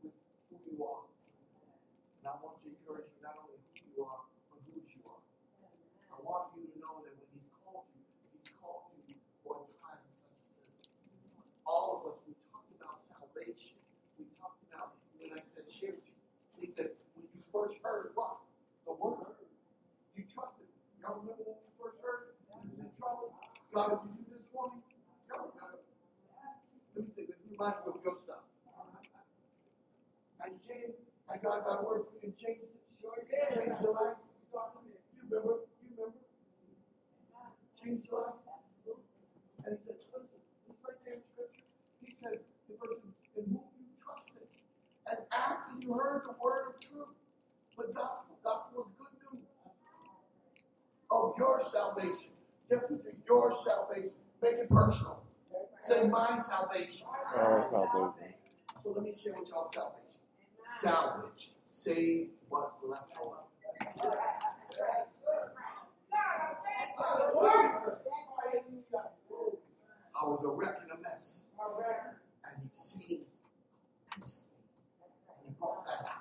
with 0.00 0.16
who 0.48 0.56
you 0.64 0.80
are. 0.88 1.04
And 1.04 2.32
I 2.32 2.40
want 2.40 2.56
to 2.64 2.72
encourage 2.72 3.12
you 3.12 3.20
not 3.20 3.36
only 3.44 3.60
who 3.60 3.84
you 3.84 4.00
are, 4.08 4.24
but 4.48 4.64
whose 4.64 4.88
you 4.88 5.04
are. 5.04 5.20
I 5.20 6.16
want 6.24 6.56
you 6.56 6.64
to 6.64 6.76
know 6.80 7.04
that 7.04 7.12
when 7.12 7.28
He's 7.36 7.52
called 7.60 7.92
you, 7.92 8.08
He's 8.40 8.56
called 8.56 8.88
you 9.04 9.20
for 9.44 9.68
a 9.68 9.76
time 9.84 10.00
such 10.00 10.32
as 10.32 10.80
this. 10.80 10.88
All 11.68 12.00
of 12.00 12.08
us, 12.08 12.24
we 12.24 12.32
talked 12.48 12.72
about 12.72 13.04
salvation. 13.04 13.76
We 14.16 14.32
talked 14.32 14.64
about 14.72 14.96
when 15.20 15.28
I 15.36 15.44
said 15.52 15.68
share 15.68 15.92
with 15.92 16.08
you. 16.08 16.14
He 16.64 16.70
said, 16.72 16.96
when 17.12 17.28
you 17.36 17.43
first 17.54 17.78
heard 17.86 18.10
what? 18.18 18.42
The 18.82 18.92
word. 18.98 19.38
You 20.18 20.26
trusted. 20.26 20.66
Y'all 20.98 21.22
remember 21.22 21.46
when 21.46 21.62
you 21.62 21.70
first 21.78 22.02
heard? 22.02 22.34
You 22.50 22.74
was 22.74 22.82
in 22.82 22.90
trouble. 22.98 23.30
God, 23.70 23.94
if 23.94 24.00
you 24.02 24.10
do 24.18 24.34
this 24.34 24.42
for 24.50 24.74
me, 24.74 24.82
y'all 25.30 25.54
remember. 25.54 25.86
Let 26.98 27.06
me 27.06 27.10
think, 27.14 27.30
let 27.30 27.38
me 27.38 27.54
remind 27.54 27.78
you 27.86 27.94
of 27.94 28.02
your 28.02 28.18
stuff. 28.26 28.42
And 30.42 30.58
you 30.58 30.60
came, 30.66 30.98
and 31.30 31.38
God 31.38 31.62
got 31.62 31.78
a 31.78 31.86
word 31.86 32.10
for 32.10 32.18
you 32.18 32.26
and 32.26 32.34
changed 32.34 32.66
it. 32.66 32.74
Sure 32.98 33.14
did. 33.22 33.54
Changed 33.54 33.78
your 33.86 33.94
life. 33.94 34.18
You 34.18 35.22
remember? 35.30 35.62
You 35.78 35.94
remember? 35.94 36.18
Changed 37.78 38.10
your 38.10 38.34
life. 38.34 38.42
And 39.64 39.78
he 39.78 39.80
said, 39.80 39.96
listen, 40.12 40.42
it's 40.68 40.82
right 40.84 41.00
there 41.06 41.16
in 41.16 41.24
scripture. 41.24 41.64
He 42.04 42.12
said, 42.12 42.44
the 42.68 42.76
person 42.76 43.08
in 43.38 43.48
whom 43.48 43.64
you 43.80 43.88
trusted. 43.96 44.44
And 45.08 45.24
after 45.32 45.80
you 45.80 45.96
heard 45.96 46.28
the 46.28 46.36
word 46.36 46.76
of 46.76 46.80
truth, 46.84 47.16
the 47.76 47.92
gospel, 47.92 48.38
gospel 48.42 48.86
is 48.86 48.92
good 48.98 49.14
news 49.32 49.46
of 51.10 51.34
your 51.38 51.62
salvation. 51.70 52.30
Guess 52.70 52.84
what? 52.88 53.00
Your 53.26 53.52
salvation. 53.64 54.10
Make 54.42 54.54
it 54.54 54.70
personal. 54.70 55.22
Say 55.82 56.08
my 56.08 56.38
salvation. 56.38 57.06
Our 57.34 57.68
salvation. 57.70 58.34
So 58.82 58.90
let 58.90 59.02
me 59.02 59.12
share 59.12 59.34
with 59.38 59.48
y'all 59.48 59.70
salvation. 59.72 60.18
Salvage. 60.80 61.52
Save 61.66 62.28
what's 62.48 62.76
left 62.86 63.12
over. 63.20 63.36
I 70.16 70.26
was 70.26 70.44
a 70.44 70.50
wreck 70.50 70.76
and 70.82 70.90
a 70.92 71.02
mess. 71.02 71.42
And 72.46 72.62
he 72.62 72.68
saved. 72.70 73.24
And 74.16 74.24
he 75.44 75.50
brought 75.58 75.84
that 75.84 76.06
out. 76.06 76.06
And 76.06 76.12
it 76.12 76.13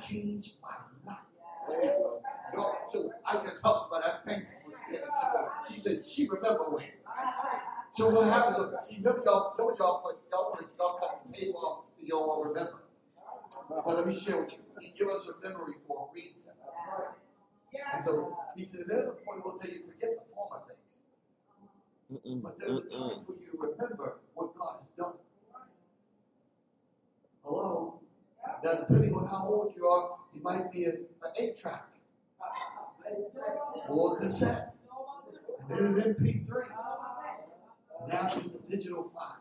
changed 0.00 0.52
my 0.62 0.70
life. 1.06 1.18
You 2.52 2.58
know, 2.58 2.76
so 2.90 3.10
I 3.24 3.36
can 3.38 3.56
talk 3.60 3.90
but 3.90 4.04
I 4.04 4.28
Thank 4.28 4.44
you 4.44 4.70
for 4.70 4.76
standing 4.76 5.10
support. 5.20 5.50
She 5.68 5.78
said 5.78 6.06
she 6.06 6.28
remember 6.28 6.64
when. 6.70 6.84
So 7.90 8.10
what 8.10 8.26
happens? 8.28 8.58
is, 8.58 8.88
See, 8.88 8.98
none 8.98 9.18
of 9.18 9.24
y'all, 9.24 9.54
some 9.56 9.70
of 9.70 9.78
y'all, 9.78 10.02
put, 10.02 10.18
y'all 10.32 10.50
want 10.50 10.60
to 10.60 10.66
y'all 10.78 10.98
cut 10.98 11.20
the 11.24 11.32
tape 11.32 11.54
off, 11.54 11.84
and 11.98 12.08
y'all 12.08 12.26
won't 12.26 12.48
remember. 12.48 12.82
But 13.68 13.96
let 13.96 14.06
me 14.06 14.14
share 14.14 14.38
with 14.40 14.52
you. 14.52 14.58
He 14.80 14.92
give 14.98 15.08
us 15.08 15.28
a 15.28 15.48
memory 15.48 15.74
for 15.86 16.08
a 16.10 16.14
reason. 16.14 16.54
And 17.92 18.04
so 18.04 18.36
he 18.56 18.64
said, 18.64 18.82
there's 18.86 19.08
a 19.08 19.12
point 19.12 19.44
we'll 19.44 19.58
tell 19.58 19.70
you 19.70 19.82
forget 19.86 20.10
the 20.16 20.34
former 20.34 20.64
things. 20.66 20.98
Mm-mm. 22.12 22.42
But 22.42 22.58
there's 22.58 22.78
a 22.78 22.90
time 22.90 23.24
for 23.26 23.32
you 23.32 23.50
to 23.52 23.58
remember 23.58 24.18
what 24.34 24.56
God 24.56 24.76
has 24.80 24.88
done. 24.96 25.14
Hello? 27.42 28.00
Now, 28.64 28.74
depending 28.80 29.14
on 29.14 29.26
how 29.26 29.46
old 29.48 29.74
you 29.76 29.86
are, 29.86 30.16
it 30.34 30.42
might 30.42 30.72
be 30.72 30.84
an 30.86 31.06
eight 31.38 31.56
track 31.56 31.88
or 33.88 34.16
a 34.16 34.20
cassette, 34.20 34.74
and 35.60 35.70
then 35.70 35.86
an 35.86 36.14
MP3. 36.14 36.48
Now 38.08 38.30
it's 38.34 38.48
a 38.48 38.58
digital 38.70 39.10
file. 39.14 39.40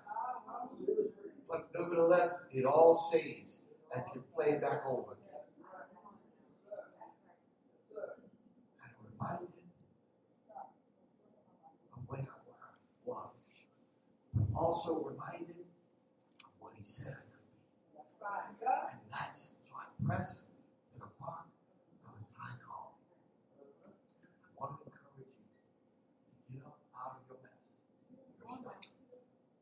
But 1.49 1.70
nevertheless, 1.78 2.38
it 2.51 2.66
all 2.66 3.10
saves 3.12 3.60
and 3.93 4.04
can 4.12 4.24
play 4.34 4.58
back 4.60 4.86
over 4.86 5.14
again. 5.14 5.20
And 8.84 8.93
reminded 9.12 9.49
of 11.95 12.10
I 12.10 12.18
was. 13.06 13.30
Also 14.56 14.95
reminded 14.95 15.56
of 15.60 16.51
what 16.60 16.74
he 16.76 16.84
said. 16.84 17.22
And 18.24 19.03
that's 19.11 19.51
so 19.67 19.76
I 19.76 19.84
press 20.05 20.39
to 20.39 20.99
the 20.99 21.11
mark 21.19 21.43
of 22.07 22.15
his 22.15 22.32
high 22.39 22.55
call. 22.63 22.95
I 23.59 24.47
want 24.55 24.80
to 24.80 24.88
encourage 24.88 25.28
you 25.28 25.28
to 25.28 26.53
get 26.55 26.63
up 26.63 26.80
out 26.95 27.19
of 27.19 27.28
your 27.28 27.43
mess, 27.43 27.84
your 28.07 28.24
stuff. 28.63 28.80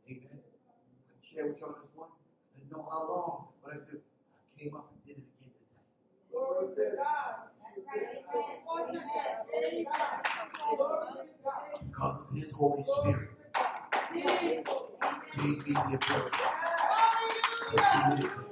Amen. 0.06 0.46
I 0.46 1.18
share 1.26 1.48
with 1.50 1.58
y'all 1.58 1.74
this 1.74 1.90
morning. 1.98 2.14
I 2.22 2.62
didn't 2.62 2.70
know 2.70 2.86
how 2.86 3.10
long, 3.10 3.48
but 3.66 3.74
I 3.74 3.78
just 3.90 4.06
I 4.06 4.46
came 4.62 4.76
up 4.78 4.94
and 4.94 5.02
did 5.10 5.18
it 5.18 5.26
again 5.26 5.58
today. 5.58 5.82
Glory 6.30 6.70
to 6.78 7.02
God. 7.02 7.50
Because 11.90 12.22
of 12.22 12.30
his 12.36 12.52
Holy 12.54 12.84
Spirit 12.84 13.30
gave 14.14 15.66
me 15.66 15.74
the 15.74 15.98
ability 15.98 16.38
to 17.72 18.16
do 18.18 18.26
it. 18.26 18.51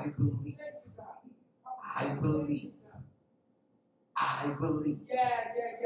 I 0.00 0.06
believe, 0.08 0.56
I 1.94 2.14
believe, 2.14 2.72
I 4.16 4.46
believe 4.58 5.00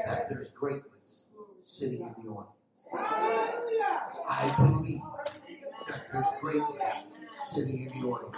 that 0.06 0.28
there's 0.30 0.50
greatness 0.50 1.24
sitting 1.64 2.00
in 2.02 2.14
the 2.24 2.30
audience. 2.30 2.54
I 4.28 4.54
believe 4.56 5.00
that 5.88 6.06
there's 6.12 6.26
greatness 6.40 7.06
sitting 7.34 7.90
in 7.92 8.00
the 8.02 8.06
audience. 8.06 8.36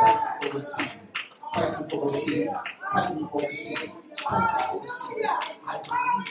Thank 0.00 0.44
you 0.44 0.50
for 0.50 0.56
receiving. 0.58 1.08
Thank 1.54 1.80
you 1.80 1.88
for 1.88 1.88
receiving. 1.88 1.88
Thank 1.88 1.88
you 1.88 1.88
for 1.90 2.06
receiving. 2.06 2.54
Thank 2.94 3.20
you 3.20 3.28
for 3.28 3.40
receiving. 3.42 3.92
Thank 4.16 4.50
you 4.52 4.68
for 4.68 4.80
receiving. 4.82 5.30
I 5.66 5.80
believe 5.82 6.26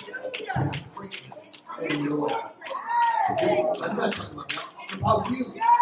there's 0.56 0.82
greatness 0.96 1.54
in 1.82 2.06
the 2.06 2.12
audience. 2.12 2.64
I'm 3.30 3.98
not 3.98 4.14
talking 4.14 4.34
about 4.34 4.50
that. 4.50 4.64
I'm 4.92 5.00
talking 5.02 5.42
about. 5.58 5.79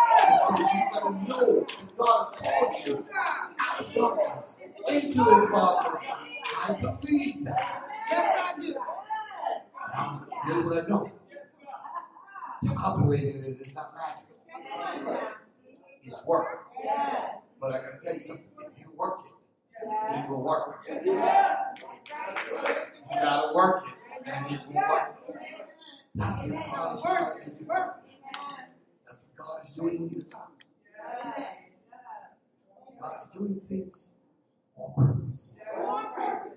So 0.48 0.60
you 0.60 0.66
gotta 0.94 1.12
know 1.28 1.60
that 1.62 1.98
God 1.98 2.26
has 2.26 2.32
called 2.40 2.74
you 2.86 3.06
out 3.60 3.86
of 3.86 3.94
darkness 3.94 4.58
into 4.88 5.24
his 5.24 5.50
marvelous. 5.50 6.04
I 6.64 6.74
believe 6.74 7.46
that. 7.46 7.84
Yes, 8.10 8.56
I 8.56 8.60
do. 8.60 8.76
Now, 9.94 10.26
here's 10.46 10.64
what 10.66 10.86
I 10.86 10.88
know. 10.88 11.12
To 12.64 12.70
operate 12.76 13.24
in 13.24 13.44
it 13.44 13.62
is 13.62 13.74
not 13.76 13.94
magic. 13.96 14.26
It's 16.04 16.24
work. 16.26 16.66
But 17.60 17.74
I 17.74 17.78
gotta 17.80 18.00
tell 18.04 18.14
you 18.14 18.20
something. 18.20 18.46
If 18.60 18.80
you 18.80 18.92
work 18.98 19.20
it, 19.26 19.34
it 20.16 20.30
will 20.30 20.44
work. 20.44 20.80
You 20.90 21.16
gotta 23.22 23.54
work 23.56 23.84
it, 23.88 23.94
and 24.28 24.52
it 24.52 24.62
will 24.68 24.76
work. 24.76 25.16
That's 26.16 26.44
what 26.44 26.66
God 26.72 26.96
is 26.96 27.02
trying 27.04 27.44
to 27.44 27.50
do. 27.52 27.66
That's 27.68 29.20
what 29.22 29.36
God 29.38 29.64
is 29.64 29.72
doing 29.72 29.98
in 29.98 30.10
this 30.18 30.34
house. 30.34 30.50
God 33.00 33.16
is 33.24 33.30
doing 33.38 33.62
things 33.70 34.08
on 34.78 34.94
purpose. 34.96 35.50
On 35.86 36.06
purpose. 36.14 36.54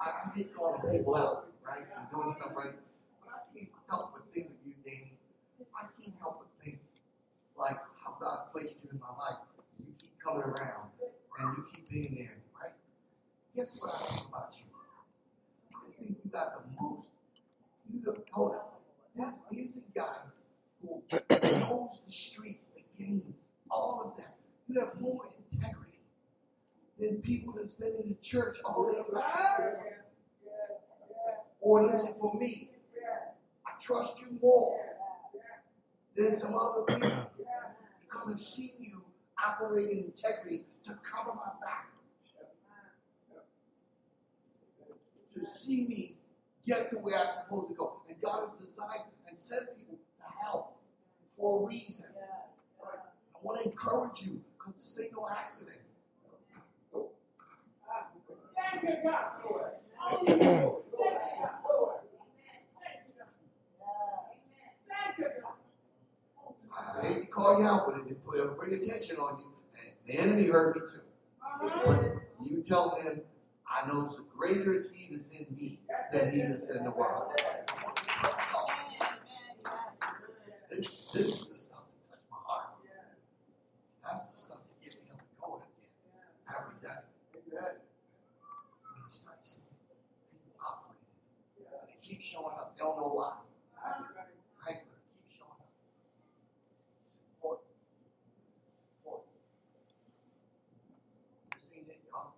I, 0.00 0.10
I 0.26 0.36
hate 0.36 0.54
calling 0.54 0.90
people 0.90 1.16
out, 1.16 1.46
right? 1.66 1.78
And 1.78 2.10
doing 2.10 2.34
stuff 2.34 2.52
right. 2.56 2.74
But 3.24 3.32
I 3.32 3.58
can't 3.58 3.68
help 3.88 4.12
but 4.12 4.22
think 4.32 4.46
of 4.48 4.52
you, 4.66 4.74
Danny. 4.84 5.12
I 5.74 5.86
can't 6.00 6.14
help 6.20 6.40
but 6.40 6.64
think 6.64 6.78
like 7.58 7.76
how 8.04 8.16
God 8.20 8.52
placed 8.52 8.74
you 8.82 8.90
in 8.92 9.00
my 9.00 9.08
life. 9.08 9.38
You 9.78 9.86
keep 10.00 10.12
coming 10.22 10.42
around 10.42 10.90
and 11.38 11.56
you 11.56 11.64
keep 11.72 11.88
being 11.88 12.14
there, 12.16 12.36
right? 12.60 12.72
Guess 13.56 13.78
what 13.80 13.94
I 13.94 14.06
think 14.06 14.28
about 14.28 14.54
you? 14.58 14.64
I 15.74 16.02
think 16.02 16.18
you 16.24 16.30
got 16.30 16.54
the 16.54 16.82
most. 16.82 17.06
You 17.92 18.00
the 18.02 18.22
hold 18.32 18.54
up. 18.54 18.80
This 19.14 19.26
here's 19.50 19.76
a 19.76 19.80
guy 19.94 20.16
who 20.82 21.02
knows 21.60 22.00
the 22.04 22.12
streets, 22.12 22.70
the 22.70 23.04
game, 23.04 23.34
all 23.70 24.10
of 24.10 24.16
that. 24.22 24.34
You 24.68 24.80
have 24.80 25.00
more 25.00 25.28
integrity 25.38 25.98
than 26.98 27.20
people 27.22 27.54
that's 27.56 27.74
been 27.74 27.94
in 28.02 28.08
the 28.08 28.16
church 28.20 28.58
all 28.64 28.90
their 28.90 29.04
life. 29.12 29.76
Or 31.60 31.86
listen 31.86 32.14
for 32.20 32.34
me. 32.34 32.70
I 33.66 33.70
trust 33.80 34.20
you 34.20 34.38
more 34.42 34.78
than 36.16 36.34
some 36.34 36.54
other 36.54 36.82
people 36.82 37.30
because 38.02 38.32
I've 38.32 38.40
seen 38.40 38.70
you 38.80 39.02
operate 39.74 39.90
in 39.90 40.04
integrity 40.04 40.64
to 40.84 40.92
cover 41.02 41.34
my 41.34 41.50
back. 41.60 41.88
To 45.34 45.46
see 45.46 45.88
me 45.88 46.16
get 46.64 46.90
to 46.90 46.96
where 46.96 47.18
I'm 47.18 47.26
supposed 47.26 47.68
to 47.70 47.74
go. 47.74 48.02
And 48.08 48.20
God 48.20 48.40
has 48.40 48.52
designed 48.52 49.02
and 49.28 49.36
sent 49.36 49.66
people 49.76 49.96
to 49.96 50.44
help 50.44 50.76
for 51.36 51.62
a 51.62 51.66
reason. 51.66 52.06
I 52.14 53.38
want 53.42 53.60
to 53.62 53.68
encourage 53.68 54.22
you 54.22 54.40
because 54.56 54.74
this 54.80 55.00
ain't 55.02 55.12
no 55.12 55.28
accident. 55.28 55.78
Thank 58.72 59.02
God. 59.02 59.24
Thank 60.24 60.42
God. 60.42 60.72
I 66.76 67.06
hate 67.06 67.20
to 67.22 67.26
call 67.26 67.60
you 67.60 67.66
out, 67.66 67.86
but 67.86 68.00
it 68.00 68.12
it 68.12 68.18
will 68.24 68.54
bring 68.54 68.72
attention 68.74 69.16
on 69.16 69.38
you. 69.38 69.53
The 70.06 70.18
enemy 70.18 70.46
hurt 70.48 70.76
me 70.76 70.82
too. 70.82 71.00
But 71.86 72.00
you 72.42 72.62
tell 72.62 72.96
him, 72.96 73.22
I 73.68 73.86
know 73.88 74.06
the 74.06 74.24
greater 74.36 74.72
is 74.74 74.90
he 74.92 75.08
that's 75.14 75.30
in 75.30 75.46
me 75.54 75.80
than 76.12 76.30
he 76.30 76.40
that's 76.42 76.68
in 76.70 76.84
the 76.84 76.90
world. 76.90 77.32
This, 80.70 81.06
this 81.14 81.26
is 81.26 81.46
the 81.48 81.54
stuff 81.62 81.84
that 81.88 82.08
touched 82.08 82.28
my 82.30 82.36
heart. 82.44 82.74
That's 84.02 84.26
the 84.28 84.36
stuff 84.38 84.58
that 84.58 84.82
gets 84.84 84.96
me 84.96 85.08
up 85.12 85.20
and 85.20 85.38
going 85.40 85.62
again 85.62 85.88
every 86.50 86.76
day. 86.82 87.00
When 87.40 87.62
I 87.62 89.08
start 89.08 89.38
seeing 89.42 89.64
people 90.32 90.58
operating, 90.60 91.00
and 91.70 91.88
they 91.88 91.96
keep 92.02 92.20
showing 92.22 92.54
up, 92.58 92.74
they 92.76 92.82
don't 92.82 92.96
know 92.98 93.14
why. 93.14 93.38
Right? 93.80 94.02
But 94.12 94.26
they 94.28 94.74
keep 95.14 95.30
showing 95.30 95.56
up. 95.56 95.70
It's 97.06 97.16
important. 97.38 97.70
It's 98.66 98.76
important. 98.98 99.30
This 101.54 101.70
ain't 101.70 101.86
it, 101.88 102.02
y'all. 102.10 102.34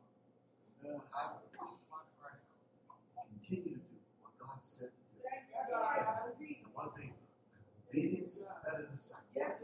When 0.84 0.92
I 0.92 1.22
will 1.32 1.48
close 1.56 1.80
my 1.88 2.04
heart 2.20 2.36
out, 3.16 3.26
continue 3.46 3.74
to 3.74 3.78
do 3.78 3.98
what 4.22 4.32
God 4.38 4.58
said 4.62 4.90
to 4.90 5.02
do. 5.14 5.22
And 6.64 6.74
one 6.74 6.90
thing, 6.96 7.12
obedience 7.88 8.36
is 8.36 8.42
better 8.64 8.86
than 8.88 8.98
sacrifice. 8.98 9.62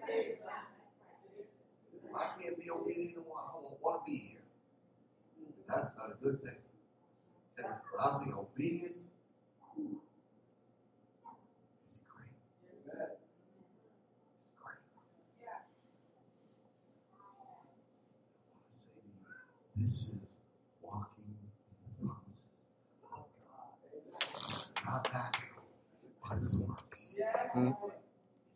If 1.95 2.15
I 2.15 2.27
can't 2.41 2.59
be 2.59 2.71
obedient 2.71 3.19
I 3.19 3.53
don't 3.55 3.83
want 3.83 4.05
to 4.05 4.11
be 4.11 4.17
here. 4.19 4.43
And 5.39 5.65
That's 5.69 5.91
not 5.97 6.11
a 6.13 6.23
good 6.23 6.43
thing. 6.43 6.57
And 7.59 7.67
I'm 8.01 8.19
thinking 8.21 8.39
obedience 8.39 8.97
is 8.97 9.05
great. 12.09 12.35
It's 12.87 14.55
great. 14.59 14.79
I 17.13 17.23
want 18.47 18.65
to 18.73 18.79
say 18.79 18.91
to 18.95 19.01
you, 19.09 19.87
this 19.87 19.97
is 19.97 20.15
walking 20.83 21.25
in 22.01 22.07
the 22.07 22.07
promises 22.07 22.67
of 23.05 23.23
God. 23.49 23.73
Not 24.85 25.05
magical, 25.13 25.65
but 26.29 26.39
it 26.39 27.42
works. 27.55 27.77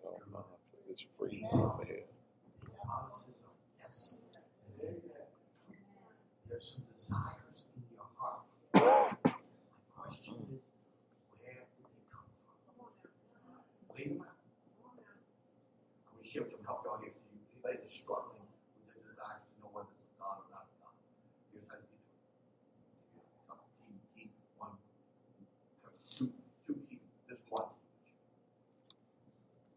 Oh, 0.07 0.20
no, 0.32 0.44
this 0.72 0.84
is 0.86 1.05
freezing 1.18 1.51
over 1.53 1.84
here. 1.84 2.05
His 2.62 2.74
promises 2.84 3.36
are 3.44 3.57
yes 3.82 4.14
and 4.16 4.42
amen. 4.82 5.26
There's 6.49 6.66
some 6.76 6.84
desires 6.94 7.64
in 7.76 7.82
your 7.92 8.07
heart. 8.16 8.42
My 8.74 9.32
question 10.03 10.34
is, 10.55 10.62
where 11.42 11.53
did 11.53 11.86
they 11.92 12.07
come 12.12 12.28
from? 12.40 12.55
Wait 13.94 14.07
a 14.07 14.11
minute. 14.11 14.22
I'm 14.22 16.14
going 16.14 16.24
to 16.24 16.28
share 16.28 16.42
with 16.42 16.53
you, 16.53 16.59
help 16.64 16.84
y'all 16.84 16.99
here. 17.03 17.12
So 17.12 17.20
you, 17.34 17.40
anybody 17.53 17.76
that's 17.82 17.92
struggling 17.92 18.47
with 18.78 18.94
their 18.94 19.05
desires 19.11 19.42
to 19.44 19.53
know 19.61 19.70
whether 19.74 19.90
it's 19.92 20.05
of 20.07 20.12
God 20.16 20.38
or 20.40 20.49
not 20.55 20.64
of 20.70 20.76
God, 20.80 20.94
here's 21.53 21.66
how 21.68 21.76
you 21.76 21.88
do 21.90 21.99
it. 21.99 22.07
Couple 23.51 23.66
Keep, 23.84 24.01
keep 24.16 24.30
one, 24.57 24.74
two, 26.09 26.30
two, 26.66 26.78
keep 26.88 27.03
this 27.28 27.42
one. 27.51 27.68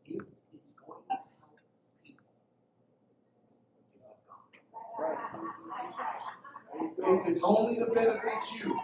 If 0.10 0.26
it's 0.26 0.74
going 0.82 1.06
to 1.06 1.14
help 1.14 1.30
people, 2.02 2.26
it's 3.94 4.08
of 4.10 4.18
God. 4.26 4.50
If 7.12 7.28
it's 7.28 7.42
only 7.44 7.78
to 7.78 7.88
benefit 7.88 8.62
you, 8.64 8.80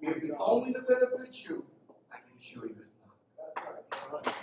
if 0.00 0.16
it's 0.16 0.34
only 0.40 0.72
to 0.72 0.82
benefit 0.82 1.44
you, 1.44 1.64
I 2.12 2.16
can 2.16 2.36
assure 2.36 2.66
you 2.66 2.74
it's 2.80 3.94
not. 4.12 4.34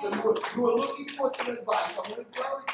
So 0.00 0.08
you 0.12 0.20
are, 0.28 0.34
you 0.56 0.60
were 0.60 0.74
looking 0.74 1.08
for 1.10 1.30
some 1.36 1.46
advice. 1.50 1.94
I 1.94 1.98
want 1.98 2.08
to 2.08 2.18
encourage 2.18 2.64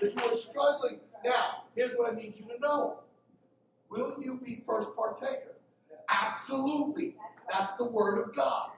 you 0.00 0.10
that 0.12 0.14
you 0.24 0.32
are 0.32 0.36
struggling. 0.36 1.00
Now, 1.24 1.64
here's 1.74 1.92
what 1.98 2.12
I 2.12 2.14
need 2.14 2.38
you 2.38 2.46
to 2.46 2.60
know. 2.60 3.00
Will 3.90 4.14
you 4.20 4.40
be 4.44 4.62
first 4.64 4.90
partaker? 4.94 5.56
Absolutely. 6.08 7.16
That's 7.50 7.72
the 7.74 7.84
word 7.84 8.20
of 8.20 8.34
God. 8.36 8.70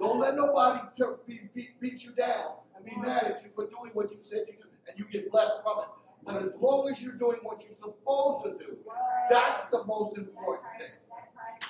Don't 0.00 0.18
let 0.18 0.34
nobody 0.34 0.80
t- 0.96 1.04
beat, 1.26 1.54
beat, 1.54 1.80
beat 1.80 2.04
you 2.04 2.10
down 2.10 2.54
and 2.74 2.84
be 2.84 2.96
mad 2.96 3.24
at 3.24 3.44
you 3.44 3.50
for 3.54 3.66
doing 3.66 3.92
what 3.94 4.10
you 4.10 4.18
said 4.22 4.42
you 4.48 4.54
do, 4.54 4.68
and 4.88 4.98
you 4.98 5.04
get 5.04 5.30
blessed 5.30 5.62
from 5.62 5.84
it. 5.84 5.95
But 6.26 6.42
as 6.42 6.50
long 6.60 6.90
as 6.90 7.00
you're 7.00 7.12
doing 7.12 7.38
what 7.42 7.62
you're 7.62 7.72
supposed 7.72 8.44
to 8.44 8.50
do, 8.58 8.76
that's 9.30 9.66
the 9.66 9.84
most 9.84 10.18
important 10.18 10.66
thing. 10.78 10.88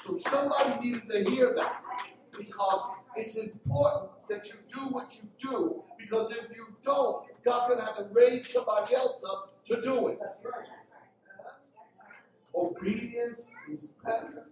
So 0.05 0.17
somebody 0.31 0.89
needed 0.89 1.11
to 1.11 1.31
hear 1.31 1.53
that 1.55 1.83
because 2.37 2.91
it's 3.17 3.37
important 3.37 4.11
that 4.29 4.47
you 4.49 4.55
do 4.69 4.81
what 4.89 5.15
you 5.15 5.29
do 5.39 5.83
because 5.99 6.31
if 6.31 6.45
you 6.55 6.67
don't, 6.85 7.27
God's 7.45 7.67
going 7.67 7.81
to 7.81 7.85
have 7.87 7.97
to 7.97 8.09
raise 8.13 8.53
somebody 8.53 8.95
else 8.95 9.23
up 9.29 9.65
to 9.67 9.81
do 9.81 10.09
it. 10.09 10.19
Obedience 12.55 13.51
is 13.71 13.87
better. 14.05 14.49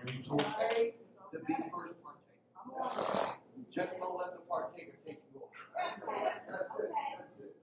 And 0.00 0.10
it's 0.10 0.30
okay 0.30 0.94
to 1.32 1.38
be 1.40 1.54
first 1.54 1.94
partaker. 2.02 3.36
Just 3.70 3.98
don't 3.98 4.18
let 4.18 4.32
the 4.32 4.40
partaker 4.48 4.96
take 5.06 5.22
you 5.32 5.40
over. 5.40 5.46
That's 6.48 6.80
it. 6.80 6.90
That's 7.12 7.40
it. 7.40 7.56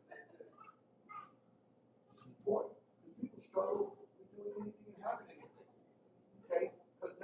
It's 2.11 2.23
important 2.23 2.77
with 3.57 4.29
doing 4.37 4.53
anything 4.61 4.93
and 4.93 5.01
having 5.01 5.27
anything. 5.33 5.69
Okay? 6.45 6.71
Because 7.01 7.15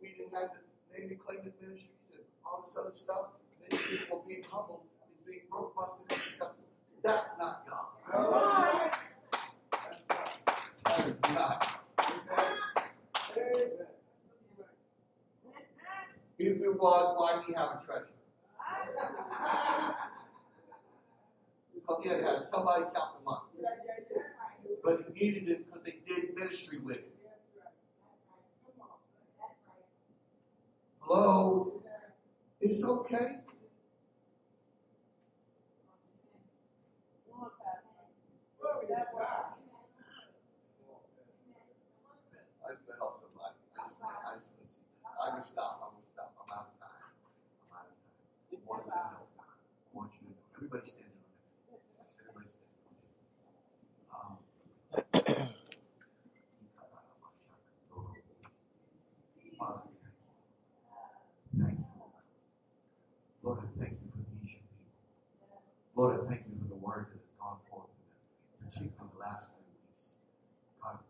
we 0.00 0.08
didn't 0.16 0.32
have 0.32 0.50
the 0.56 0.60
name 0.96 1.10
and 1.10 1.20
claim 1.20 1.40
it 1.44 1.52
ministries 1.60 1.92
and 2.12 2.24
all 2.44 2.64
this 2.64 2.76
other 2.76 2.92
stuff. 2.92 3.36
And 3.68 3.78
Then 3.78 3.86
people 3.86 4.24
being 4.26 4.44
humble 4.48 4.86
is 5.12 5.20
being 5.26 5.44
broke, 5.50 5.76
busted, 5.76 6.06
and 6.10 6.20
disgusted. 6.22 6.64
That's 7.02 7.36
not 7.38 7.68
God. 7.68 7.92
That 10.84 11.06
is 11.06 11.16
not. 11.34 11.80
Amen. 13.36 13.86
If 16.38 16.60
it 16.60 16.78
was, 16.80 17.14
why 17.18 17.42
do 17.44 17.52
you 17.52 17.58
have 17.58 17.80
a 17.80 17.84
treasure? 17.84 18.08
Because 21.74 22.02
he 22.02 22.08
had 22.08 22.22
have 22.22 22.42
somebody 22.42 22.84
count 22.94 23.18
the 23.18 23.24
money. 23.24 23.40
But 24.86 25.02
he 25.16 25.30
needed 25.32 25.48
it 25.48 25.66
because 25.66 25.82
they 25.84 25.98
did 26.06 26.36
ministry 26.36 26.78
with 26.78 26.98
it. 26.98 27.12
Hello? 31.00 31.82
It's 32.60 32.84
okay. 32.84 33.40
I 42.64 42.74
just 42.74 43.00
want 43.00 43.18
to. 43.20 43.26
I'm 45.18 45.42
stop. 45.42 45.80
I'm 45.82 45.98
stop. 46.12 46.34
I'm 46.38 46.52
out 46.52 46.68
of 46.70 46.78
time. 46.78 47.10
I'm 47.66 47.74
out 47.74 47.86
of 47.90 47.98
time. 47.98 48.06
I 48.52 48.56
want 48.70 48.86
you 48.86 48.92
to 48.92 48.98
know. 48.98 49.26
I 49.34 49.98
want 49.98 50.10
you 50.14 50.20
to 50.20 50.30
know. 50.30 50.38
Everybody 50.56 50.86
standing 50.86 51.10
on 51.10 51.26
their 51.66 51.80
feet. 51.82 51.98
Everybody 52.22 52.48
standing 52.54 52.78
on 54.14 54.38
their 54.94 55.04
feet. 55.10 55.34
Um, 55.34 55.48
Father, 59.58 59.82
Lord, 63.42 63.60
I 63.64 63.80
thank 63.80 63.92
you 63.96 64.10
for 64.12 64.20
these 64.28 64.52
young 64.52 64.68
people. 64.76 65.64
Lord, 65.96 66.20
I 66.20 66.28
thank 66.28 66.44
you 66.44 66.52
for 66.60 66.68
the 66.68 66.76
word 66.76 67.08
that 67.08 67.16
has 67.16 67.32
gone 67.40 67.56
forth 67.70 67.88
in 67.96 67.96
them, 68.04 68.68
particularly 68.68 69.08
the 69.16 69.20
last 69.24 69.48
three 69.56 69.72
weeks. 69.80 70.12
God, 70.84 71.00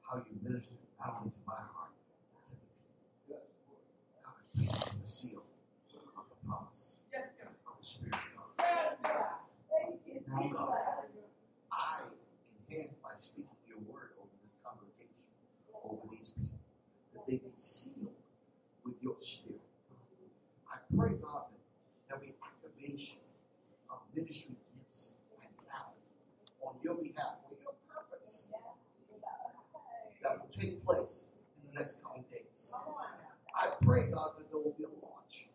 how 0.00 0.24
you 0.24 0.32
ministered 0.40 0.80
not 0.96 1.20
only 1.20 1.28
to 1.28 1.42
my 1.44 1.60
heart, 1.60 1.92
but 2.32 2.40
to 2.48 2.56
the 2.56 2.64
people. 3.28 3.76
God, 4.24 4.40
I 4.40 4.44
thank 4.56 4.72
you 4.72 4.80
for 4.80 4.96
the 4.96 5.10
seal 5.10 5.44
of 5.44 6.24
the 6.32 6.38
promise 6.48 6.96
of 7.12 7.76
the 7.76 7.84
Spirit 7.84 8.16
of 8.16 8.56
God. 8.56 8.72
Now, 10.24 10.40
God, 10.56 10.80
I 11.68 12.08
enhance 12.64 12.96
by 13.04 13.12
speaking 13.20 13.60
your 13.68 13.84
word 13.84 14.16
over 14.16 14.32
this 14.40 14.56
congregation, 14.64 15.28
over 15.84 16.08
these 16.08 16.32
people, 16.32 16.64
that 17.12 17.28
they 17.28 17.36
be 17.44 17.52
sealed 17.60 18.16
with 18.86 18.96
your 19.02 19.20
spirit. 19.20 19.65
Pray, 20.96 21.10
God, 21.22 21.44
that 22.08 22.08
there'll 22.08 22.24
be 22.24 22.34
activation 22.40 23.18
of 23.90 23.98
ministry 24.14 24.56
gifts 24.74 25.10
and 25.42 25.50
talents 25.68 26.12
on 26.66 26.76
your 26.82 26.94
behalf, 26.94 27.36
for 27.44 27.54
your 27.60 27.74
purpose, 27.86 28.44
that 30.22 30.38
will 30.40 30.48
take 30.48 30.82
place 30.86 31.28
in 31.60 31.74
the 31.74 31.78
next 31.80 31.98
coming 32.02 32.24
days. 32.32 32.72
I 33.54 33.68
pray, 33.82 34.08
God, 34.10 34.32
that 34.38 34.50
there 34.50 34.58
will 34.60 34.74
be 34.78 34.84
a 34.84 35.04
launch 35.04 35.46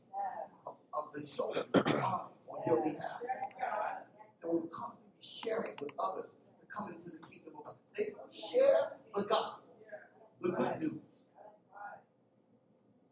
of, 0.68 0.76
of 0.94 1.12
the 1.14 1.26
soldiers 1.26 1.66
on 1.74 2.60
your 2.68 2.84
behalf 2.84 3.22
that 4.42 4.48
will 4.48 4.70
constantly 4.72 5.12
be 5.20 5.26
sharing 5.26 5.74
with 5.82 5.92
others 5.98 6.30
to 6.60 6.68
come 6.68 6.90
into 6.90 7.10
the 7.10 7.28
kingdom 7.28 7.54
of 7.58 7.66
God. 7.66 7.76
They 7.98 8.10
will 8.14 8.32
share 8.32 8.94
the 9.16 9.24
gospel, 9.24 9.74
the 10.42 10.50
good 10.50 10.82
news, 10.82 11.02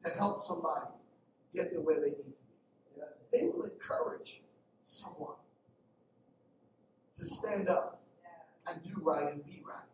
to 0.06 0.12
help 0.12 0.46
somebody 0.46 0.86
get 1.54 1.72
to 1.74 1.80
where 1.80 2.00
they 2.00 2.12
need 2.12 2.18
to 2.18 2.24
be. 2.24 3.02
They 3.32 3.46
will 3.46 3.64
encourage 3.64 4.42
someone 4.84 5.36
to 7.18 7.28
stand 7.28 7.70
up 7.70 8.02
and 8.68 8.84
do 8.84 8.94
right 9.02 9.34
and 9.34 9.46
be 9.46 9.62
right. 9.68 9.89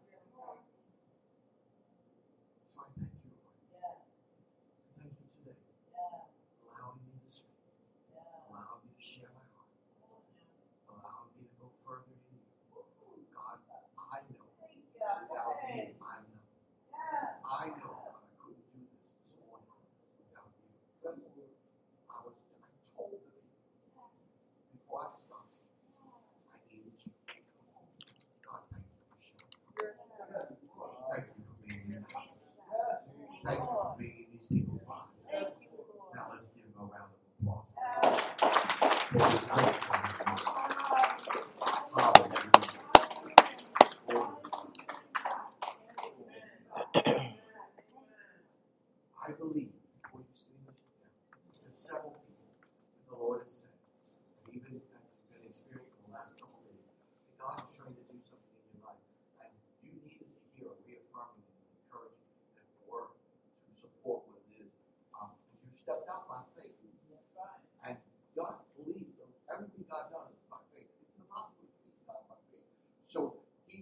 Thank 39.18 39.68
you. 39.68 39.75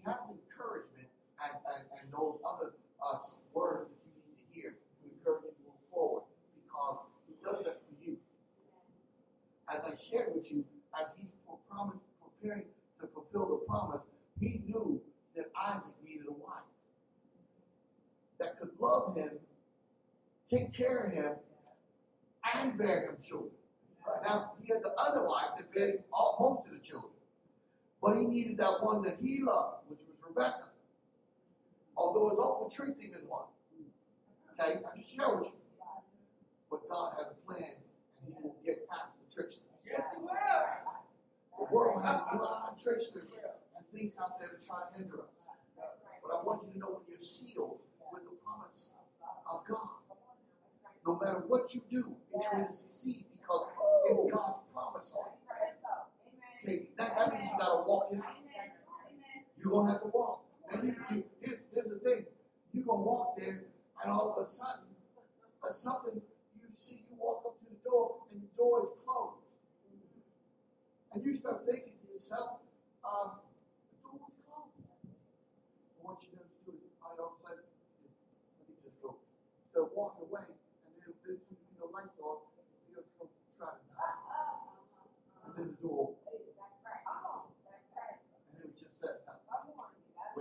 Has 0.06 0.20
encouragement 0.30 1.10
and, 1.41 1.54
and, 1.76 1.84
and 1.99 2.06
those 2.12 2.39
other 2.43 2.76
uh, 3.01 3.20
words 3.54 3.89
that 3.89 3.99
you 4.06 4.14
need 4.24 4.38
to 4.39 4.47
hear 4.51 4.70
to 4.76 5.04
encourage 5.10 5.43
you 5.43 5.54
to 5.56 5.72
move 5.72 5.84
forward 5.91 6.24
because 6.56 7.04
He 7.28 7.34
does 7.43 7.60
that 7.66 7.82
for 7.84 7.95
you. 7.99 8.18
As 9.72 9.82
I 9.84 9.95
shared 9.95 10.36
with 10.36 10.51
you, 10.51 10.64
as 10.99 11.14
He's 11.18 11.32
for 11.47 11.58
promise, 11.70 11.99
preparing 12.22 12.68
to 13.01 13.08
fulfill 13.08 13.60
the 13.60 13.66
promise, 13.66 14.01
He 14.39 14.62
knew 14.66 15.01
that 15.36 15.49
Isaac 15.58 15.95
needed 16.06 16.28
a 16.28 16.34
wife 16.34 16.68
that 18.39 18.60
could 18.60 18.70
love 18.80 19.16
him, 19.16 19.32
take 20.49 20.74
care 20.74 20.97
of 20.99 21.14
him, 21.14 21.34
and 22.54 22.78
bear 22.78 23.10
him 23.10 23.18
children. 23.22 23.51
Now, 24.24 24.51
he 24.62 24.72
had 24.72 24.84
the 24.84 24.93
other 24.97 25.26
wife 25.26 25.58
that 25.58 25.74
him 25.74 26.04
all, 26.12 26.36
most 26.39 26.68
of 26.68 26.74
the 26.74 26.86
children. 26.86 27.12
But 28.04 28.18
he 28.18 28.26
needed 28.26 28.58
that 28.58 28.84
one 28.84 29.01
that 29.04 29.18
he 29.22 29.39
loved, 29.41 29.88
which 29.88 29.99
was 29.99 30.18
Rebecca. 30.28 30.68
Although 31.95 32.32
his 32.32 32.39
uncle 32.39 32.70
tricked 32.70 33.01
him 33.01 33.14
in 33.16 33.30
one. 33.30 33.47
Okay, 34.60 34.84
I 34.84 34.97
just 34.97 35.16
share 35.16 35.34
with 35.38 35.47
you. 35.47 35.54
But 36.70 36.89
God 36.89 37.14
has 37.18 37.28
a 37.32 37.38
plan, 37.47 37.80
and 38.26 38.36
he 38.36 38.43
will 38.43 38.58
get 38.66 38.89
past 38.89 39.08
the 39.16 39.34
trickster. 39.34 39.64
Yes. 39.88 40.01
The 41.58 41.74
world 41.74 42.04
has 42.04 42.20
a 42.34 42.36
lot 42.36 42.76
of 42.76 42.84
tricksters 42.84 43.24
and 43.24 43.86
things 43.95 44.16
out 44.20 44.38
there 44.38 44.49
to 44.49 44.68
try 44.68 44.84
to 44.84 44.99
hinder 44.99 45.22
us. 45.22 45.47
But 45.78 46.36
I 46.36 46.43
want 46.43 46.64
you 46.68 46.74
to 46.74 46.80
know 46.80 46.99
when 46.99 47.04
you're 47.08 47.22
sealed 47.22 47.80
with 48.12 48.24
the 48.24 48.36
promise 48.43 48.89
of 49.49 49.64
God. 49.66 50.04
No 51.08 51.20
matter 51.24 51.43
what 51.47 51.74
you 51.74 51.82
do, 51.89 52.16
it's 52.34 52.47
going 52.51 52.68
to 52.68 52.74
succeed 52.74 53.26
because 53.32 53.68
it's 54.10 54.34
God's 54.34 54.60
promise 54.74 55.14
on 55.16 55.32
it. 55.32 55.43
Okay, 56.64 56.88
that, 56.97 57.16
that 57.18 57.34
means 57.34 57.49
you 57.51 57.57
gotta 57.59 57.84
walk 57.84 58.07
it 58.14 58.20
out. 58.20 58.36
You're 59.57 59.72
gonna 59.74 59.91
have 59.91 60.01
to 60.03 60.07
walk. 60.07 60.45
And 60.72 60.84
you, 60.88 60.95
you, 61.11 61.24
here's, 61.41 61.59
here's 61.74 61.89
the 61.89 61.99
thing. 61.99 62.26
You're 62.72 62.86
gonna 62.86 63.01
walk 63.03 63.38
there, 63.38 63.66
and 64.01 64.11
all 64.11 64.34
of 64.38 64.41
a 64.41 64.47
sudden, 64.47 64.88
uh, 65.61 65.72
something 65.72 66.16
you 66.16 66.68
see, 66.76 67.03
you 67.09 67.18
walk 67.20 67.43
up 67.45 67.59
to 67.59 67.66
the 67.68 67.78
door, 67.84 68.24
and 68.32 68.41
the 68.41 68.47
door 68.55 68.84
is 68.84 68.89
closed. 69.05 69.43
And 71.14 71.26
you 71.26 71.36
start 71.36 71.66
thinking 71.68 71.93
to 71.99 72.14
yourself, 72.14 72.59
um, 73.03 73.43
the 73.91 73.99
door 74.07 74.24
was 74.24 74.34
closed. 74.47 74.80
And 74.80 76.01
what 76.01 76.24
you 76.24 76.32
gonna 76.32 76.47
do 76.64 76.80
is, 76.80 76.95
all 77.03 77.14
of 77.20 77.28
a 77.28 77.43
sudden, 77.43 77.68
let 77.68 78.66
me 78.72 78.76
just 78.82 78.97
go. 79.03 79.20
So 79.76 79.91
walking 79.93 80.32
away, 80.32 80.47
and 80.47 80.93
then 81.03 81.11
then 81.28 81.38
some 81.43 81.59
you 81.59 81.76
know 81.84 81.91
lights 81.91 82.16
off, 82.24 82.47
you 82.88 82.95
just 82.95 83.11
go 83.20 83.28
try 83.59 83.68
to 83.68 83.84
knock. 83.99 84.16
And 85.45 85.51
then 85.59 85.76
the 85.76 85.78
door, 85.84 86.16
and 88.53 88.64
it 88.64 88.66
was 88.66 88.80
just 88.80 88.95
set 89.01 89.22
up, 89.28 89.43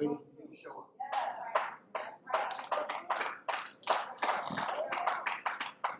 waiting 0.09 0.19
for 0.35 0.43
you 0.43 0.49
to 0.51 0.57
show 0.61 0.71
up. 0.71 0.91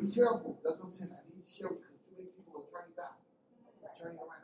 Be 0.01 0.11
careful. 0.11 0.59
That's 0.65 0.79
what 0.79 0.87
I'm 0.87 0.93
saying. 0.93 1.11
I 1.15 1.23
need 1.31 1.47
to 1.47 1.53
show 1.53 1.71
you 1.71 1.79
because 1.79 2.03
too 2.03 2.15
many 2.19 2.31
people 2.35 2.59
are 2.59 2.67
turning 2.73 2.95
back, 2.99 3.15
turning 3.99 4.19
around. 4.19 4.43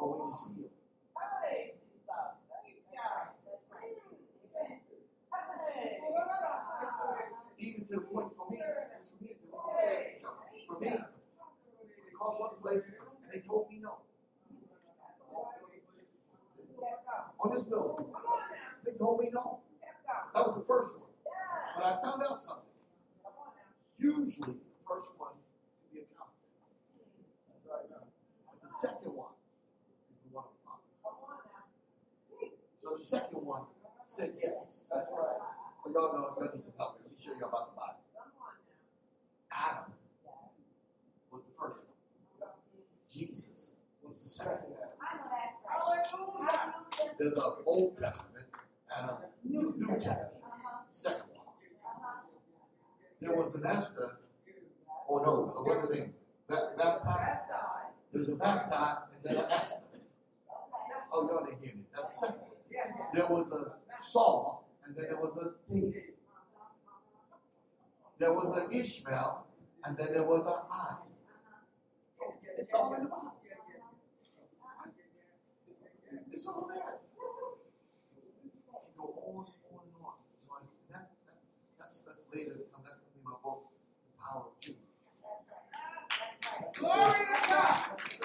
But 0.00 0.08
when 0.08 0.28
you 0.28 0.36
see 0.36 0.64
it, 0.64 0.72
even 7.58 7.86
to 7.86 7.94
the 7.94 8.00
point 8.00 8.32
for 8.36 8.50
me, 8.50 8.58
just 8.58 9.10
for 9.12 9.24
me, 9.24 9.36
for 10.66 10.80
me, 10.80 10.88
they 10.90 12.12
called 12.18 12.40
one 12.40 12.56
place 12.62 12.84
and 12.88 13.32
they 13.32 13.40
told 13.46 13.68
me 13.70 13.80
no. 13.82 14.03
On 17.44 17.52
this 17.52 17.64
building, 17.64 18.06
they 18.86 18.92
told 18.92 19.20
me 19.20 19.28
no. 19.30 19.60
That 20.32 20.46
was 20.46 20.56
the 20.56 20.64
first 20.64 20.96
one. 20.96 21.12
But 21.76 21.84
I 21.84 22.00
found 22.00 22.22
out 22.22 22.40
something. 22.40 22.72
Usually, 23.98 24.56
the 24.56 24.84
first 24.88 25.08
one 25.18 25.36
can 25.36 25.88
be 25.92 26.08
accomplished. 26.08 27.04
But 27.68 28.62
the 28.64 28.72
second 28.80 29.12
one 29.12 29.36
is 30.08 30.16
the 30.24 30.32
one 30.32 30.48
of 30.48 30.56
promise. 30.64 30.88
So 32.82 32.96
the 32.96 33.04
second 33.04 33.44
one 33.44 33.68
said 34.06 34.32
yes. 34.42 34.80
But 34.88 35.92
y'all 35.92 36.16
know 36.16 36.32
God 36.40 36.54
needs 36.54 36.64
some 36.64 36.74
help. 36.78 37.00
Let 37.02 37.12
me 37.12 37.18
show 37.20 37.36
you 37.36 37.44
about 37.44 37.74
the 37.74 37.76
Bible. 37.76 38.00
Adam 39.52 39.92
was 41.30 41.42
the 41.44 41.52
first 41.60 41.84
one. 41.84 42.48
Jesus 43.12 43.72
was 44.02 44.22
the 44.22 44.28
second 44.30 44.72
one. 44.80 44.93
There's 47.18 47.32
an 47.32 47.52
Old 47.66 47.96
Testament 47.96 48.46
and 48.96 49.10
a 49.10 49.18
New 49.44 49.72
Testament. 50.02 50.30
Second 50.90 51.22
one. 51.34 51.46
There 53.20 53.34
was 53.36 53.54
an 53.54 53.66
Esther, 53.66 54.18
or 55.08 55.24
no, 55.24 55.52
there 55.54 55.76
wasn't 55.76 56.00
a 56.00 56.52
Va- 56.52 56.72
Vashti. 56.76 57.08
There 58.12 58.20
was 58.20 58.28
a 58.28 58.34
Vashti 58.36 58.74
and 59.14 59.24
then 59.24 59.44
an 59.44 59.50
Esther. 59.50 59.76
Oh, 61.12 61.28
y'all 61.28 61.44
didn't 61.44 61.60
hear 61.62 61.74
me. 61.74 61.82
That's 61.94 62.20
the 62.20 62.26
second 62.26 62.40
one. 62.40 62.50
There 63.14 63.26
was 63.28 63.50
a 63.52 63.74
Saul 64.02 64.68
and 64.84 64.96
then 64.96 65.06
there 65.08 65.16
was 65.20 65.36
a 65.42 65.72
David. 65.72 66.02
There 68.18 68.32
was 68.32 68.56
an 68.60 68.72
Ishmael 68.72 69.46
and 69.84 69.96
then 69.96 70.08
there 70.12 70.24
was 70.26 70.46
an 70.46 70.54
Isaac. 70.72 71.16
It's 72.58 72.72
all 72.74 72.94
in 72.94 73.04
the 73.04 73.08
Bible. 73.08 73.32
It's 76.34 76.46
all 76.50 76.66
there. 76.66 76.98
You 78.42 78.50
go 78.98 79.04
on, 79.22 79.46
on, 79.46 79.86
and 79.86 79.94
on. 80.02 80.18
So 80.42 80.50
I, 80.50 80.66
that's, 80.90 81.14
that's, 81.78 82.02
that's, 82.02 82.02
that's 82.02 82.22
later 82.34 82.58
to 82.58 82.66
come. 82.74 82.82
That's 82.82 82.98
going 82.98 83.06
to 83.06 83.14
be 83.14 83.22
my 83.22 83.38
book, 83.38 83.70
The 83.70 84.18
Power 84.18 84.50
of 84.50 84.58
Two. 84.58 84.74
Glory 86.74 87.22
to 87.22 87.38
God. 87.46 87.70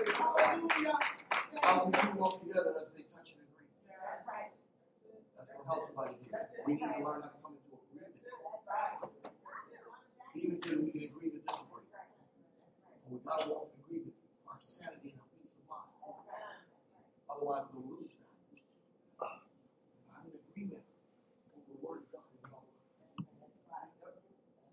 Hallelujah. 0.09 0.97
How 1.61 1.85
can 1.85 1.93
two 2.01 2.17
walk 2.17 2.41
together 2.41 2.73
unless 2.73 2.89
they 2.97 3.05
touch 3.13 3.37
and 3.37 3.45
agree? 3.45 3.69
That's 5.37 5.53
going 5.53 5.61
to 5.61 5.69
help 5.69 5.93
somebody 5.93 6.17
here. 6.25 6.49
We 6.65 6.81
need 6.81 6.89
to 6.89 7.05
learn 7.05 7.21
how 7.21 7.29
to 7.29 7.37
come 7.45 7.53
into 7.61 7.77
agreement. 7.77 8.17
Even 10.33 10.57
till 10.65 10.81
we 10.81 10.89
can 10.97 11.13
agree 11.13 11.29
to 11.29 11.45
disagree. 11.45 11.85
And 13.05 13.13
we 13.13 13.21
got 13.21 13.45
to 13.45 13.53
walk 13.53 13.69
in 13.69 13.85
agreement 13.85 14.17
our 14.49 14.57
sanity 14.65 15.13
and 15.13 15.21
our 15.21 15.29
peace 15.37 15.53
of 15.61 15.69
mind. 15.69 15.93
Otherwise, 17.39 17.63
that. 19.19 19.27
I'm 20.11 20.27
in 20.27 20.35
agreement 20.51 20.83
with 21.55 21.65
the 21.71 21.87
word 21.87 22.03
of 22.13 22.21
God. 22.43 22.67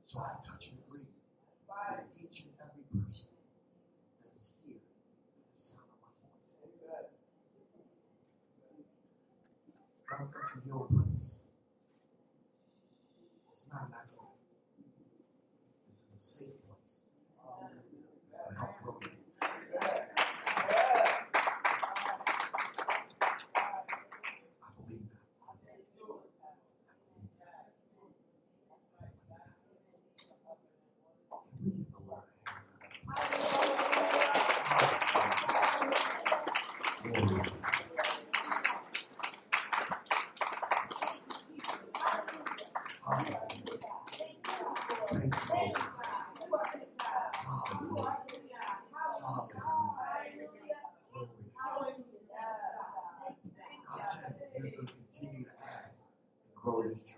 So 0.05 0.21
I 0.21 0.35
touch 0.43 0.69
and 0.69 0.79
agree 0.89 1.07
with 1.07 2.19
each 2.19 2.41
and 2.43 2.51
every 2.59 2.83
person 2.91 3.31
that 4.25 4.35
is 4.41 4.55
here 4.67 4.83
at 4.83 5.47
the 5.55 5.63
sound 5.63 5.87
of 5.95 5.99
my 6.03 6.11
voice. 6.27 6.43
God's 10.11 10.31
got 10.35 10.57
you 10.57 10.63
here 10.67 10.75
on 10.75 10.89
purpose. 10.91 11.41
It's 13.53 13.67
not 13.73 13.89
an 13.89 13.95
accident. 14.03 14.31
This 15.89 15.99
is 15.99 16.07
a 16.17 16.21
safe 16.21 16.59
place. 16.67 16.91
It's 16.91 18.39
going 18.39 18.55
to 18.55 18.59
help 18.59 18.83
grow 18.83 18.99
you. 19.03 19.11
I 24.63 24.69
believe 24.83 25.09
that. 25.11 25.21
Can 31.41 31.49
we 31.65 31.71
give 31.71 31.93
the 31.93 32.01
Lord 32.09 32.25
a 32.25 33.15
hand? 33.15 33.31
Glory. 37.03 37.43
Hallelujah. 43.07 43.79
Thank 44.11 44.47
you, 47.81 47.89
Lord. 47.91 48.09
Hallelujah. 48.09 48.19
Hallelujah. 49.23 50.77
Glory. 51.13 51.29
God 53.87 54.05
said 54.05 54.37
He 54.57 54.63
was 54.63 54.73
going 54.75 54.89
to 54.89 54.95
continue 54.95 55.45
to 55.45 55.51
add 55.51 55.91
and 55.91 56.57
grow 56.57 56.83
His 56.83 57.05
church. 57.05 57.17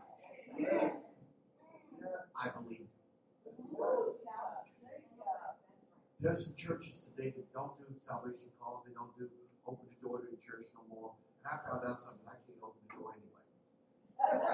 I 2.36 2.50
believe. 2.50 2.88
There 6.28 6.36
are 6.36 6.40
some 6.44 6.52
churches 6.60 7.08
today 7.08 7.32
that 7.32 7.48
don't 7.54 7.72
do 7.80 7.88
salvation 8.04 8.52
calls. 8.60 8.84
They 8.84 8.92
don't 8.92 9.08
do 9.16 9.32
open 9.64 9.88
the 9.88 9.96
door 10.06 10.20
to 10.20 10.28
the 10.28 10.36
church 10.36 10.68
no 10.76 10.84
more. 10.92 11.16
And 11.40 11.56
I 11.56 11.64
found 11.64 11.88
out 11.88 11.96
something. 11.96 12.20
I 12.28 12.36
can't 12.44 12.60
open 12.60 12.76
the 12.84 12.92
door 13.00 13.16
anyway. 13.16 13.40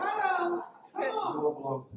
Hello. 0.00 0.64
The 0.96 1.04
Come 1.04 1.36
door 1.36 1.52
belongs 1.60 1.92
to 1.92 1.96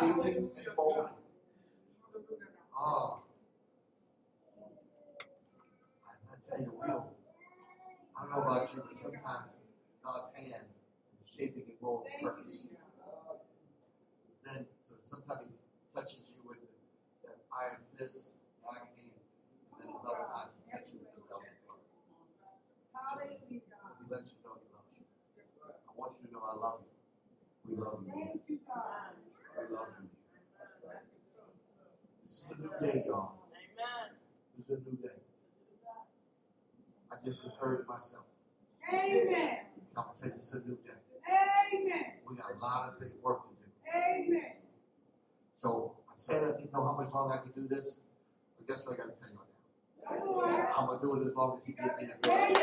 Shaping 0.00 0.50
and 0.56 0.66
molding. 0.78 1.12
Ah. 2.74 3.18
I, 6.08 6.12
I 6.32 6.34
tell 6.40 6.58
you, 6.60 6.72
real. 6.80 7.12
I 8.16 8.22
don't 8.22 8.30
know 8.32 8.42
about 8.42 8.72
you, 8.74 8.82
but 8.86 8.96
sometimes 8.96 9.52
God's 10.02 10.32
hand 10.36 10.64
is 11.20 11.28
shaping 11.36 11.64
and 11.68 11.76
molding 11.82 12.12
purpose. 12.22 12.68
Then, 14.44 14.64
so 14.88 14.96
sometimes 15.04 15.46
He 15.52 15.56
touches 15.94 16.32
you 16.32 16.48
with 16.48 16.60
the, 16.64 17.28
that 17.28 17.36
iron 17.52 17.84
fist, 17.98 18.32
the 18.32 18.68
iron 18.72 18.88
hand, 18.96 19.20
and 19.76 19.84
then 19.84 19.92
other 20.00 20.24
times 20.32 20.56
He 20.64 20.72
touches 20.72 20.92
you 20.96 21.00
with 21.04 21.12
the 21.12 21.24
velvet. 21.28 21.60
Hallelujah, 22.96 23.36
Because 23.52 24.00
He 24.00 24.04
lets 24.08 24.32
you 24.32 24.40
know 24.48 24.56
He 24.56 24.64
loves 24.72 24.96
you. 24.96 25.04
I 25.60 25.92
want 25.92 26.16
you 26.24 26.28
to 26.28 26.32
know 26.32 26.40
I 26.48 26.56
love 26.56 26.80
you. 26.88 26.88
We 27.68 27.76
love 27.76 28.00
you. 28.00 28.12
Thank 28.16 28.48
you, 28.48 28.58
God. 28.64 29.12
We 29.60 29.76
love 29.76 29.92
you. 30.00 30.08
This 32.22 32.32
is 32.39 32.39
a 32.52 32.62
new 32.62 32.70
day, 32.92 33.04
y'all. 33.06 33.32
This 34.56 34.78
is 34.78 34.86
a 34.86 34.90
new 34.90 34.96
day. 34.96 35.08
I 37.10 37.16
just 37.24 37.38
encourage 37.44 37.86
myself. 37.86 38.24
Amen. 38.92 39.58
I'm 39.96 40.04
gonna 40.04 40.16
take 40.22 40.36
this 40.36 40.52
a 40.52 40.58
new 40.58 40.76
day. 40.76 40.98
Amen. 41.74 42.04
We 42.28 42.36
got 42.36 42.52
a 42.54 42.58
lot 42.58 42.88
of 42.92 42.98
things 42.98 43.12
work 43.22 43.42
to 43.48 43.54
do. 43.54 43.70
Amen. 43.96 44.52
So 45.56 45.96
I 46.08 46.12
said 46.14 46.44
I 46.44 46.52
didn't 46.56 46.72
know 46.72 46.84
how 46.84 46.96
much 46.96 47.12
longer 47.12 47.34
I 47.34 47.38
could 47.38 47.54
do 47.54 47.68
this, 47.68 47.98
but 48.56 48.66
guess 48.68 48.86
what 48.86 48.94
I 48.94 48.96
gotta 48.98 49.12
tell 49.20 49.30
you 49.30 49.36
now? 49.36 49.40
Right. 50.42 50.68
I'm 50.76 50.86
gonna 50.86 51.00
do 51.00 51.14
it 51.22 51.26
as 51.28 51.34
long 51.34 51.58
as 51.58 51.64
he 51.64 51.72
gives 51.72 51.88
me 52.00 52.06
the 52.06 52.28
grace. 52.28 52.56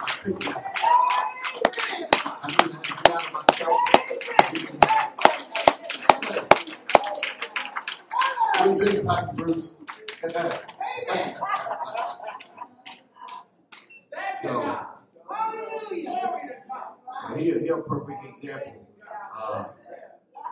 I 0.00 0.20
it. 0.26 0.64
I 2.42 2.48
need 2.48 2.58
to 2.58 2.68
get 2.68 3.10
out 3.10 3.26
of 3.26 3.32
myself. 3.32 5.13
What 6.34 6.50
do 8.64 8.70
you 8.70 8.78
think, 8.92 9.06
Pastor 9.06 9.32
Bruce? 9.36 9.78
So- 14.42 14.62
God. 14.62 14.86
Hallelujah. 15.30 16.10
Glory. 16.10 17.42
He, 17.42 17.50
he 17.52 17.68
a 17.68 17.78
perfect 17.82 18.24
example 18.24 18.86
uh, 19.36 19.64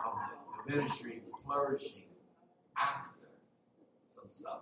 of 0.05 0.15
the 0.67 0.75
ministry 0.75 1.21
flourishing 1.45 2.03
after 2.77 3.11
some 4.09 4.25
stuff. 4.31 4.61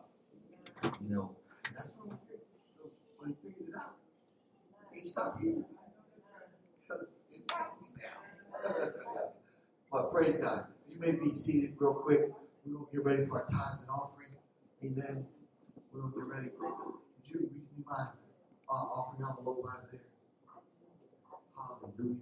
You 1.01 1.15
know, 1.15 1.35
that's 1.75 1.91
what 1.97 2.07
we 2.09 2.15
figured. 2.27 2.45
So 2.77 2.89
when 3.17 3.35
he 3.41 3.49
figured 3.49 3.69
it 3.69 3.75
out, 3.75 3.95
he 4.91 5.03
stopped 5.05 5.41
here 5.41 5.55
because 6.83 7.13
it's 7.31 7.53
now. 7.53 7.67
but 9.91 10.11
praise 10.11 10.37
God. 10.37 10.67
May 11.01 11.13
be 11.13 11.33
seated 11.33 11.73
real 11.79 11.95
quick. 11.95 12.29
Going 12.63 12.85
to 12.85 12.87
get 12.93 13.03
ready 13.03 13.25
for 13.25 13.39
our 13.39 13.45
tithes 13.47 13.81
and 13.81 13.89
offering. 13.89 14.29
Amen. 14.85 15.25
Going 15.91 16.11
to 16.11 16.19
get 16.19 16.27
ready. 16.27 16.49
Would 16.61 17.25
you 17.25 17.39
read 17.39 17.53
me 17.53 17.83
my 17.87 18.05
uh, 18.69 18.71
offering 18.71 19.25
envelope 19.27 19.65
out 19.67 19.85
of 19.85 19.91
there? 19.91 20.01
Hallelujah. 21.57 22.17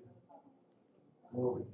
Glory 1.34 1.66